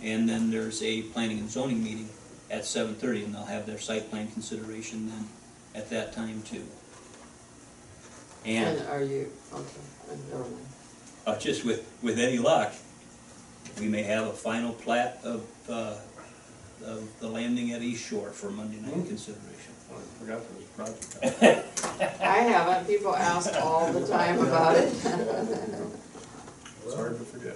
And 0.03 0.27
then 0.29 0.51
there's 0.51 0.81
a 0.83 1.01
planning 1.03 1.39
and 1.39 1.49
zoning 1.49 1.83
meeting 1.83 2.09
at 2.51 2.65
seven 2.65 2.95
thirty, 2.95 3.23
and 3.23 3.33
they'll 3.33 3.45
have 3.45 3.65
their 3.65 3.77
site 3.79 4.09
plan 4.09 4.27
consideration 4.31 5.09
then 5.09 5.27
at 5.75 5.89
that 5.89 6.13
time 6.13 6.41
too. 6.43 6.63
And 8.45 8.79
And 8.79 8.87
are 8.89 9.03
you, 9.03 9.29
okay, 9.53 9.63
uh, 10.09 10.15
never 10.31 10.43
mind. 10.43 10.55
uh, 11.27 11.37
just 11.37 11.65
with, 11.65 11.85
with 12.01 12.17
any 12.19 12.37
luck, 12.37 12.73
we 13.79 13.87
may 13.87 14.03
have 14.03 14.27
a 14.27 14.31
final 14.33 14.71
plat 14.71 15.19
of, 15.23 15.45
uh, 15.69 15.95
of 16.85 17.19
the 17.19 17.27
landing 17.27 17.71
at 17.73 17.81
East 17.81 18.07
Shore 18.09 18.29
for 18.29 18.49
Monday 18.49 18.79
night 18.79 19.05
consideration. 19.05 19.73
I 19.91 19.95
forgot 20.19 20.41
there 20.47 20.55
was 20.57 20.65
a 20.65 21.19
project. 21.49 21.65
I 22.21 22.37
haven't, 22.39 22.87
people 22.87 23.13
ask 23.15 23.53
all 23.61 23.91
the 23.91 24.07
time 24.07 24.39
about 24.39 24.77
it. 24.77 24.87
It's 26.85 26.95
hard 26.95 27.17
to 27.19 27.25
forget. 27.25 27.55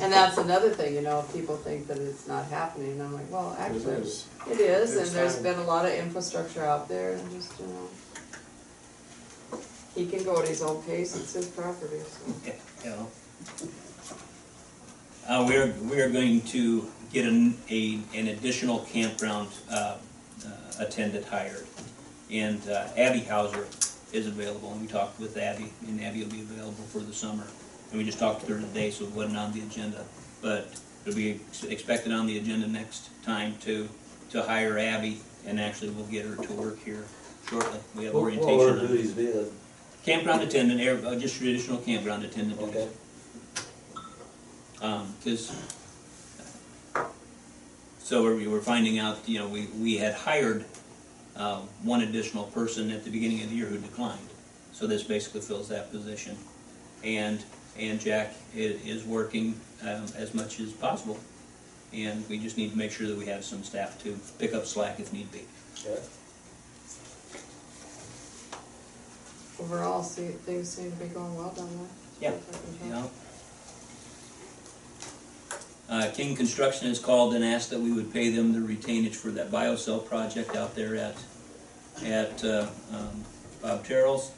And 0.00 0.12
that's 0.12 0.38
another 0.38 0.70
thing, 0.70 0.94
you 0.94 1.02
know, 1.02 1.24
people 1.32 1.56
think 1.56 1.86
that 1.88 1.98
it's 1.98 2.26
not 2.28 2.46
happening, 2.46 2.92
and 2.92 3.02
I'm 3.02 3.14
like, 3.14 3.30
well, 3.30 3.56
actually, 3.58 3.94
is. 3.94 4.26
it 4.50 4.60
is, 4.60 4.92
and 4.92 5.00
It's 5.02 5.12
there's 5.12 5.34
time. 5.34 5.42
been 5.42 5.58
a 5.58 5.64
lot 5.64 5.84
of 5.84 5.92
infrastructure 5.92 6.64
out 6.64 6.88
there, 6.88 7.12
and 7.12 7.30
just, 7.32 7.58
you 7.60 7.66
know. 7.66 7.88
He 9.94 10.06
can 10.06 10.22
go 10.24 10.40
at 10.40 10.48
his 10.48 10.62
own 10.62 10.82
pace, 10.84 11.16
it's 11.16 11.32
his 11.34 11.46
property, 11.46 11.98
so. 12.00 12.52
You 12.84 12.90
know. 12.90 13.08
Uh, 15.28 15.44
we're, 15.46 15.74
we're 15.82 16.08
going 16.10 16.40
to 16.42 16.86
get 17.12 17.26
an, 17.26 17.56
a, 17.70 18.00
an 18.14 18.28
additional 18.28 18.80
campground, 18.80 19.48
uh, 19.70 19.96
uh, 20.46 20.50
attendant 20.78 21.26
hired. 21.26 21.66
And 22.30 22.66
uh, 22.68 22.86
Abby 22.96 23.20
Hauser 23.20 23.66
is 24.12 24.26
available, 24.26 24.72
and 24.72 24.80
we 24.80 24.86
talked 24.86 25.18
with 25.20 25.36
Abby, 25.36 25.72
and 25.86 26.00
Abby 26.02 26.22
will 26.22 26.30
be 26.30 26.40
available 26.40 26.84
for 26.84 27.00
the 27.00 27.12
summer. 27.12 27.44
And 27.90 27.98
we 27.98 28.04
just 28.04 28.18
talked 28.18 28.46
to 28.46 28.54
her 28.54 28.60
today, 28.60 28.90
so 28.90 29.04
it 29.04 29.12
wasn't 29.12 29.36
on 29.38 29.52
the 29.52 29.60
agenda, 29.60 30.04
but 30.42 30.68
it'll 31.06 31.16
be 31.16 31.40
ex- 31.48 31.64
expected 31.64 32.12
on 32.12 32.26
the 32.26 32.36
agenda 32.38 32.66
next 32.66 33.08
time 33.24 33.56
to, 33.62 33.88
to 34.30 34.42
hire 34.42 34.78
Abby, 34.78 35.20
and 35.46 35.58
actually 35.58 35.90
we'll 35.90 36.04
get 36.06 36.26
her 36.26 36.36
to 36.36 36.52
work 36.52 36.78
here 36.84 37.04
shortly. 37.48 37.78
We 37.96 38.04
have 38.04 38.14
What 38.14 38.24
what 38.24 38.32
orientation. 38.34 38.86
duties 38.88 39.12
be 39.12 39.26
then? 39.26 39.46
Campground 40.04 40.42
attendant, 40.42 40.80
air- 40.80 41.00
uh, 41.04 41.14
just 41.16 41.36
traditional 41.38 41.78
campground 41.78 42.24
attendant 42.24 42.60
duties. 42.60 42.76
Okay. 42.76 42.88
Um 44.80 45.12
'cause 45.24 45.50
so 47.98 48.22
we're, 48.22 48.36
we 48.36 48.46
were 48.46 48.60
finding 48.60 48.98
out, 48.98 49.18
you 49.28 49.38
know, 49.38 49.48
we, 49.48 49.66
we 49.78 49.96
had 49.98 50.14
hired, 50.14 50.64
uh, 51.36 51.60
one 51.82 52.00
additional 52.02 52.44
person 52.44 52.90
at 52.90 53.04
the 53.04 53.10
beginning 53.10 53.42
of 53.42 53.50
the 53.50 53.56
year 53.56 53.66
who 53.66 53.76
declined. 53.76 54.28
So 54.72 54.86
this 54.86 55.02
basically 55.02 55.42
fills 55.42 55.68
that 55.68 55.90
position. 55.90 56.38
And, 57.04 57.44
and 57.78 58.00
Jack 58.00 58.34
i- 58.54 58.58
is 58.58 59.04
working, 59.04 59.60
um, 59.82 60.06
as 60.16 60.34
much 60.34 60.60
as 60.60 60.72
possible. 60.72 61.18
And 61.92 62.28
we 62.28 62.38
just 62.38 62.56
need 62.56 62.70
to 62.72 62.76
make 62.78 62.90
sure 62.92 63.06
that 63.06 63.16
we 63.16 63.26
have 63.26 63.44
some 63.44 63.64
staff 63.64 64.02
to 64.02 64.18
pick 64.38 64.52
up 64.54 64.66
slack 64.66 65.00
if 65.00 65.12
need 65.12 65.30
be. 65.32 65.42
Okay. 65.86 66.00
Overall, 69.60 70.02
see, 70.02 70.28
things 70.28 70.68
seem 70.68 70.92
to 70.92 70.96
be 70.98 71.06
going 71.06 71.34
well 71.36 71.50
down 71.50 71.68
there. 72.20 72.30
Yeah, 72.30 72.36
As 72.36 72.44
far 72.44 72.54
as 72.54 72.74
I 72.74 72.78
can 72.78 72.86
you 72.88 72.94
know. 72.94 73.10
Uh, 75.88 76.10
King 76.12 76.36
Construction 76.36 76.88
has 76.88 76.98
called 76.98 77.34
and 77.34 77.42
asked 77.44 77.70
that 77.70 77.80
we 77.80 77.90
would 77.92 78.12
pay 78.12 78.28
them 78.30 78.52
the 78.52 78.58
retainage 78.74 79.14
for 79.14 79.30
that 79.30 79.50
biocell 79.50 80.06
project 80.06 80.54
out 80.54 80.74
there 80.74 80.94
at, 80.96 81.16
at, 82.04 82.44
uh, 82.44 82.66
um, 82.92 83.24
Bob 83.62 83.84
Terrell's. 83.86 84.30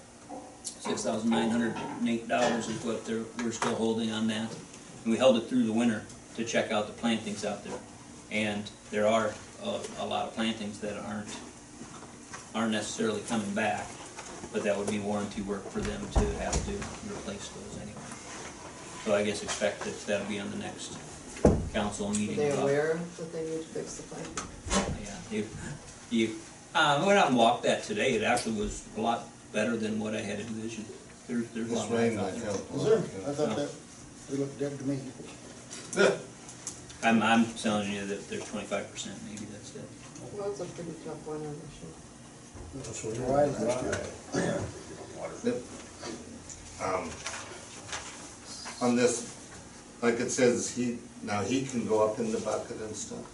Six 0.81 1.05
thousand 1.05 1.29
nine 1.29 1.51
hundred 1.51 1.77
and 1.77 2.09
eight 2.09 2.27
dollars 2.27 2.69
is 2.69 2.83
what 2.85 3.05
they're, 3.05 3.23
we're 3.45 3.53
still 3.53 3.75
holding 3.75 4.11
on 4.13 4.27
that. 4.29 4.51
And 5.05 5.13
we 5.13 5.19
held 5.19 5.37
it 5.37 5.43
through 5.43 5.65
the 5.65 5.73
winter 5.73 6.05
to 6.37 6.45
check 6.45 6.73
out 6.73 6.87
the 6.87 6.95
plantings 6.95 7.45
out 7.45 7.63
there. 7.65 7.79
And 8.31 8.69
there 8.91 9.07
are 9.07 9.35
a, 9.63 9.81
a 9.99 10.07
lot 10.07 10.27
of 10.27 10.35
plantings 10.35 10.79
that 10.81 10.97
aren't, 11.05 11.29
aren't 12.55 12.73
necessarily 12.73 13.21
coming 13.29 13.53
back. 13.53 13.87
But 14.55 14.65
that 14.65 14.77
would 14.77 14.91
be 14.91 14.99
warranty 14.99 15.43
work 15.43 15.69
for 15.71 15.81
them 15.81 16.01
to 16.13 16.21
have 16.39 16.55
to 16.65 16.73
replace 17.13 17.49
those 17.49 17.77
anyway. 17.83 18.01
So 19.05 19.15
I 19.15 19.23
guess 19.23 19.43
expect 19.43 19.81
that 19.81 20.01
that'll 20.07 20.27
be 20.29 20.41
on 20.41 20.51
the 20.51 20.57
next 20.57 20.97
council 21.75 22.09
meeting. 22.11 22.35
Are 22.35 22.37
they 22.37 22.51
aware 22.51 23.01
that 23.19 23.33
they 23.33 23.45
need 23.45 23.61
to 23.63 23.69
fix 23.69 23.97
the 23.97 24.15
pipe? 24.15 24.97
Yeah, 25.05 25.17
you, 25.31 25.47
you, 26.11 26.35
uh, 26.75 26.99
I 27.01 27.07
went 27.07 27.19
out 27.19 27.29
and 27.29 27.37
walked 27.37 27.65
that 27.65 27.85
today, 27.85 28.15
it 28.15 28.23
actually 28.23 28.59
was 28.59 28.83
a 28.97 29.01
lot 29.01 29.29
better 29.53 29.77
than 29.77 29.99
what 30.01 30.15
I 30.15 30.21
had 30.21 30.41
envisioned. 30.41 30.87
There's, 31.29 31.47
there's 31.51 31.71
a 31.71 31.75
lot 31.75 31.89
This 31.89 31.93
of 31.93 31.99
rain 31.99 32.17
life 32.17 32.27
out 32.27 32.35
there. 32.35 32.45
help. 32.45 32.75
Is 32.75 32.85
there? 32.85 32.99
I 32.99 33.35
thought 33.35 33.57
that, 33.57 33.71
they 34.31 34.37
looked 34.37 34.59
dead 34.59 34.79
to 34.79 34.85
me. 34.85 34.99
I'm, 37.03 37.23
I'm 37.23 37.45
telling 37.55 37.91
you 37.93 38.05
that 38.07 38.29
there's 38.29 38.45
twenty-five 38.45 38.91
percent, 38.93 39.17
maybe 39.29 39.47
that's 39.47 39.75
it. 39.75 39.83
Well, 40.37 40.51
it's 40.51 40.61
a 40.61 40.65
pretty 40.67 40.93
tough 41.05 41.27
one, 41.27 41.41
I'm 41.41 41.61
sure. 41.79 41.95
That's 42.75 43.05
what 43.05 43.15
dry 43.17 43.47
last 43.47 43.85
year. 44.35 44.61
Yep. 45.45 45.57
Um, 46.85 47.11
On 48.83 48.97
this, 48.97 49.35
like 50.03 50.21
it 50.21 50.31
says, 50.31 50.71
he, 50.75 50.99
now 51.23 51.43
he 51.43 51.63
can 51.67 51.87
go 51.87 52.07
up 52.07 52.19
in 52.19 52.31
the 52.33 52.39
bucket 52.39 52.81
and 52.81 52.95
stuff, 52.95 53.25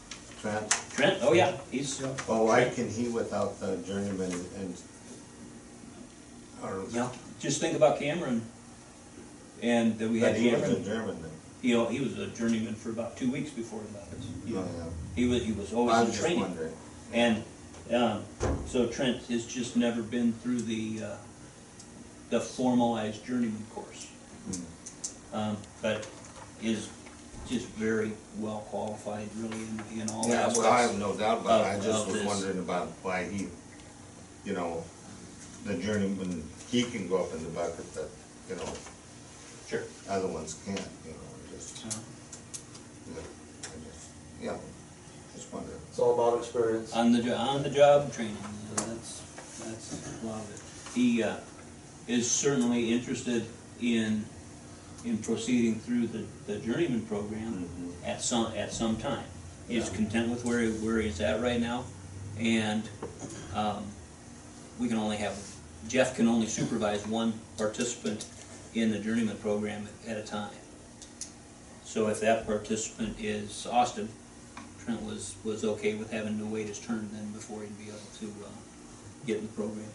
Trent? 0.41 0.71
Trent, 0.93 1.19
oh 1.23 1.33
yeah, 1.33 1.53
he's, 1.71 2.03
Oh, 2.29 2.45
why 2.47 2.65
can 2.71 2.89
he 2.89 3.09
without 3.09 3.59
the 3.61 3.77
journeyman 3.79 4.33
and, 4.59 4.75
or? 6.63 6.85
yeah, 6.91 7.09
just 7.41 7.61
think 7.61 7.77
about 7.77 7.99
Cameron. 7.99 8.43
And 9.63 9.99
that 9.99 10.11
we 10.11 10.21
had 10.21 10.33
But 10.35 10.41
he 10.41 10.51
was 10.51 10.63
a 10.63 10.67
Cameron, 10.67 10.85
German 10.85 11.23
then. 11.23 11.31
He, 11.63 11.69
he 11.69 12.01
was 12.05 12.19
a 12.19 12.27
journeyman 12.29 12.75
for 12.75 12.91
about 12.91 13.17
two 13.17 13.31
weeks 13.33 13.51
before 13.51 13.81
he 13.81 13.95
left 13.97 14.13
us. 14.13 14.27
Oh. 14.55 14.93
He 15.15 15.27
was, 15.27 15.43
he 15.45 15.53
was 15.53 15.73
I 15.73 15.77
always 15.77 15.93
was 15.95 16.01
in 16.03 16.07
just 16.09 16.21
training. 16.21 16.41
wondering. 16.41 16.73
And, 17.13 17.45
um, 17.95 18.25
so 18.67 18.87
Trent 18.87 19.23
has 19.25 19.47
just 19.47 19.77
never 19.77 20.03
been 20.03 20.33
through 20.35 20.61
the, 20.63 21.01
uh, 21.05 21.17
the 22.31 22.41
formalized 22.41 23.25
journeyman 23.25 23.65
course. 23.75 24.09
Um, 25.33 25.57
but 25.83 26.07
is 26.63 26.89
just 27.49 27.67
very 27.69 28.13
well 28.39 28.59
qualified 28.71 29.29
really 29.37 29.57
in, 29.93 30.01
in 30.03 30.11
all 30.11 30.29
Yeah, 30.29 30.49
well, 30.49 30.67
I 30.71 30.83
have 30.83 30.99
no 30.99 31.15
doubt 31.17 31.41
about 31.43 31.61
it, 31.63 31.65
I 31.65 31.75
of- 31.75 31.85
just 31.85 32.01
of 32.03 32.07
was 32.09 32.17
this. 32.17 32.27
wondering 32.27 32.59
about 32.59 32.89
why 33.03 33.25
he, 33.25 33.49
you 34.45 34.53
know, 34.53 34.85
the 35.67 35.75
journeyman, 35.75 36.43
he 36.71 36.83
can 36.85 37.09
go 37.09 37.25
up 37.25 37.33
in 37.35 37.43
the 37.43 37.51
bucket 37.51 37.93
that, 37.95 38.09
you 38.49 38.57
know, 38.57 38.73
Sure. 39.69 39.83
other 40.09 40.29
ones 40.29 40.55
can't, 40.65 40.79
you 41.05 41.11
know, 41.13 41.57
just, 41.57 41.79
So, 41.79 41.89
yeah, 43.15 43.21
I 43.63 43.67
just, 43.85 44.07
yeah, 44.41 44.57
just 45.35 45.53
wondering. 45.53 45.79
It's 45.91 45.99
all 45.99 46.15
about 46.15 46.39
experience. 46.39 46.93
On 46.93 47.13
the, 47.13 47.23
jo- 47.23 47.35
on 47.37 47.63
the 47.63 47.71
job 47.71 48.13
training, 48.13 48.37
uh, 48.77 48.83
that's, 48.87 49.23
that's 49.65 50.23
a 50.23 50.27
lot 50.27 50.41
of 50.41 50.51
it. 50.55 50.61
He, 50.95 51.23
uh, 51.23 51.37
is 52.07 52.31
certainly 52.31 52.93
interested 52.93 53.45
in, 53.81 54.25
in 55.05 55.19
proceeding 55.19 55.81
through 55.81 56.07
the, 56.07 56.25
the 56.47 56.59
journeyman 56.61 57.01
program 57.07 57.69
Mhm. 57.81 57.93
at 58.09 58.23
some, 58.23 58.53
at 58.57 58.73
some 58.73 58.97
time. 58.97 59.25
He's 59.67 59.89
Yeah. 59.91 59.97
content 59.97 60.31
with 60.31 60.45
where, 60.45 60.61
he- 60.61 60.71
where 60.71 61.01
he's 61.01 61.21
at 61.21 61.43
right 61.43 61.61
now, 61.61 61.85
and, 62.39 62.89
um, 63.55 63.85
we 64.79 64.87
can 64.89 64.99
only 64.99 65.17
have, 65.17 65.35
Jeff 65.89 66.17
can 66.17 66.27
only 66.27 66.47
supervise 66.47 67.07
one 67.07 67.33
participant 67.57 68.27
in 68.75 68.91
the 68.91 68.99
journeyman 68.99 69.37
program 69.37 69.89
at 70.07 70.17
a 70.17 70.23
time. 70.23 70.51
So 71.85 72.09
if 72.09 72.21
that 72.21 72.45
participant 72.45 73.17
is 73.21 73.67
Austin, 73.67 74.09
Trent 74.85 75.03
was, 75.03 75.37
was 75.45 75.65
okay 75.65 75.95
with 75.95 76.11
having 76.13 76.39
to 76.39 76.45
wait 76.47 76.67
his 76.67 76.79
turn 76.79 77.09
then 77.13 77.31
before 77.33 77.63
he'd 77.63 77.79
be 77.79 77.85
able 77.85 77.99
to, 78.21 78.27
uh, 78.45 78.49
get 79.27 79.39
in 79.39 79.47
the 79.47 79.53
program. 79.53 79.87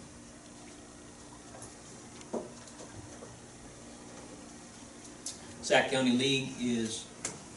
Sac 5.62 5.92
County 5.92 6.12
League 6.12 6.50
is 6.60 7.06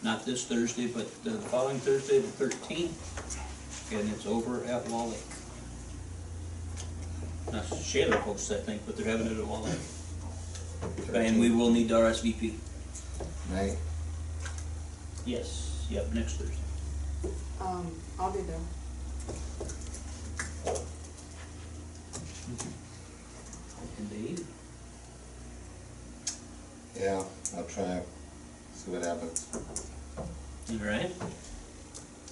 not 0.02 0.26
this 0.26 0.44
Thursday, 0.44 0.86
but 0.86 1.24
the 1.24 1.32
following 1.32 1.78
Thursday, 1.78 2.18
the 2.18 2.28
thirteenth, 2.28 3.92
and 3.92 4.08
it's 4.10 4.26
over 4.26 4.62
at 4.66 4.86
Wall 4.88 5.08
Lake. 5.08 5.33
Now, 7.52 7.60
Schaller 7.60 8.16
hosts, 8.20 8.50
I 8.50 8.56
think, 8.56 8.82
but 8.86 8.96
they're 8.96 9.06
having 9.10 9.26
it 9.26 9.38
at 9.38 9.46
Wall 9.46 9.62
Lake. 9.62 9.78
And 11.14 11.38
we 11.40 11.50
will 11.50 11.70
need 11.70 11.88
to 11.88 11.94
RSVP. 11.94 12.54
Right, 13.52 13.76
Yes, 15.26 15.86
yep, 15.90 16.12
next 16.12 16.34
Thursday. 16.34 16.56
Um, 17.60 17.90
I'll 18.18 18.30
be 18.30 18.40
there. 18.40 18.58
Indeed. 23.98 24.44
yeah, 26.98 27.22
I'll 27.56 27.64
try, 27.64 28.02
see 28.74 28.90
what 28.90 29.02
happens. 29.04 29.46
All 30.18 30.76
right, 30.86 31.10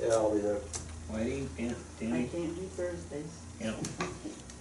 Yeah, 0.01 0.09
I'll 0.15 0.35
be 0.35 0.41
there. 0.41 0.59
Whitey, 1.11 1.47
Pam, 1.57 1.71
I 1.71 2.01
Tammy, 2.01 2.29
can't 2.29 2.57
do 2.57 2.63
Thursdays, 2.77 3.39
yep. 3.61 3.75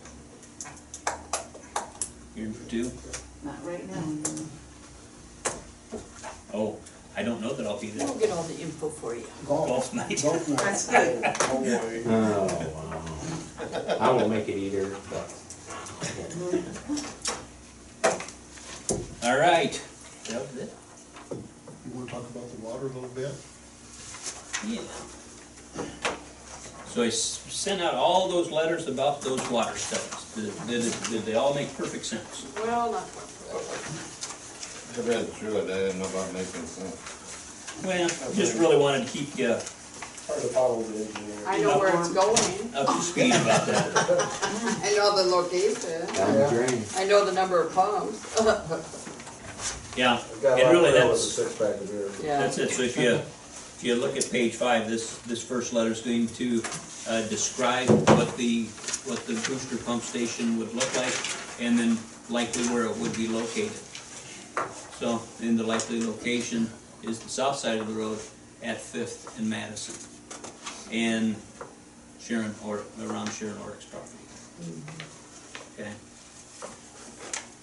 You're 2.36 2.48
in 2.48 2.54
for 2.54 2.70
two? 2.70 2.91
not 3.44 3.56
right 3.65 3.88
now. 3.89 4.04
Oh, 6.54 6.78
I 7.17 7.24
don't 7.24 7.41
know 7.41 7.54
that 7.54 7.65
I'll 7.65 7.80
be 7.80 7.89
there. 7.89 8.06
We'll 8.08 8.17
get 8.20 8.30
all 8.32 8.44
the 8.44 8.60
info 8.60 8.89
for 8.89 9.15
you. 9.15 9.24
Golf 9.46 9.94
night. 9.94 10.22
Golf 10.22 10.48
night. 10.48 10.58
That's 10.60 10.88
good. 10.89 11.22
Oh, 11.24 11.60
boy. 11.60 12.04
Oh, 12.08 12.48
wow. 12.76 13.98
I 14.00 14.12
won't 14.12 14.30
make 14.30 14.48
it 14.50 14.58
either, 14.58 14.96
but. 15.10 15.34
All 19.24 19.38
right. 19.38 19.82
That 20.30 20.41
was 20.41 20.56
it? 20.58 20.74
You 21.32 21.91
wanna 21.94 22.10
talk 22.12 22.30
about 22.30 22.50
the 22.52 22.58
water 22.65 22.86
a 22.86 22.89
little 22.89 23.10
bit? 23.10 23.32
Yeah. 24.67 24.82
So 26.88 27.04
I 27.04 27.08
s- 27.08 27.39
sent 27.50 27.82
out 27.82 27.94
all 27.96 28.28
those 28.30 28.52
letters 28.52 28.88
about 28.88 29.22
those 29.22 29.48
water 29.50 29.76
studies. 29.78 30.21
Did, 30.36 30.67
did, 30.67 30.96
did 31.10 31.22
they 31.26 31.36
all 31.36 31.54
make 31.54 31.76
perfect 31.78 32.06
sense? 32.06 32.46
Well, 32.56 32.91
not 32.91 33.04
I 34.94 35.08
read 35.08 35.28
through 35.34 35.58
it, 35.58 35.63
I 35.63 35.67
didn't 35.67 36.00
know 36.00 36.06
about 36.06 36.32
making 36.34 36.65
sense. 36.65 37.84
Well, 37.84 38.08
just 38.34 38.58
really 38.58 38.78
wanted 38.78 39.08
to 39.08 39.12
keep 39.12 39.38
you 39.38 39.58
Hard 40.28 40.41
to 40.44 40.48
follow 40.50 40.82
the 40.84 41.04
engineer. 41.04 41.36
I 41.48 41.60
know 41.60 41.80
where 41.80 42.00
it's 42.00 42.13
going. 42.13 42.76
up 42.76 42.88
to 42.88 43.02
speed 43.02 43.34
about 43.34 43.65
that. 43.67 43.91
I 44.84 44.94
know 44.96 45.15
the 45.15 45.36
location. 45.36 46.06
Down 46.15 46.34
the 46.38 46.48
drain. 46.50 46.84
I 46.96 47.06
know 47.06 47.26
the 47.26 47.34
number 47.34 47.62
of 47.62 47.74
pumps. 47.74 48.38
Yeah, 49.98 50.13
I've 50.13 50.41
got 50.41 50.58
a 50.58 50.63
and 50.63 50.63
lot 50.63 50.72
really 50.72 50.88
of 50.88 50.94
with 50.94 51.04
a 51.04 51.08
that's, 51.10 51.32
six 51.34 51.56
pack 51.58 51.76
of 51.76 51.88
beer. 51.91 52.10
Yeah. 52.24 52.39
that's 52.39 52.58
it. 52.58 52.72
So 52.72 52.84
if 52.84 52.96
you, 52.96 53.20
if 53.82 53.88
you 53.88 53.96
look 53.96 54.15
at 54.15 54.30
page 54.30 54.54
five, 54.54 54.88
this, 54.88 55.17
this 55.26 55.44
first 55.44 55.74
letter 55.74 55.89
is 55.89 56.02
going 56.02 56.28
to, 56.28 56.62
uh, 57.10 57.28
describe 57.30 57.89
what 57.89 58.38
the, 58.38 58.65
what 59.06 59.17
the 59.26 59.34
booster 59.34 59.76
pump 59.78 60.04
station 60.04 60.60
would 60.60 60.72
look 60.76 60.96
like, 60.96 61.15
and 61.60 61.80
then 61.80 61.98
likely 62.30 62.62
where 62.65 62.86
it 62.86 62.96
would 62.98 63.15
be 63.17 63.28
located. 63.28 63.72
So, 65.00 65.20
in 65.41 65.58
the 65.58 65.63
likely 65.63 66.00
location 66.00 66.70
is 67.02 67.17
the 67.17 67.30
south 67.30 67.56
side 67.56 67.80
of 67.80 67.88
the 67.88 67.94
road 67.94 68.20
at 68.62 68.80
Fifth 68.80 69.36
and 69.39 69.50
Madison. 69.50 69.98
And 70.91 71.36
Sharon, 72.20 72.54
or, 72.63 72.84
around 73.02 73.32
Sharon 73.32 73.56
Orrick's 73.56 73.86
property. 73.86 74.13
Okay? 75.80 75.89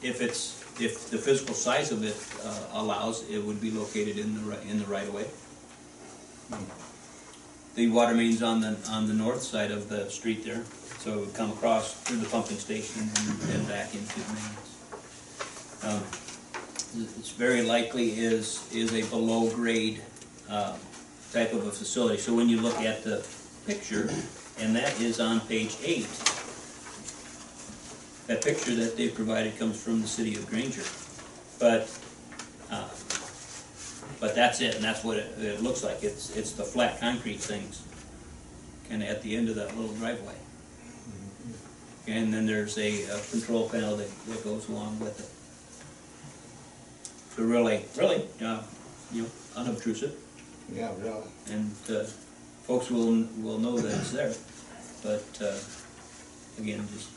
If 0.02 0.20
it's, 0.20 0.61
if 0.81 1.11
the 1.11 1.18
physical 1.18 1.54
size 1.54 1.92
of 1.92 2.02
it, 2.02 2.16
uh, 2.44 2.81
allows, 2.81 3.22
it 3.31 3.38
would 3.38 3.61
be 3.61 3.70
located 3.70 4.18
in 4.18 4.35
the 4.35 4.61
in 4.62 4.81
the 4.81 4.87
right 4.87 5.07
of 5.07 5.14
way. 5.14 5.26
The 7.74 7.88
water 7.88 8.14
main's 8.14 8.42
on 8.42 8.61
the, 8.61 8.76
on 8.88 9.06
the 9.06 9.14
north 9.14 9.42
side 9.42 9.70
of 9.70 9.88
the 9.88 10.11
street 10.11 10.44
there, 10.44 10.64
so 10.98 11.12
it 11.14 11.20
would 11.20 11.34
come 11.34 11.50
across 11.50 11.94
through 11.94 12.18
the 12.18 12.28
pumping 12.28 12.58
station 12.58 13.02
and 13.52 13.68
back 13.68 13.94
into 13.94 14.20
the 14.20 14.32
mains. 14.34 14.68
Um, 15.84 16.02
It's 17.18 17.30
very 17.30 17.62
likely 17.62 18.18
is, 18.18 18.66
is 18.72 18.92
a 18.94 19.02
below-grade, 19.11 20.02
uh, 20.48 20.76
type 21.32 21.52
of 21.52 21.66
a 21.66 21.70
facility. 21.70 22.18
So 22.18 22.34
when 22.34 22.48
you 22.48 22.61
look 22.61 22.80
at 22.80 23.04
the 23.04 23.24
picture, 23.66 24.08
and 24.58 24.74
that 24.74 24.98
is 24.98 25.20
on 25.20 25.40
page 25.40 25.76
eight, 25.84 26.08
that 28.26 28.42
picture 28.42 28.74
that 28.74 28.96
they 28.96 29.08
provided 29.08 29.58
comes 29.58 29.76
from 29.80 30.00
the 30.00 30.08
city 30.08 30.34
of 30.34 30.46
Granger. 30.48 30.82
But, 31.61 31.92
but 34.20 34.35
that's 34.35 34.61
it, 34.61 34.74
and 34.74 34.85
that's 34.85 35.04
what 35.04 35.16
it, 35.16 35.33
it 35.38 35.62
looks 35.62 35.85
like, 35.85 36.02
it's, 36.02 36.35
it's 36.37 36.52
the 36.52 36.64
flat 36.64 37.00
concrete 37.00 37.40
things, 37.40 37.83
kinda 38.88 39.07
at 39.07 39.22
the 39.22 39.37
end 39.37 39.48
of 39.48 39.54
that 39.57 39.76
little 39.76 39.94
driveway. 39.96 40.35
And 42.07 42.33
then 42.33 42.46
there's 42.46 42.78
a, 42.78 43.04
uh 43.11 43.18
control 43.31 43.68
panel 43.68 43.96
that, 43.96 44.09
that 44.26 44.42
goes 44.42 44.68
along 44.68 44.98
with 44.98 45.20
it. 45.20 45.28
So 47.37 47.42
really, 47.44 47.85
really, 47.96 48.24
uh, 48.42 48.62
you 49.12 49.22
know, 49.22 49.28
unobtrusive, 49.57 50.14
Yeah, 50.74 50.90
really. 51.00 51.22
and, 51.50 51.70
uh, 51.90 52.04
folks 52.64 52.90
will, 52.90 53.26
will 53.38 53.59
know 53.59 53.78
that 53.78 54.00
it's 54.00 54.11
there, 54.12 54.33
but, 55.02 55.24
uh, 55.40 55.57
again, 56.61 56.87
just 56.92 57.09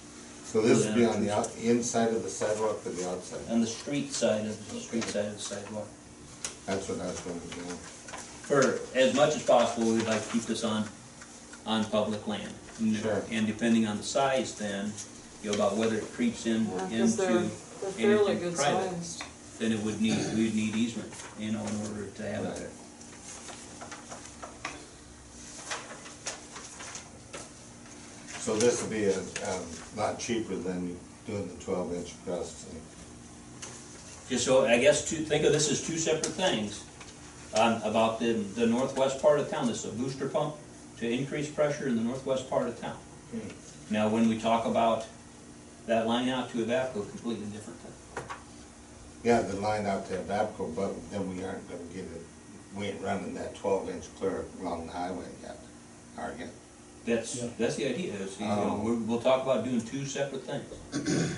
So 0.46 0.62
this 0.62 0.86
would 0.86 0.96
be 0.96 1.06
on 1.06 1.26
the 1.26 1.34
out, 1.34 1.50
inside 1.56 2.10
of 2.10 2.22
the 2.24 2.30
sidewalk 2.30 2.86
or 2.86 2.90
the 2.92 3.10
outside? 3.10 3.40
on 3.50 3.62
the 3.62 3.68
street 3.68 4.12
side 4.14 4.46
of, 4.46 4.74
the 4.74 4.80
street 4.80 5.06
side 5.06 5.26
of 5.26 5.34
the 5.34 5.40
sidewalk. 5.42 5.88
That's 6.66 6.88
what 6.90 7.02
I 7.02 7.08
was 7.08 7.20
going 7.22 7.40
to 7.40 7.48
do. 7.48 7.62
For 8.48 8.80
as 8.98 9.14
much 9.16 9.36
as 9.36 9.44
possible, 9.44 9.92
we'd 9.94 10.06
like 10.06 10.24
to 10.26 10.32
keep 10.32 10.44
this 10.44 10.64
on, 10.64 10.86
on 11.66 11.86
public 11.86 12.28
land. 12.28 12.54
And- 12.80 12.96
Sure. 12.98 13.24
And 13.32 13.46
depending 13.48 13.86
on 13.88 13.98
the 13.98 14.04
size 14.04 14.56
then, 14.56 14.92
you 15.44 15.50
know, 15.52 15.56
about 15.56 15.78
whether 15.78 15.96
it 15.98 16.12
creeps 16.14 16.46
in 16.46 16.66
Yeah, 16.66 17.00
Cause 17.00 17.16
they're, 17.18 17.30
into, 17.30 17.42
they're 17.82 17.92
fairly 17.92 18.32
anything 18.32 18.50
good 18.50 18.56
private. 18.58 18.90
sized. 19.04 19.24
then 19.60 19.72
it 19.72 19.80
would 19.80 20.02
need, 20.02 20.18
we'd 20.36 20.56
need 20.56 20.76
easement, 20.76 21.12
you 21.40 21.52
know, 21.52 21.64
in 21.66 21.82
order 21.88 22.08
to 22.08 22.24
have 22.24 22.46
it 22.46 22.56
there. 22.58 22.70
So 28.40 28.56
this 28.56 28.82
would 28.82 28.90
be 28.92 29.06
a, 29.06 29.18
um, 29.20 29.64
lot 29.96 30.18
cheaper 30.20 30.56
than 30.56 30.98
doing 31.28 31.48
the 31.48 31.64
twelve 31.64 31.94
inch 31.94 32.14
across. 32.26 32.66
Just 34.30 34.46
so, 34.46 34.66
I 34.66 34.78
guess, 34.80 35.10
to, 35.10 35.16
think 35.16 35.44
of 35.46 35.52
this 35.52 35.70
as 35.72 35.86
two 35.86 35.98
separate 35.98 36.26
things. 36.34 36.84
Um, 37.54 37.82
about 37.84 38.18
the, 38.20 38.32
the 38.32 38.66
northwest 38.66 39.22
part 39.22 39.38
of 39.40 39.50
town, 39.50 39.68
this 39.68 39.84
is 39.84 39.94
a 39.94 39.98
booster 39.98 40.30
pump 40.30 40.56
to 41.00 41.10
increase 41.10 41.50
pressure 41.50 41.86
in 41.90 41.98
the 41.98 42.02
northwest 42.02 42.50
part 42.50 42.66
of 42.68 42.80
town. 42.80 42.96
Now, 43.90 44.08
when 44.08 44.30
we 44.30 44.40
talk 44.40 44.66
about 44.66 45.06
that 45.86 46.08
line 46.08 46.30
out 46.30 46.50
to 46.52 46.58
Evapco, 46.64 47.10
completely 47.10 47.46
different 47.48 47.78
thing. 47.80 48.24
Yeah, 49.26 49.42
the 49.42 49.58
line 49.58 49.86
out 49.86 50.08
to 50.08 50.14
Babco, 50.20 50.74
but 50.74 50.94
then 51.12 51.30
we 51.36 51.44
aren't 51.44 51.68
gonna 51.70 51.84
get 51.94 52.06
it, 52.06 52.22
we 52.74 52.86
ain't 52.86 53.02
running 53.02 53.34
that 53.34 53.54
twelve 53.56 53.90
inch 53.90 54.06
clear 54.18 54.46
along 54.62 54.86
the 54.88 54.94
highway 54.94 55.26
yet, 55.44 55.60
are 56.18 56.34
you? 56.40 56.48
That's, 57.06 57.36
Yeah. 57.36 57.50
that's 57.60 57.76
the 57.76 57.90
idea, 57.90 58.14
is, 58.14 58.40
you 58.40 58.46
know, 58.46 58.78
Oh. 58.80 58.82
we're, 58.86 58.96
we'll 58.96 59.20
talk 59.22 59.44
about 59.44 59.66
doing 59.66 59.82
two 59.82 60.06
separate 60.06 60.44
things 60.46 61.36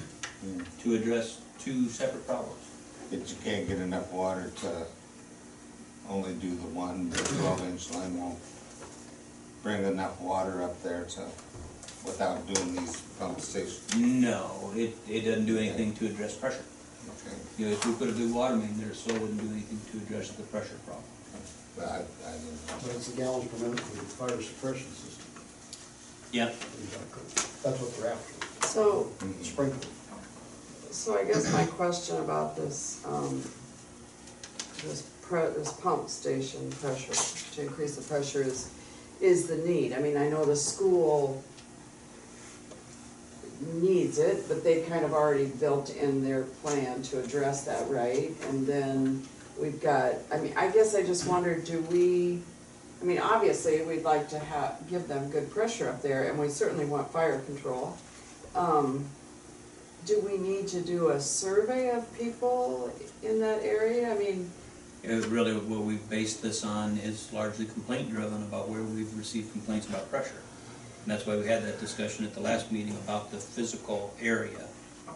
to 0.84 0.94
address 0.96 1.42
two 1.60 1.90
separate 1.90 2.28
problems. 2.28 2.60
But 3.14 3.30
you 3.30 3.36
can't 3.44 3.68
get 3.68 3.78
enough 3.78 4.12
water 4.12 4.52
to 4.62 4.86
only 6.10 6.34
do 6.34 6.50
the 6.50 6.68
one, 6.74 7.12
the 7.12 7.18
twelve 7.18 7.62
inch 7.70 7.92
line 7.92 8.20
won't 8.20 8.40
bring 9.62 9.84
enough 9.84 10.20
water 10.20 10.64
up 10.64 10.82
there 10.82 11.06
to, 11.06 11.22
without 12.06 12.46
doing 12.52 12.76
these 12.76 13.02
pump 13.20 13.40
stations. 13.40 13.96
No, 13.96 14.72
it, 14.76 14.98
it 15.08 15.22
doesn't 15.22 15.46
do 15.46 15.60
anything 15.60 15.94
to 15.94 16.08
address 16.08 16.36
pressure. 16.36 16.66
Okay, 17.22 17.36
You 17.60 17.68
know, 17.68 17.72
if 17.74 17.86
we 17.86 17.94
put 17.94 18.10
a 18.10 18.14
good 18.14 18.34
water 18.34 18.56
main 18.56 18.80
there, 18.80 18.90
it 18.90 18.96
still 18.96 19.20
wouldn't 19.20 19.40
do 19.40 19.48
anything 19.52 19.80
to 19.92 19.98
address 20.08 20.32
the 20.32 20.44
pressure 20.44 20.80
problem. 20.84 21.06
but 21.78 21.86
I, 21.86 21.98
I 21.98 22.32
didn't 22.34 22.66
know. 22.66 22.74
But 22.82 22.96
it's 22.96 23.10
the 23.10 23.18
gallons 23.22 23.48
per 23.48 23.58
minute 23.60 23.80
for 23.80 23.96
the 23.96 24.02
fire 24.34 24.42
suppression 24.42 24.90
system. 24.90 25.24
Yep. 26.32 26.56
That's 27.62 27.80
what 27.80 27.96
they're 27.96 28.12
after, 28.12 28.68
So, 28.68 29.12
mm-hmm. 29.20 29.44
sprinkler. 29.44 29.88
So 30.94 31.18
I 31.18 31.24
guess 31.24 31.52
my 31.52 31.66
question 31.66 32.18
about 32.18 32.56
this, 32.56 33.04
um, 33.06 33.42
this 34.84 35.10
pre, 35.24 35.42
this 35.58 35.74
pump 35.74 36.08
station 36.08 36.70
pressure, 36.74 37.14
to 37.56 37.62
increase 37.62 37.96
the 37.96 38.04
pressure 38.04 38.44
is, 38.44 38.70
is 39.20 39.48
the 39.48 39.58
need. 39.58 39.94
I 39.94 40.00
mean, 40.00 40.18
I 40.18 40.30
know 40.30 40.46
the 40.46 40.56
school 40.56 41.44
needs 43.74 44.20
it, 44.20 44.48
but 44.48 44.64
they 44.64 44.84
kind 44.84 45.04
of 45.04 45.14
already 45.14 45.46
built 45.46 45.96
in 45.96 46.24
their 46.24 46.44
plan 46.44 47.02
to 47.04 47.20
address 47.20 47.66
that, 47.66 47.90
right? 47.90 48.32
And 48.50 48.68
then 48.68 49.24
we've 49.60 49.82
got, 49.82 50.14
I 50.32 50.38
mean, 50.38 50.54
I 50.56 50.70
guess 50.70 50.94
I 50.94 51.04
just 51.04 51.28
wondered, 51.28 51.66
do 51.66 51.82
we, 51.82 52.40
I 53.02 53.06
mean, 53.06 53.20
obviously, 53.20 53.82
we'd 53.82 54.04
like 54.04 54.30
to 54.30 54.40
have, 54.40 54.80
give 54.90 55.08
them 55.08 55.32
good 55.32 55.50
pressure 55.50 55.90
up 55.90 56.02
there, 56.04 56.30
and 56.30 56.38
we 56.38 56.50
certainly 56.50 56.86
want 56.86 57.12
fire 57.12 57.40
control. 57.42 57.98
Um, 58.54 59.06
do 60.06 60.20
we 60.22 60.38
need 60.38 60.68
to 60.70 60.82
do 60.82 61.10
a 61.10 61.20
survey 61.20 61.90
of 61.92 62.12
people 62.18 62.92
in 63.22 63.40
that 63.40 63.64
area? 63.64 64.12
I 64.14 64.18
mean, 64.18 64.50
Really, 65.06 65.54
what 65.54 65.82
we've 65.82 66.10
based 66.10 66.42
this 66.42 66.64
on 66.64 66.98
is 67.00 67.32
largely 67.34 67.66
complaint 67.66 68.10
driven 68.10 68.42
about 68.44 68.70
where 68.70 68.82
we've 68.82 69.14
received 69.18 69.52
complaints 69.52 69.86
about 69.88 70.10
pressure. 70.10 70.40
And 71.04 71.12
that's 71.12 71.26
why 71.26 71.36
we 71.36 71.46
had 71.46 71.64
that 71.64 71.80
discussion 71.82 72.24
at 72.24 72.34
the 72.34 72.40
last 72.40 72.72
meeting 72.72 72.96
about 73.04 73.30
the 73.30 73.38
physical 73.38 74.14
area 74.22 74.66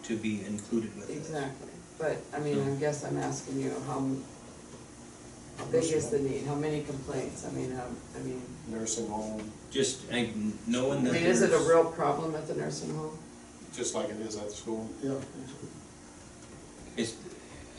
to 0.04 0.18
be 0.18 0.44
included 0.46 0.94
with 0.98 1.08
this. 1.08 1.16
exactly, 1.18 1.70
but, 1.98 2.18
I 2.36 2.40
mean, 2.40 2.60
I 2.70 2.76
guess 2.76 3.06
I'm 3.06 3.18
asking 3.18 3.62
you, 3.62 3.72
how, 3.88 4.06
how 5.58 5.66
big 5.72 5.86
is 5.86 6.10
the 6.10 6.20
need, 6.20 6.46
how 6.46 6.56
many 6.56 6.82
complaints, 6.84 7.46
I 7.48 7.52
mean, 7.52 7.72
um, 7.74 7.96
I 8.16 8.20
mean, 8.24 8.42
Nursing 8.70 9.08
home, 9.08 9.50
Just 9.72 10.02
I- 10.12 10.34
knowing 10.68 11.00
I 11.00 11.04
that 11.06 11.14
mean, 11.14 11.24
is 11.24 11.42
it 11.42 11.46
a 11.46 11.50
there's- 11.52 11.68
real 11.70 11.86
problem 11.86 12.36
at 12.36 12.46
the 12.50 12.56
nursing 12.56 12.94
home? 12.94 13.18
Just 13.78 13.94
like 13.94 14.10
it 14.10 14.20
is 14.22 14.36
at 14.36 14.50
the 14.50 14.52
school. 14.56 14.90
Yeah. 15.04 15.14
It's, 16.98 17.16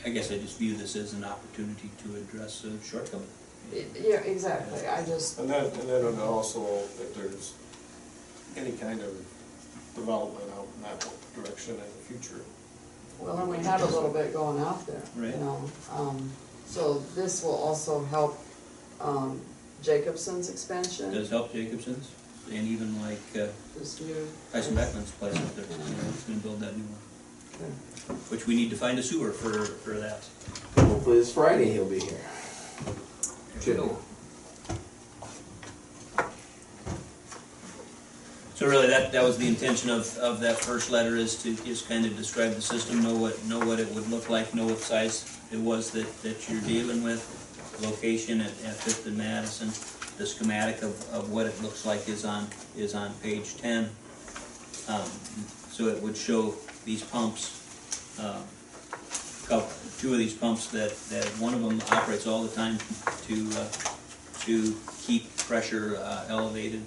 I 0.05 0.09
guess 0.09 0.31
I 0.31 0.37
just 0.37 0.57
view 0.57 0.75
this 0.77 0.95
as 0.95 1.13
an 1.13 1.25
opportunity 1.25 1.89
to 2.03 2.15
address 2.15 2.63
a 2.63 2.81
shortcoming. 2.83 3.27
Yeah, 3.71 4.21
exactly, 4.21 4.87
I 4.87 5.05
just, 5.05 5.37
And 5.37 5.49
then, 5.49 5.65
and 5.65 5.89
then 5.89 6.19
also, 6.21 6.65
if 6.65 7.13
there's 7.13 7.53
any 8.55 8.71
kind 8.71 9.01
of 9.01 9.13
development 9.93 10.49
out 10.57 10.67
in 10.77 10.81
that 10.83 11.07
direction 11.35 11.73
in 11.75 11.81
the 11.81 11.85
future. 12.07 12.41
well, 13.19 13.37
and 13.37 13.49
we 13.49 13.57
have 13.57 13.81
a 13.81 13.85
little 13.85 14.09
bit 14.11 14.33
going 14.33 14.59
out 14.61 14.87
there, 14.87 15.01
you 15.17 15.23
Right. 15.23 15.39
know, 15.39 15.69
um, 15.93 16.31
so 16.65 16.99
this 17.13 17.43
will 17.43 17.55
also 17.55 18.05
help, 18.05 18.39
um, 19.01 19.41
Jacobson's 19.83 20.49
expansion. 20.49 21.13
Does 21.13 21.29
help 21.29 21.53
Jacobson's 21.53 22.09
and 22.51 22.67
even 22.67 23.01
like 23.01 23.21
uh, 23.35 23.47
This 23.77 24.01
new. 24.01 24.27
Tyson 24.51 24.75
Beckman's 24.75 25.11
place 25.11 25.35
up 25.35 25.55
there, 25.55 25.65
you 25.65 25.77
know, 25.77 26.09
it's 26.09 26.23
gonna 26.23 26.39
build 26.39 26.59
that 26.61 26.75
new 26.75 26.83
one. 26.83 26.99
Okay. 27.55 27.71
Which 28.29 28.47
we 28.47 28.55
need 28.55 28.69
to 28.69 28.75
find 28.75 28.97
a 28.97 29.03
sewer 29.03 29.31
for, 29.31 29.65
for 29.65 29.99
that. 29.99 30.25
Hopefully 30.77 31.19
this 31.19 31.33
Friday 31.33 31.71
he'll 31.71 31.89
be 31.89 31.99
here. 31.99 32.21
Should 33.61 33.77
go. 33.77 33.97
So 38.55 38.67
really, 38.67 38.87
that, 38.87 39.13
that 39.13 39.23
was 39.23 39.37
the 39.37 39.47
intention 39.47 39.89
of, 39.89 40.17
of 40.17 40.41
that 40.41 40.57
first 40.57 40.91
letter, 40.91 41.15
is 41.15 41.41
to 41.43 41.55
just 41.63 41.87
kind 41.87 42.05
of 42.05 42.17
describe 42.17 42.55
the 42.55 42.61
system, 42.61 43.01
know 43.01 43.15
what, 43.15 43.41
know 43.45 43.59
what 43.59 43.79
it 43.79 43.87
would 43.95 44.09
look 44.09 44.29
like, 44.29 44.53
know 44.53 44.65
what 44.65 44.79
size 44.79 45.39
it 45.53 45.59
was 45.59 45.91
that, 45.91 46.21
that 46.23 46.49
you're 46.49 46.59
dealing 46.61 47.01
with, 47.01 47.23
location 47.81 48.41
at, 48.41 48.51
at 48.65 48.75
Fifth 48.75 49.07
and 49.07 49.17
Madison. 49.17 49.69
The 50.19 50.27
schematic 50.27 50.83
of, 50.83 50.93
of 51.11 51.31
what 51.31 51.47
it 51.47 51.59
looks 51.63 51.85
like 51.85 52.07
is 52.07 52.25
on, 52.25 52.47
is 52.77 52.93
on 52.93 53.13
page 53.23 53.57
ten. 53.57 53.89
Um, 54.87 55.09
So 55.71 55.87
it 55.87 56.03
would 56.03 56.17
show 56.17 56.55
these 56.83 57.01
pumps, 57.03 57.55
um, 58.19 58.43
two 59.97 60.11
of 60.11 60.19
these 60.19 60.33
pumps 60.33 60.67
that, 60.71 60.91
that 61.07 61.25
one 61.39 61.53
of 61.53 61.61
them 61.63 61.79
operates 61.91 62.27
all 62.27 62.43
the 62.43 62.53
time 62.53 62.77
to, 63.27 63.49
uh, 63.55 63.69
to 64.41 64.75
keep 65.03 65.33
pressure 65.37 65.95
uh, 65.95 66.25
elevated. 66.27 66.83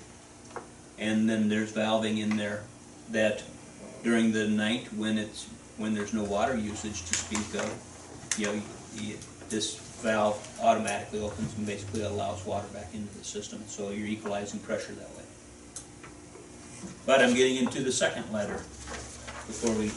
And 0.99 1.27
then 1.27 1.49
there's 1.49 1.73
valving 1.73 2.19
in 2.19 2.37
there 2.37 2.65
that 3.13 3.43
during 4.05 4.33
the 4.33 4.47
night, 4.47 4.93
when 4.93 5.17
it's, 5.17 5.49
when 5.79 5.95
there's 5.95 6.13
no 6.13 6.25
water 6.25 6.55
usage 6.55 7.07
to 7.09 7.15
speak 7.15 7.49
of, 7.55 7.73
you 8.37 8.47
know, 8.47 8.63
you, 9.01 9.17
this 9.49 9.81
valve 10.03 10.37
automatically 10.61 11.21
opens 11.21 11.57
and 11.57 11.67
basically 11.67 12.03
allows 12.03 12.45
water 12.45 12.67
back 12.75 12.93
into 12.93 13.17
the 13.17 13.25
system, 13.25 13.63
so 13.67 13.91
you're 13.91 14.07
equalizing 14.07 14.61
pressure 14.61 14.93
that 14.93 15.09
way. 15.17 15.23
But 17.07 17.23
I'm 17.23 17.35
getting 17.35 17.57
into 17.57 17.83
the 17.83 17.93
second 17.93 18.31
letter 18.33 18.65
before 19.47 19.73
we 19.75 19.91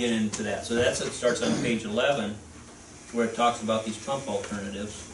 get 0.00 0.12
into 0.12 0.42
that. 0.44 0.64
So 0.64 0.74
that's, 0.74 1.00
it 1.00 1.12
starts 1.12 1.42
on 1.42 1.52
page 1.62 1.84
eleven, 1.84 2.36
where 3.12 3.26
it 3.26 3.34
talks 3.34 3.62
about 3.62 3.84
these 3.84 3.96
pump 4.04 4.28
alternatives. 4.28 5.04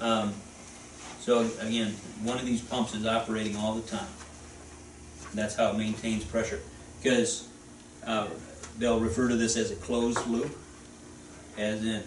Um, 0.00 0.34
so 1.20 1.48
again, 1.60 1.92
one 2.22 2.38
of 2.38 2.46
these 2.46 2.62
pumps 2.62 2.94
is 2.94 3.06
operating 3.06 3.56
all 3.56 3.74
the 3.74 3.88
time. 3.88 4.08
That's 5.34 5.54
how 5.54 5.70
it 5.70 5.76
maintains 5.76 6.24
pressure. 6.24 6.60
Because, 7.02 7.48
uh, 8.06 8.28
they'll 8.78 9.00
refer 9.00 9.28
to 9.28 9.36
this 9.36 9.56
as 9.56 9.70
a 9.70 9.76
closed 9.76 10.24
loop, 10.26 10.56
as 11.56 11.84
in, 11.84 12.02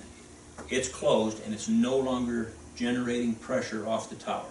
it's 0.70 0.88
closed 0.88 1.44
and 1.44 1.54
it's 1.54 1.68
no 1.68 1.98
longer 1.98 2.54
generating 2.76 3.36
pressure 3.36 3.88
off 3.88 4.10
the 4.10 4.16
tower. 4.16 4.46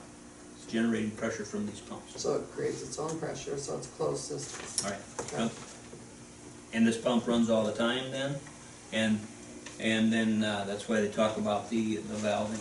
It's 0.56 0.70
generating 0.70 1.10
pressure 1.12 1.44
from 1.44 1.66
these 1.66 1.80
pumps. 1.80 2.20
So 2.20 2.36
it 2.36 2.52
creates 2.52 2.82
its 2.82 2.98
own 2.98 3.18
pressure, 3.18 3.56
so 3.56 3.76
it's 3.78 3.86
closed 3.88 4.22
system. 4.22 4.86
All 4.86 4.92
right. 4.92 5.50
And 6.72 6.86
this 6.86 6.98
pump 6.98 7.26
runs 7.26 7.50
all 7.50 7.64
the 7.64 7.72
time 7.72 8.10
then, 8.12 8.36
and, 8.92 9.18
and 9.80 10.12
then, 10.12 10.44
uh, 10.44 10.64
that's 10.68 10.88
why 10.88 11.00
they 11.00 11.08
talk 11.08 11.36
about 11.36 11.70
the, 11.70 11.96
the 11.96 12.14
valving 12.16 12.60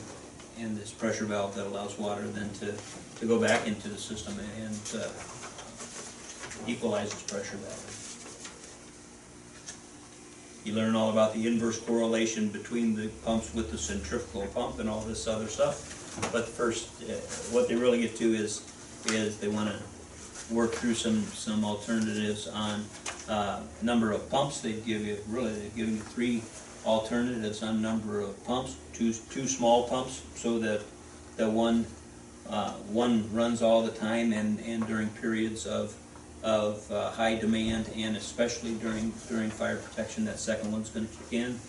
and 0.60 0.76
this 0.78 0.92
pressure 0.92 1.26
valve 1.26 1.56
that 1.56 1.68
allows 1.68 1.98
water 2.00 2.28
then 2.28 2.50
to, 2.54 2.74
to 3.20 3.26
go 3.26 3.40
back 3.40 3.68
into 3.68 3.88
the 3.88 3.98
system 3.98 4.34
and, 4.62 5.02
uh, 5.02 5.08
equalizes 6.68 7.22
pressure 7.24 7.58
way. 7.58 7.99
You 10.64 10.74
learn 10.74 10.96
all 10.96 11.10
about 11.10 11.34
the 11.34 11.48
inverse 11.48 11.80
correlation 11.80 12.50
between 12.50 12.96
the 12.96 13.08
pumps 13.26 13.54
with 13.54 13.72
the 13.72 13.78
centrifugal 13.78 14.48
pump 14.48 14.80
and 14.80 14.90
all 14.90 15.02
this 15.02 15.28
other 15.28 15.48
stuff. 15.48 16.32
But 16.32 16.48
first, 16.48 16.90
uh, 17.04 17.14
what 17.52 17.68
they 17.68 17.76
really 17.76 18.02
get 18.02 18.16
to 18.18 18.34
is, 18.34 18.62
is 19.08 19.38
they 19.38 19.48
wanna 19.48 19.80
work 20.52 20.74
through 20.74 20.96
some, 20.96 21.24
some 21.24 21.64
alternatives 21.64 22.48
on, 22.48 22.86
uh, 23.30 23.62
number 23.82 24.12
of 24.12 24.30
pumps, 24.30 24.62
they 24.62 24.74
give 24.74 25.06
you, 25.06 25.18
really, 25.28 25.54
they've 25.54 25.76
given 25.76 25.96
you 25.96 26.02
three 26.02 26.44
alternatives 26.86 27.62
on 27.64 27.82
number 27.82 28.20
of 28.20 28.44
pumps, 28.46 28.76
two, 28.94 29.14
two 29.14 29.48
small 29.48 29.88
pumps, 29.88 30.24
so 30.36 30.60
that 30.60 30.82
the 31.38 31.50
one, 31.50 31.86
uh, 32.50 32.72
one 32.92 33.32
runs 33.34 33.62
all 33.62 33.84
the 33.84 33.92
time 33.92 34.34
and, 34.34 34.60
and 34.62 34.86
during 34.88 35.10
periods 35.10 35.66
of, 35.66 35.96
of, 36.44 36.90
uh, 36.92 37.12
high 37.12 37.36
demand, 37.36 37.90
and 37.96 38.16
especially 38.16 38.74
during, 38.76 39.12
during 39.28 39.50
fire 39.50 39.78
protection, 39.78 40.26
that 40.26 40.40
second 40.40 40.72
one's 40.72 40.90
gonna 40.90 41.06
kick 41.08 41.34
in. 41.34 41.60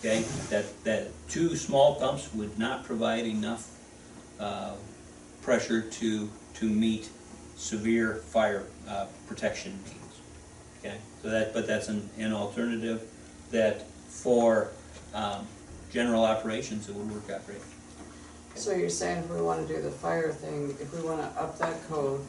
Okay, 0.00 0.24
that, 0.48 0.64
that 0.84 1.08
two 1.28 1.54
small 1.56 1.96
pumps 1.96 2.32
would 2.34 2.58
not 2.58 2.84
provide 2.84 3.26
enough, 3.26 3.68
uh, 4.38 4.72
pressure 5.42 5.82
to, 5.82 6.30
to 6.54 6.64
meet 6.64 7.10
severe 7.56 8.16
fire 8.16 8.64
uh, 8.88 9.06
protection 9.26 9.78
needs. 9.84 10.20
Okay, 10.78 10.96
so 11.22 11.28
that, 11.28 11.52
but 11.52 11.66
that's 11.66 11.88
an, 11.88 12.08
an 12.18 12.32
alternative 12.32 13.02
that 13.50 13.86
for 14.08 14.72
um, 15.14 15.46
general 15.92 16.24
operations, 16.24 16.88
it 16.88 16.94
would 16.94 17.10
work 17.10 17.28
out 17.30 17.44
great. 17.46 17.60
So 18.54 18.74
you're 18.74 18.88
saying 18.88 19.18
if 19.18 19.30
we 19.30 19.40
wanna 19.40 19.66
do 19.66 19.80
the 19.80 19.90
fire 19.90 20.32
thing, 20.32 20.70
if 20.80 20.94
we 20.94 21.02
wanna 21.06 21.30
up 21.36 21.58
that 21.58 21.86
code 21.88 22.20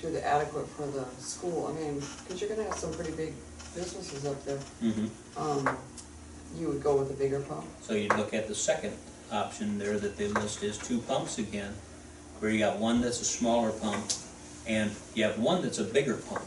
to 0.00 0.08
the 0.08 0.26
adequate 0.26 0.66
for 0.68 0.86
the 0.86 1.04
school, 1.20 1.66
I 1.66 1.72
mean, 1.80 2.00
cause 2.28 2.40
you're 2.40 2.48
gonna 2.50 2.64
have 2.64 2.78
some 2.78 2.92
pretty 2.94 3.12
big 3.12 3.34
businesses 3.74 4.24
up 4.26 4.42
there, 4.44 4.58
Mm-hmm. 4.82 5.06
um, 5.40 5.76
you 6.58 6.66
would 6.68 6.82
go 6.82 6.96
with 6.96 7.10
a 7.10 7.14
bigger 7.14 7.40
pump? 7.40 7.64
So 7.82 7.94
you'd 7.94 8.16
look 8.16 8.34
at 8.34 8.48
the 8.48 8.54
second 8.54 8.94
option 9.30 9.78
there 9.78 9.98
that 9.98 10.16
they 10.16 10.26
list 10.28 10.62
is 10.62 10.78
two 10.78 10.98
pumps 11.00 11.38
again, 11.38 11.72
where 12.40 12.50
you 12.50 12.58
got 12.58 12.78
one 12.78 13.00
that's 13.00 13.20
a 13.20 13.24
smaller 13.24 13.70
pump, 13.70 14.04
and 14.66 14.90
you 15.14 15.22
have 15.24 15.38
one 15.38 15.62
that's 15.62 15.78
a 15.78 15.84
bigger 15.84 16.16
pump. 16.16 16.44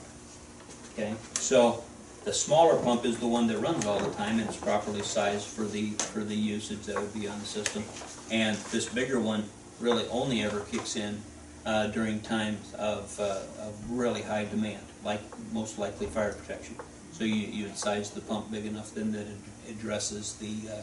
Okay, 0.94 1.14
so 1.36 1.84
the 2.26 2.34
smaller 2.34 2.76
pump 2.84 3.06
is 3.06 3.18
the 3.20 3.28
one 3.28 3.48
that 3.48 3.58
runs 3.60 3.86
all 3.86 4.00
the 4.00 4.14
time 4.16 4.40
and 4.40 4.50
is 4.50 4.56
properly 4.58 5.02
sized 5.02 5.46
for 5.48 5.64
the, 5.64 5.92
for 5.92 6.24
the 6.24 6.36
usage 6.36 6.82
that 6.82 7.00
would 7.00 7.14
be 7.14 7.28
on 7.28 7.40
the 7.40 7.46
system. 7.46 7.84
And 8.32 8.58
this 8.72 8.88
bigger 8.90 9.20
one 9.20 9.46
really 9.80 10.06
only 10.10 10.42
ever 10.42 10.62
kicks 10.62 10.96
in, 10.96 11.22
uh, 11.66 11.88
during 11.88 12.20
times 12.22 12.74
of, 12.76 13.18
uh, 13.20 13.40
of 13.62 13.74
really 13.90 14.22
high 14.22 14.46
demand, 14.46 14.84
like 15.04 15.22
most 15.54 15.80
likely 15.80 16.08
fire 16.08 16.34
protection. 16.34 16.76
So 17.12 17.24
you, 17.24 17.36
you 17.36 17.66
would 17.66 17.78
size 17.78 18.10
the 18.10 18.22
pump 18.22 18.52
big 18.52 18.66
enough 18.66 18.94
then 18.94 19.12
that 19.14 19.28
it 19.28 19.72
addresses 19.72 20.34
the, 20.36 20.72
uh, 20.72 20.82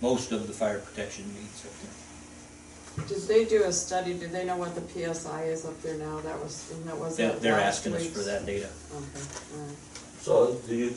most 0.00 0.32
of 0.32 0.46
the 0.46 0.52
fire 0.52 0.78
protection 0.78 1.26
needs 1.34 1.64
up 1.66 1.72
there. 1.82 3.08
Did 3.08 3.28
they 3.28 3.44
do 3.44 3.64
a 3.64 3.72
study, 3.72 4.14
did 4.14 4.30
they 4.30 4.44
know 4.44 4.56
what 4.56 4.74
the 4.76 4.80
PSI 4.80 5.44
is 5.44 5.64
up 5.66 5.80
there 5.82 5.96
now? 5.96 6.20
That 6.20 6.38
was, 6.38 6.72
that 6.84 6.96
was 6.96 7.16
They're, 7.16 7.30
that 7.30 7.42
they're 7.42 7.52
last 7.52 7.78
asking 7.78 7.94
us 7.94 8.02
week's? 8.02 8.16
for 8.16 8.22
that 8.22 8.46
data. 8.46 8.68
Okay, 8.94 9.58
alright. 9.58 9.76
So 10.20 10.54
do 10.66 10.74
you, 10.74 10.94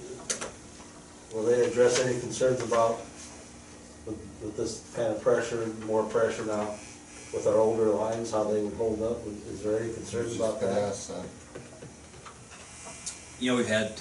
will 1.33 1.43
they 1.43 1.65
address 1.65 1.99
any 1.99 2.19
concerns 2.19 2.61
about 2.61 2.99
with, 4.05 4.17
with 4.41 4.55
this 4.55 4.89
kind 4.95 5.11
of 5.11 5.21
pressure, 5.21 5.67
more 5.85 6.03
pressure 6.03 6.45
now 6.45 6.75
with 7.33 7.45
our 7.47 7.55
older 7.57 7.85
lines, 7.85 8.31
how 8.31 8.43
they 8.45 8.61
would 8.61 8.73
hold 8.75 9.01
up? 9.01 9.17
Is 9.51 9.63
there 9.63 9.79
any 9.79 9.93
concerns 9.93 10.35
about 10.35 10.59
gonna 10.61 10.73
that? 10.73 10.83
ask, 10.89 11.11
uh, 11.11 11.21
You 13.39 13.51
know, 13.51 13.57
we've 13.57 13.67
had, 13.67 13.91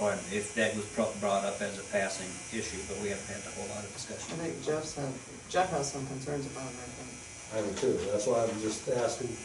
or 0.00 0.12
if 0.32 0.54
that 0.54 0.74
was 0.74 0.86
pro- 0.86 1.12
brought 1.20 1.44
up 1.44 1.60
as 1.60 1.78
a 1.78 1.82
passing 1.92 2.28
issue, 2.56 2.78
but 2.88 3.00
we 3.02 3.08
haven't 3.10 3.26
had 3.26 3.42
a 3.44 3.54
whole 3.56 3.68
lot 3.74 3.84
of 3.84 3.92
discussion. 3.92 4.40
I 4.40 4.48
discussion. 4.48 4.54
think 4.54 4.64
Jeff's 4.64 4.94
had, 4.94 5.12
Jeff 5.50 5.70
has 5.70 5.92
some 5.92 6.06
concerns 6.06 6.46
about 6.46 6.64
it, 6.72 6.76
I 6.80 6.88
think. 6.96 7.10
I 7.52 7.68
do 7.68 7.92
too, 7.98 8.10
that's 8.10 8.26
why 8.26 8.44
I'm 8.44 8.60
just 8.62 8.88
asking, 8.88 9.36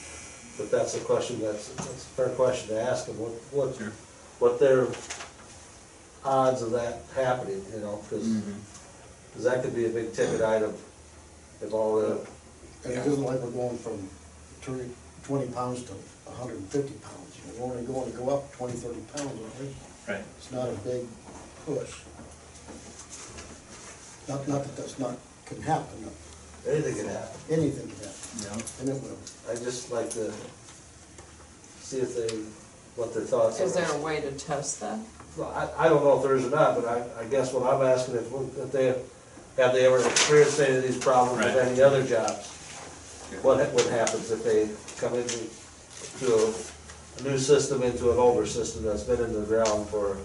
but 0.57 0.71
that's 0.71 0.95
a 0.95 0.99
question, 1.01 1.41
that's, 1.41 1.67
that's 1.69 1.89
a 2.05 2.09
fair 2.15 2.29
question 2.29 2.69
to 2.69 2.81
ask 2.81 3.07
them, 3.07 3.19
what, 3.19 3.31
what, 3.51 3.75
Sure. 3.75 3.91
what 4.39 4.59
their 4.59 4.87
odds 6.23 6.61
of 6.61 6.71
that 6.71 7.01
happening, 7.13 7.65
you 7.73 7.79
know, 7.81 8.01
cause, 8.09 8.23
Mhm. 8.23 8.55
'cause 9.33 9.43
that 9.43 9.61
could 9.63 9.75
be 9.75 9.85
a 9.85 9.89
big 9.89 10.13
ticket 10.13 10.41
item 10.41 10.73
if 11.61 11.73
all 11.73 11.97
the, 11.99 12.25
And 12.87 12.95
it 12.95 13.05
isn't 13.07 13.23
like 13.23 13.39
we're 13.41 13.51
going 13.51 13.77
from 13.77 14.07
twenty 14.61 15.47
pounds 15.51 15.83
to 15.83 15.93
hundred 16.31 16.57
and 16.57 16.67
fifty 16.69 16.93
pounds, 17.03 17.35
you 17.35 17.51
know, 17.59 17.65
we're 17.65 17.71
only 17.73 17.85
going 17.85 18.11
to 18.11 18.17
go 18.17 18.29
up 18.29 18.51
20, 18.53 18.73
30 18.73 18.99
pounds, 19.15 19.31
aren't 19.31 19.59
we? 19.59 19.67
Right. 20.07 20.23
It's 20.37 20.51
not 20.51 20.69
a 20.69 20.73
big 20.87 21.05
push. 21.65 21.99
Not, 24.29 24.47
not 24.47 24.63
that 24.63 24.75
that's 24.77 24.99
not, 24.99 25.17
can 25.45 25.61
happen, 25.61 25.87
anything 26.67 26.95
can 26.95 27.07
happen. 27.07 27.39
anything 27.49 27.87
can 27.89 27.97
happen, 27.97 28.39
Yeah. 28.43 28.81
and 28.81 28.89
it 28.89 29.01
will. 29.01 29.17
I'd 29.49 29.63
just 29.63 29.91
like 29.91 30.09
to 30.11 30.31
see 31.81 31.99
if 31.99 32.15
they, 32.15 32.35
what 32.95 33.13
their 33.13 33.23
thoughts 33.23 33.59
are. 33.59 33.63
Is 33.63 33.73
there 33.73 33.89
a 33.89 33.97
way 34.01 34.19
to 34.21 34.31
test 34.33 34.79
that? 34.81 34.99
Well, 35.37 35.49
I, 35.51 35.85
I 35.85 35.89
don't 35.89 36.03
know 36.03 36.17
if 36.17 36.23
there 36.23 36.35
is 36.35 36.45
or 36.45 36.49
not, 36.51 36.75
but 36.75 36.85
I, 36.85 37.21
I 37.21 37.25
guess 37.25 37.53
what 37.53 37.63
I'm 37.73 37.81
asking 37.85 38.15
is, 38.15 38.31
if 38.57 38.71
they, 38.71 38.87
have 39.61 39.73
they 39.73 39.85
ever 39.85 39.97
experienced 40.07 40.59
any 40.59 40.77
of 40.77 40.83
these 40.83 40.97
problems 40.97 41.37
with 41.43 41.55
Right. 41.55 41.65
any 41.67 41.81
other 41.81 42.05
jobs? 42.05 42.53
What, 43.41 43.71
what 43.73 43.85
happens 43.87 44.31
if 44.31 44.43
they 44.43 44.69
come 44.99 45.13
into, 45.17 45.39
to 46.19 46.33
a, 46.33 46.53
a 47.19 47.29
new 47.29 47.37
system 47.37 47.83
into 47.83 48.11
an 48.11 48.17
older 48.17 48.45
system 48.45 48.83
that's 48.83 49.03
been 49.03 49.19
in 49.21 49.33
the 49.33 49.41
ground 49.45 49.87
for 49.89 50.17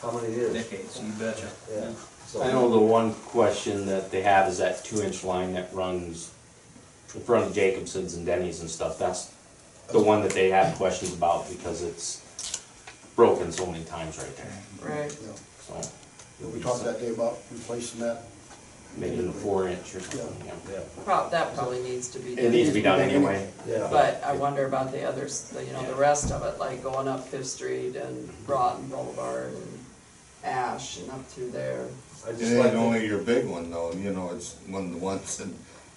how 0.00 0.16
many 0.18 0.32
years? 0.34 0.52
Decades, 0.54 1.00
you 1.02 1.12
betcha. 1.12 1.48
Yeah. 1.72 1.90
So- 2.26 2.42
I 2.42 2.52
know 2.52 2.70
the 2.70 2.78
one 2.78 3.12
question 3.14 3.86
that 3.86 4.10
they 4.10 4.22
have 4.22 4.48
is 4.48 4.58
that 4.58 4.84
two 4.84 5.02
inch 5.02 5.24
line 5.24 5.52
that 5.54 5.72
runs 5.74 6.30
in 7.14 7.20
front 7.22 7.44
of 7.46 7.54
Jacobson's 7.54 8.14
and 8.14 8.24
Denny's 8.24 8.60
and 8.60 8.70
stuff, 8.70 8.98
that's 8.98 9.32
the 9.90 9.98
one 10.00 10.22
that 10.22 10.30
they 10.30 10.48
have 10.50 10.76
questions 10.76 11.12
about 11.12 11.48
because 11.50 11.82
it's 11.82 12.22
broken 13.16 13.50
so 13.50 13.66
many 13.66 13.82
times 13.84 14.16
right 14.18 14.36
there, 14.36 14.62
Right. 14.80 15.10
you 15.20 15.34
so. 15.66 15.80
We 16.54 16.60
talked 16.60 16.84
that 16.84 17.00
day 17.00 17.10
about 17.10 17.38
replacing 17.52 18.00
that. 18.00 18.22
Maybe 18.96 19.20
in 19.20 19.28
a 19.28 19.32
four 19.32 19.68
inch 19.68 19.94
or 19.94 20.00
something, 20.00 20.46
yeah. 20.46 20.52
Yeah, 20.72 20.80
Prob, 21.04 21.30
that 21.30 21.54
probably 21.54 21.80
needs 21.82 22.08
to 22.08 22.18
be 22.18 22.32
It 22.32 22.42
done. 22.42 22.50
needs 22.50 22.68
to 22.70 22.74
be 22.74 22.82
done 22.82 23.00
anyway. 23.00 23.48
yeah. 23.66 23.86
But 23.90 24.22
I 24.24 24.32
wonder 24.32 24.66
about 24.66 24.90
the 24.92 25.04
others, 25.04 25.42
the, 25.50 25.64
you 25.64 25.72
know, 25.72 25.82
the 25.86 25.94
rest 25.94 26.32
of 26.32 26.42
it, 26.44 26.58
like 26.58 26.82
going 26.82 27.06
up 27.08 27.24
Fifth 27.26 27.46
Street 27.46 27.94
and 27.96 28.28
Broughton 28.46 28.88
Boulevard 28.88 29.52
and 29.54 29.78
Ash 30.44 30.98
and 30.98 31.10
up 31.10 31.24
through 31.26 31.50
there. 31.50 31.86
I 32.26 32.30
It 32.30 32.38
just 32.38 32.52
like 32.56 32.66
ain't 32.68 32.76
only 32.76 33.06
your 33.06 33.18
big 33.22 33.46
one 33.46 33.70
though, 33.70 33.92
you 33.92 34.12
know, 34.12 34.30
it's 34.34 34.56
one 34.66 34.86
of 34.86 34.90
the 34.92 34.98
ones 34.98 35.36
that 35.38 35.48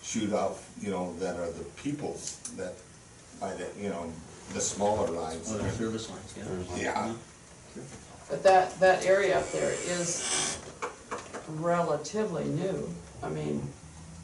shoot 0.03 0.31
off, 0.31 0.69
you 0.79 0.91
know, 0.91 1.13
that 1.19 1.35
are 1.37 1.49
the 1.51 1.63
peoples 1.83 2.37
that, 2.57 2.73
by 3.41 3.53
the, 3.55 3.67
you 3.81 3.89
know, 3.89 4.11
the 4.53 4.61
smaller 4.61 5.09
lines. 5.09 5.51
Other 5.51 5.69
service 5.71 6.09
lines, 6.09 6.33
yeah. 6.77 6.77
Yeah. 6.79 7.13
But 8.29 8.43
that, 8.43 8.79
that 8.79 9.05
area 9.05 9.39
up 9.39 9.51
there 9.51 9.71
is 9.71 10.57
relatively 11.47 12.45
new. 12.45 12.89
I 13.21 13.29
mean, 13.29 13.67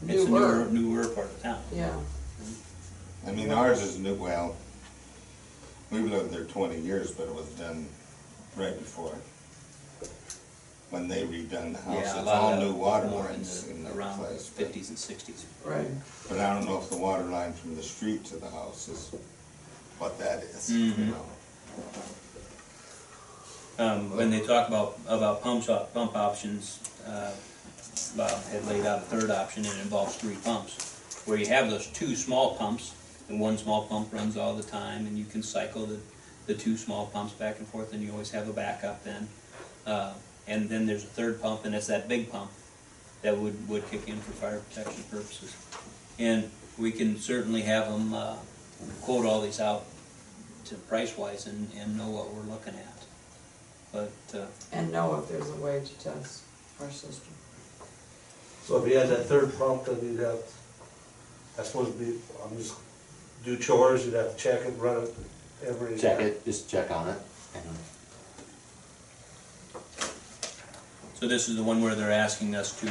It's 0.07 0.23
a 0.25 0.29
newer, 0.29 0.65
newer, 0.65 1.03
newer 1.03 1.07
part 1.09 1.27
of 1.27 1.41
town. 1.41 1.61
yeah. 1.73 1.93
I 3.27 3.31
mean, 3.31 3.51
ours 3.51 3.81
is 3.81 3.99
new, 3.99 4.15
well, 4.15 4.55
we've 5.91 6.05
lived 6.09 6.31
there 6.31 6.45
twenty 6.45 6.79
years, 6.79 7.11
but 7.11 7.27
it 7.27 7.35
was 7.35 7.47
done 7.49 7.87
right 8.55 8.77
before. 8.77 9.13
When 10.89 11.07
they 11.07 11.23
redone 11.23 11.73
the 11.73 11.81
house, 11.81 11.93
Yeah, 11.95 11.99
it's 12.01 12.13
a 12.13 12.21
lot 12.23 12.35
all 12.41 12.53
of 12.53 12.59
new 12.59 12.73
water 12.73 13.07
more 13.07 13.25
in 13.27 13.33
lines 13.33 13.67
in 13.67 13.83
the, 13.83 13.93
around 13.93 14.17
place. 14.19 14.49
but- 14.49 14.65
fifties 14.65 14.89
and 14.89 14.97
sixties. 14.97 15.45
Right. 15.63 15.87
But 16.27 16.39
I 16.39 16.53
don't 16.53 16.65
know 16.65 16.79
if 16.79 16.89
the 16.89 16.97
water 16.97 17.23
line 17.25 17.53
from 17.53 17.75
the 17.75 17.83
street 17.83 18.23
to 18.25 18.37
the 18.37 18.49
house 18.49 18.87
is 18.87 19.11
what 19.99 20.17
that 20.19 20.41
is, 20.43 20.69
Mhm. 20.71 20.97
you 20.97 21.05
know. 21.05 21.25
Um, 23.79 24.13
when 24.17 24.29
they 24.29 24.41
talk 24.41 24.67
about, 24.67 24.99
about 25.07 25.41
pumps, 25.41 25.69
op- 25.69 25.93
pump 25.93 26.13
options, 26.13 26.79
uh, 27.07 27.31
Bob 28.17 28.43
had 28.51 28.65
laid 28.67 28.85
out 28.85 28.97
a 28.97 29.01
third 29.03 29.31
option 29.31 29.63
and 29.63 29.73
it 29.73 29.81
involves 29.81 30.17
three 30.17 30.35
pumps. 30.43 31.23
Where 31.25 31.37
you 31.37 31.45
have 31.47 31.69
those 31.69 31.87
two 31.87 32.13
small 32.17 32.57
pumps, 32.57 32.93
and 33.29 33.39
one 33.39 33.57
small 33.57 33.83
pump 33.83 34.11
runs 34.11 34.35
all 34.35 34.53
the 34.53 34.63
time, 34.63 35.05
and 35.05 35.17
you 35.17 35.23
can 35.23 35.41
cycle 35.41 35.85
the, 35.85 35.97
the 36.45 36.55
two 36.55 36.75
small 36.75 37.05
pumps 37.05 37.31
back 37.33 37.59
and 37.59 37.67
forth, 37.67 37.93
and 37.93 38.03
you 38.03 38.11
always 38.11 38.31
have 38.31 38.49
a 38.49 38.53
backup 38.53 39.01
then. 39.05 39.29
Uh, 39.85 40.13
and 40.45 40.67
then 40.67 40.85
there's 40.85 41.05
a 41.05 41.07
third 41.07 41.41
pump, 41.41 41.63
and 41.63 41.73
it's 41.73 41.87
that 41.87 42.09
big 42.09 42.29
pump 42.29 42.51
that 43.21 43.37
would, 43.37 43.69
would 43.69 43.89
kick 43.89 44.09
in 44.09 44.17
for 44.17 44.31
fire 44.33 44.59
protection 44.59 45.03
purposes. 45.09 45.55
And 46.17 46.49
we 46.77 46.91
can 46.91 47.17
certainly 47.17 47.61
have 47.61 47.89
them, 47.89 48.13
uh, 48.13 48.35
quote 49.01 49.25
all 49.25 49.39
these 49.39 49.61
out 49.61 49.85
to 50.65 50.75
price-wise 50.75 51.47
and, 51.47 51.69
and 51.77 51.97
know 51.97 52.09
what 52.09 52.33
we're 52.33 52.41
looking 52.41 52.73
at. 52.73 53.08
But, 53.91 54.11
uh, 54.33 54.45
And 54.71 54.91
know 54.91 55.15
if 55.15 55.29
there's 55.29 55.49
a 55.49 55.55
way 55.55 55.81
to 55.83 55.93
test 55.99 56.43
our 56.79 56.91
system. 56.91 57.33
so 58.63 58.77
if 58.83 58.89
you 58.89 58.97
had 58.97 59.09
that 59.09 59.25
third 59.25 59.57
pump, 59.57 59.85
then 59.85 59.99
you'd 60.03 60.19
have, 60.19 60.39
I 61.57 61.63
suppose 61.63 61.89
be, 61.95 62.19
I'm 62.43 62.55
just, 62.57 62.75
do 63.43 63.57
chores, 63.57 64.05
you'd 64.05 64.13
have 64.13 64.35
to 64.35 64.37
check 64.37 64.61
it, 64.61 64.73
run 64.77 65.03
it 65.03 65.15
every. 65.65 65.97
Check 65.97 66.19
it, 66.19 66.45
just 66.45 66.69
check 66.69 66.91
on 66.91 67.09
it. 67.09 67.17
and 67.55 67.63
so 71.15 71.27
this 71.27 71.49
is 71.49 71.57
the 71.57 71.63
one 71.63 71.81
where 71.81 71.95
they're 71.95 72.11
asking 72.11 72.55
us 72.55 72.79
to, 72.79 72.89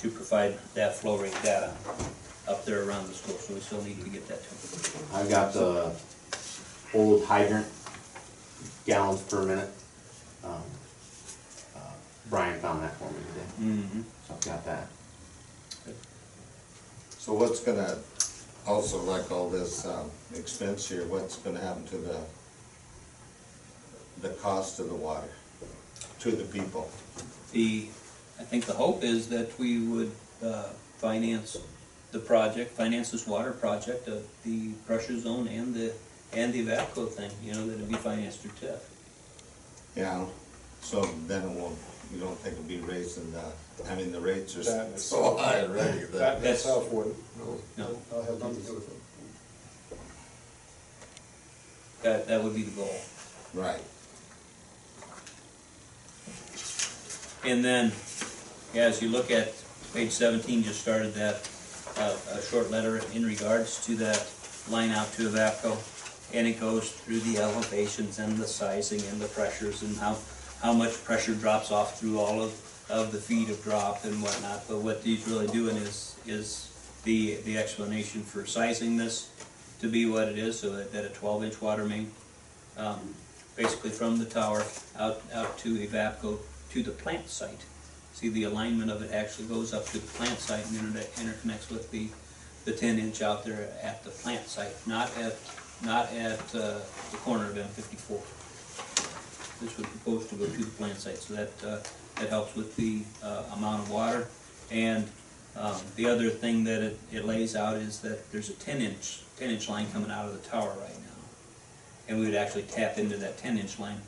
to 0.00 0.10
provide 0.10 0.58
that 0.74 0.96
flow 0.96 1.16
rate 1.16 1.36
data 1.44 1.72
up 2.48 2.64
there 2.64 2.82
around 2.88 3.06
the 3.06 3.14
school, 3.14 3.36
so 3.36 3.54
we 3.54 3.60
still 3.60 3.82
need 3.82 4.02
to 4.02 4.10
get 4.10 4.26
that 4.26 4.42
to 4.42 4.92
them. 4.92 5.04
I've 5.14 5.28
got 5.28 5.52
the 5.52 5.92
old 6.94 7.24
hydrant 7.24 7.66
gallons 8.86 9.20
per 9.22 9.44
minute. 9.44 9.68
Um, 10.48 10.62
uh, 11.76 11.78
Brian 12.30 12.58
found 12.60 12.82
that 12.82 12.94
for 12.96 13.04
me 13.04 13.18
today, 13.32 13.70
Mm-hmm. 13.70 14.00
so 14.26 14.34
I've 14.34 14.44
got 14.44 14.64
that. 14.64 14.86
So 17.18 17.34
what's 17.34 17.60
gonna, 17.60 17.98
also 18.66 18.98
like 19.02 19.30
all 19.30 19.50
this, 19.50 19.84
um, 19.86 20.10
expense 20.34 20.88
here, 20.88 21.04
what's 21.06 21.36
gonna 21.36 21.60
happen 21.60 21.84
to 21.86 21.96
the, 21.98 22.18
the 24.22 24.30
cost 24.36 24.80
of 24.80 24.88
the 24.88 24.94
water 24.94 25.28
to 26.20 26.30
the 26.30 26.44
people? 26.44 26.90
The, 27.52 27.88
I 28.40 28.44
think 28.44 28.64
the 28.64 28.72
hope 28.72 29.02
is 29.04 29.28
that 29.28 29.58
we 29.58 29.80
would, 29.80 30.12
uh, 30.42 30.68
finance 30.98 31.56
the 32.12 32.18
project, 32.18 32.70
finance 32.72 33.10
this 33.10 33.26
water 33.26 33.52
project 33.52 34.08
of 34.08 34.26
the 34.44 34.70
pressure 34.86 35.18
zone 35.20 35.46
and 35.48 35.74
the, 35.74 35.92
and 36.32 36.52
the 36.54 36.64
Evapco 36.66 37.08
thing, 37.08 37.30
you 37.44 37.52
know, 37.52 37.66
that 37.66 37.74
it'd 37.74 37.88
be 37.88 37.94
financed 37.96 38.40
through 38.40 38.52
TIF. 38.68 38.78
Yeah, 39.98 40.24
so 40.80 41.02
then 41.26 41.42
it 41.42 41.50
won't, 41.58 41.76
you 42.14 42.20
don't 42.20 42.38
think 42.38 42.54
it'll 42.54 42.68
be 42.68 42.78
raising 42.78 43.32
the, 43.32 43.42
I 43.90 43.96
mean, 43.96 44.12
the 44.12 44.20
rates 44.20 44.56
are 44.56 44.62
That 44.62 44.86
in 44.86 44.96
so 44.96 45.34
itself- 45.34 45.40
high 45.40 45.62
already 45.62 45.98
That 45.98 46.12
that. 46.12 46.38
in 46.38 46.44
itself 46.52 46.92
wouldn't. 46.92 47.16
No, 47.76 47.98
I'll 48.12 48.22
have 48.22 48.38
nothing 48.38 48.60
to 48.60 48.66
do 48.68 48.74
with 48.74 48.88
it. 48.88 49.98
that, 52.04 52.28
that 52.28 52.44
would 52.44 52.54
be 52.54 52.62
the 52.62 52.70
goal. 52.70 52.94
Right. 53.54 53.80
And 57.44 57.64
then, 57.64 57.90
as 58.76 59.02
you 59.02 59.08
look 59.08 59.30
at 59.32 59.52
page 59.94 60.10
seventeen, 60.12 60.62
just 60.62 60.80
started 60.80 61.14
that, 61.14 61.48
uh, 61.96 62.14
a 62.38 62.42
short 62.42 62.70
letter 62.70 63.00
in 63.14 63.24
regards 63.24 63.84
to 63.86 63.96
that 63.96 64.24
line 64.68 64.90
out 64.90 65.12
to 65.14 65.22
Evapco. 65.28 65.76
And 66.34 66.46
it 66.46 66.60
goes 66.60 66.90
through 66.90 67.20
the 67.20 67.38
elevations 67.38 68.18
and 68.18 68.36
the 68.36 68.46
sizing 68.46 69.00
and 69.10 69.20
the 69.20 69.28
pressures 69.28 69.82
and 69.82 69.96
how, 69.96 70.18
how 70.62 70.72
much 70.72 71.02
pressure 71.04 71.34
drops 71.34 71.70
off 71.70 71.98
through 71.98 72.18
all 72.18 72.42
of, 72.42 72.52
of 72.90 73.12
the 73.12 73.18
feet 73.18 73.48
of 73.48 73.62
drop 73.62 74.04
and 74.04 74.22
whatnot. 74.22 74.68
But 74.68 74.80
what 74.80 75.00
he's 75.00 75.26
really 75.26 75.46
doing 75.46 75.76
is, 75.76 76.16
is 76.26 76.70
the, 77.04 77.36
the 77.44 77.56
explanation 77.56 78.22
for 78.22 78.44
sizing 78.44 78.96
this 78.98 79.30
to 79.80 79.88
be 79.88 80.04
what 80.04 80.28
it 80.28 80.38
is, 80.38 80.58
so 80.58 80.70
that, 80.70 80.92
that 80.92 81.04
a 81.04 81.08
twelve 81.08 81.44
inch 81.44 81.62
water 81.62 81.84
main, 81.84 82.10
um, 82.76 83.14
basically 83.56 83.90
from 83.90 84.18
the 84.18 84.24
tower 84.24 84.64
out, 84.98 85.22
out 85.32 85.56
to 85.58 85.76
Evapco 85.76 86.38
to 86.72 86.82
the 86.82 86.90
plant 86.90 87.28
site. 87.28 87.64
See, 88.12 88.28
the 88.28 88.44
alignment 88.44 88.90
of 88.90 89.00
it 89.02 89.12
actually 89.12 89.46
goes 89.46 89.72
up 89.72 89.86
to 89.86 89.98
the 89.98 90.06
plant 90.08 90.38
site 90.40 90.66
and 90.66 90.76
inter- 90.78 91.08
interconnects 91.16 91.70
with 91.70 91.90
the, 91.90 92.08
the 92.64 92.72
ten 92.72 92.98
inch 92.98 93.22
out 93.22 93.44
there 93.44 93.70
at 93.82 94.02
the 94.04 94.10
plant 94.10 94.46
site, 94.46 94.74
not 94.86 95.16
at, 95.16 95.36
not 95.82 96.12
at, 96.12 96.40
uh, 96.54 96.80
the 97.10 97.16
corner 97.18 97.50
of 97.50 97.56
M 97.56 97.66
fifty-four. 97.68 98.20
This 99.60 99.76
was 99.76 99.86
propose 99.86 100.26
to 100.28 100.36
go 100.36 100.46
to 100.46 100.64
the 100.64 100.70
plant 100.72 100.98
site, 100.98 101.18
so 101.18 101.34
that, 101.34 101.50
uh, 101.64 101.78
that 102.20 102.28
helps 102.30 102.54
with 102.54 102.76
the, 102.76 103.02
uh, 103.22 103.44
amount 103.56 103.82
of 103.82 103.90
water. 103.90 104.28
And, 104.70 105.08
um, 105.56 105.80
the 105.96 106.06
other 106.06 106.30
thing 106.30 106.64
that 106.64 106.82
it, 106.82 106.98
it 107.12 107.24
lays 107.24 107.56
out 107.56 107.76
is 107.76 108.00
that 108.00 108.30
there's 108.30 108.50
a 108.50 108.54
ten 108.54 108.80
inch, 108.80 109.22
ten 109.36 109.50
inch 109.50 109.68
line 109.68 109.90
coming 109.92 110.10
out 110.10 110.26
of 110.26 110.32
the 110.40 110.48
tower 110.48 110.74
right 110.80 110.98
now. 111.00 111.18
And 112.08 112.20
we 112.20 112.26
would 112.26 112.34
actually 112.34 112.62
tap 112.62 112.98
into 112.98 113.16
that 113.16 113.38
ten 113.38 113.58
inch 113.58 113.78
line 113.78 114.00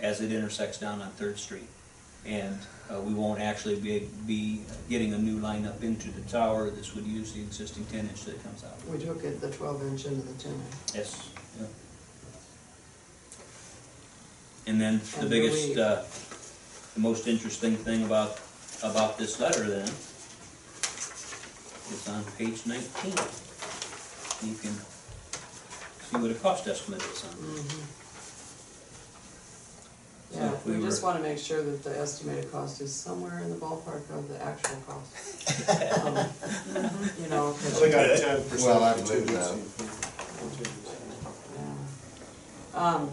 as 0.00 0.20
it 0.20 0.32
intersects 0.32 0.78
down 0.78 1.00
on 1.00 1.10
Third 1.12 1.38
Street. 1.38 1.68
And, 2.26 2.58
uh, 2.90 3.00
we 3.00 3.14
won't 3.14 3.40
actually 3.40 3.76
be, 3.76 4.08
be 4.26 4.62
getting 4.88 5.14
a 5.14 5.18
new 5.18 5.38
line 5.38 5.66
up 5.66 5.82
into 5.82 6.10
the 6.10 6.20
tower, 6.22 6.70
this 6.70 6.94
would 6.94 7.06
use 7.06 7.32
the 7.32 7.40
existing 7.40 7.84
ten 7.86 8.00
inch 8.08 8.24
that 8.24 8.42
comes 8.42 8.62
out. 8.64 8.76
We 8.90 8.98
took 8.98 9.24
it, 9.24 9.40
the 9.40 9.50
twelve 9.50 9.82
inch 9.82 10.04
into 10.06 10.22
the 10.22 10.34
ten 10.34 10.52
inch. 10.52 10.94
Yes, 10.94 11.28
yeah. 11.58 11.66
And 14.66 14.80
then 14.80 15.00
the 15.16 15.20
And 15.20 15.30
biggest, 15.30 15.68
we- 15.76 15.80
uh, 15.82 16.02
the 16.94 17.00
most 17.00 17.26
interesting 17.26 17.76
thing 17.76 18.04
about, 18.04 18.38
about 18.82 19.18
this 19.18 19.40
letter 19.40 19.68
then 19.68 19.88
is 21.92 22.08
on 22.08 22.24
page 22.38 22.64
nineteen. 22.66 23.12
You 24.42 24.54
can 24.56 24.72
see 24.74 26.16
what 26.18 26.30
a 26.30 26.34
cost 26.34 26.66
estimate 26.68 27.02
is 27.02 27.24
on. 27.24 27.30
Mhm. 27.34 28.03
So 30.34 30.40
Yeah, 30.40 30.52
if 30.52 30.66
we 30.66 30.76
we 30.78 30.84
just 30.84 31.00
were- 31.02 31.10
wanna 31.10 31.20
make 31.22 31.38
sure 31.38 31.62
that 31.62 31.84
the 31.84 31.96
estimated 31.98 32.50
cost 32.50 32.80
is 32.80 32.92
somewhere 32.92 33.38
in 33.44 33.50
the 33.50 33.56
ballpark 33.56 34.02
of 34.10 34.28
the 34.28 34.42
actual 34.42 34.76
cost. 34.86 35.10
Um, 36.04 36.16
You 37.22 37.28
know, 37.28 37.52
'cause- 37.52 37.80
They 37.80 37.90
got 37.90 38.18
ten 38.18 38.42
percent. 38.48 38.62
Well, 38.62 38.82
I 38.82 38.94
believe 39.00 39.26
that. 39.28 39.54
yeah. 41.54 42.80
Um, 42.80 43.10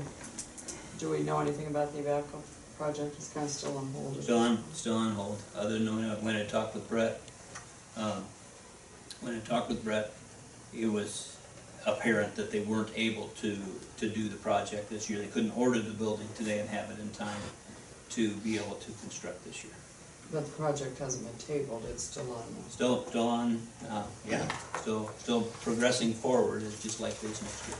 do 0.98 1.10
we 1.12 1.20
know 1.20 1.40
anything 1.40 1.68
about 1.68 1.94
the 1.94 2.02
Evapco 2.02 2.42
project? 2.78 3.16
It's 3.18 3.30
kinda 3.30 3.50
still 3.50 3.78
on 3.78 3.92
hold. 3.94 4.12
isn't 4.18 4.22
it? 4.22 4.24
Still 4.24 4.38
on, 4.40 4.64
still 4.74 4.96
on 4.96 5.12
hold, 5.14 5.40
other 5.56 5.78
than 5.78 5.96
when 5.96 6.10
I, 6.10 6.16
when 6.16 6.36
I 6.36 6.46
talked 6.46 6.74
with 6.74 6.88
Brett, 6.90 7.22
um, 7.98 8.24
when 9.22 9.36
I 9.36 9.40
talked 9.40 9.70
with 9.70 9.84
Brett, 9.84 10.12
he 10.72 10.86
was 10.86 11.36
apparent 11.86 12.36
that 12.36 12.52
they 12.52 12.62
weren't 12.62 12.92
able 12.96 13.28
to, 13.42 13.58
to 13.98 14.10
do 14.10 14.30
the 14.30 14.36
project 14.38 14.90
this 14.90 15.10
year. 15.10 15.20
They 15.20 15.28
couldn't 15.28 15.52
order 15.58 15.80
the 15.80 15.94
building 15.94 16.28
today 16.36 16.60
and 16.60 16.70
have 16.70 16.90
it 16.92 17.00
in 17.00 17.10
time 17.10 17.42
to 18.12 18.32
be 18.38 18.58
able 18.58 18.76
to 18.76 18.92
construct 19.02 19.44
this 19.46 19.64
year. 19.64 19.74
But 20.32 20.46
the 20.46 20.52
project 20.52 20.98
hasn't 21.00 21.26
been 21.26 21.58
tabled, 21.58 21.84
it's 21.90 22.04
still 22.04 22.32
on 22.34 22.44
Still, 22.70 23.06
still 23.08 23.28
on, 23.28 23.62
uh, 23.90 24.04
yeah, 24.28 24.48
still, 24.78 25.12
still 25.20 25.42
progressing 25.62 26.14
forward, 26.14 26.64
it's 26.64 26.82
just 26.82 27.02
like 27.02 27.20
this 27.20 27.42
next 27.42 27.68
year. 27.68 27.78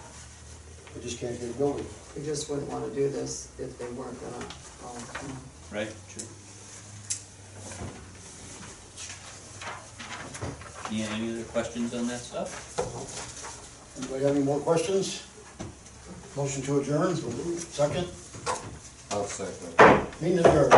We 0.96 1.02
just 1.02 1.20
can't 1.20 1.40
get 1.40 1.50
a 1.50 1.54
building. 1.54 1.86
We 2.18 2.26
just 2.26 2.50
wouldn't 2.50 2.70
wanna 2.70 2.90
do 2.90 3.08
this 3.10 3.48
if 3.58 3.78
they 3.80 3.88
weren't 3.92 4.20
gonna, 4.20 4.46
um. 4.86 5.38
Right, 5.72 5.94
sure. 6.10 6.28
Yeah, 10.92 11.06
any 11.14 11.34
other 11.34 11.44
questions 11.46 11.94
on 11.96 12.08
that 12.08 12.20
stuff? 12.20 13.61
Anybody 13.98 14.24
have 14.24 14.36
any 14.36 14.44
more 14.46 14.60
questions? 14.60 15.24
Motion 16.36 16.62
to 16.64 16.80
adjourn, 16.80 17.16
second, 17.58 18.08
I'll 19.12 19.26
second. 19.26 20.08
meeting 20.22 20.40
adjourned. 20.40 20.72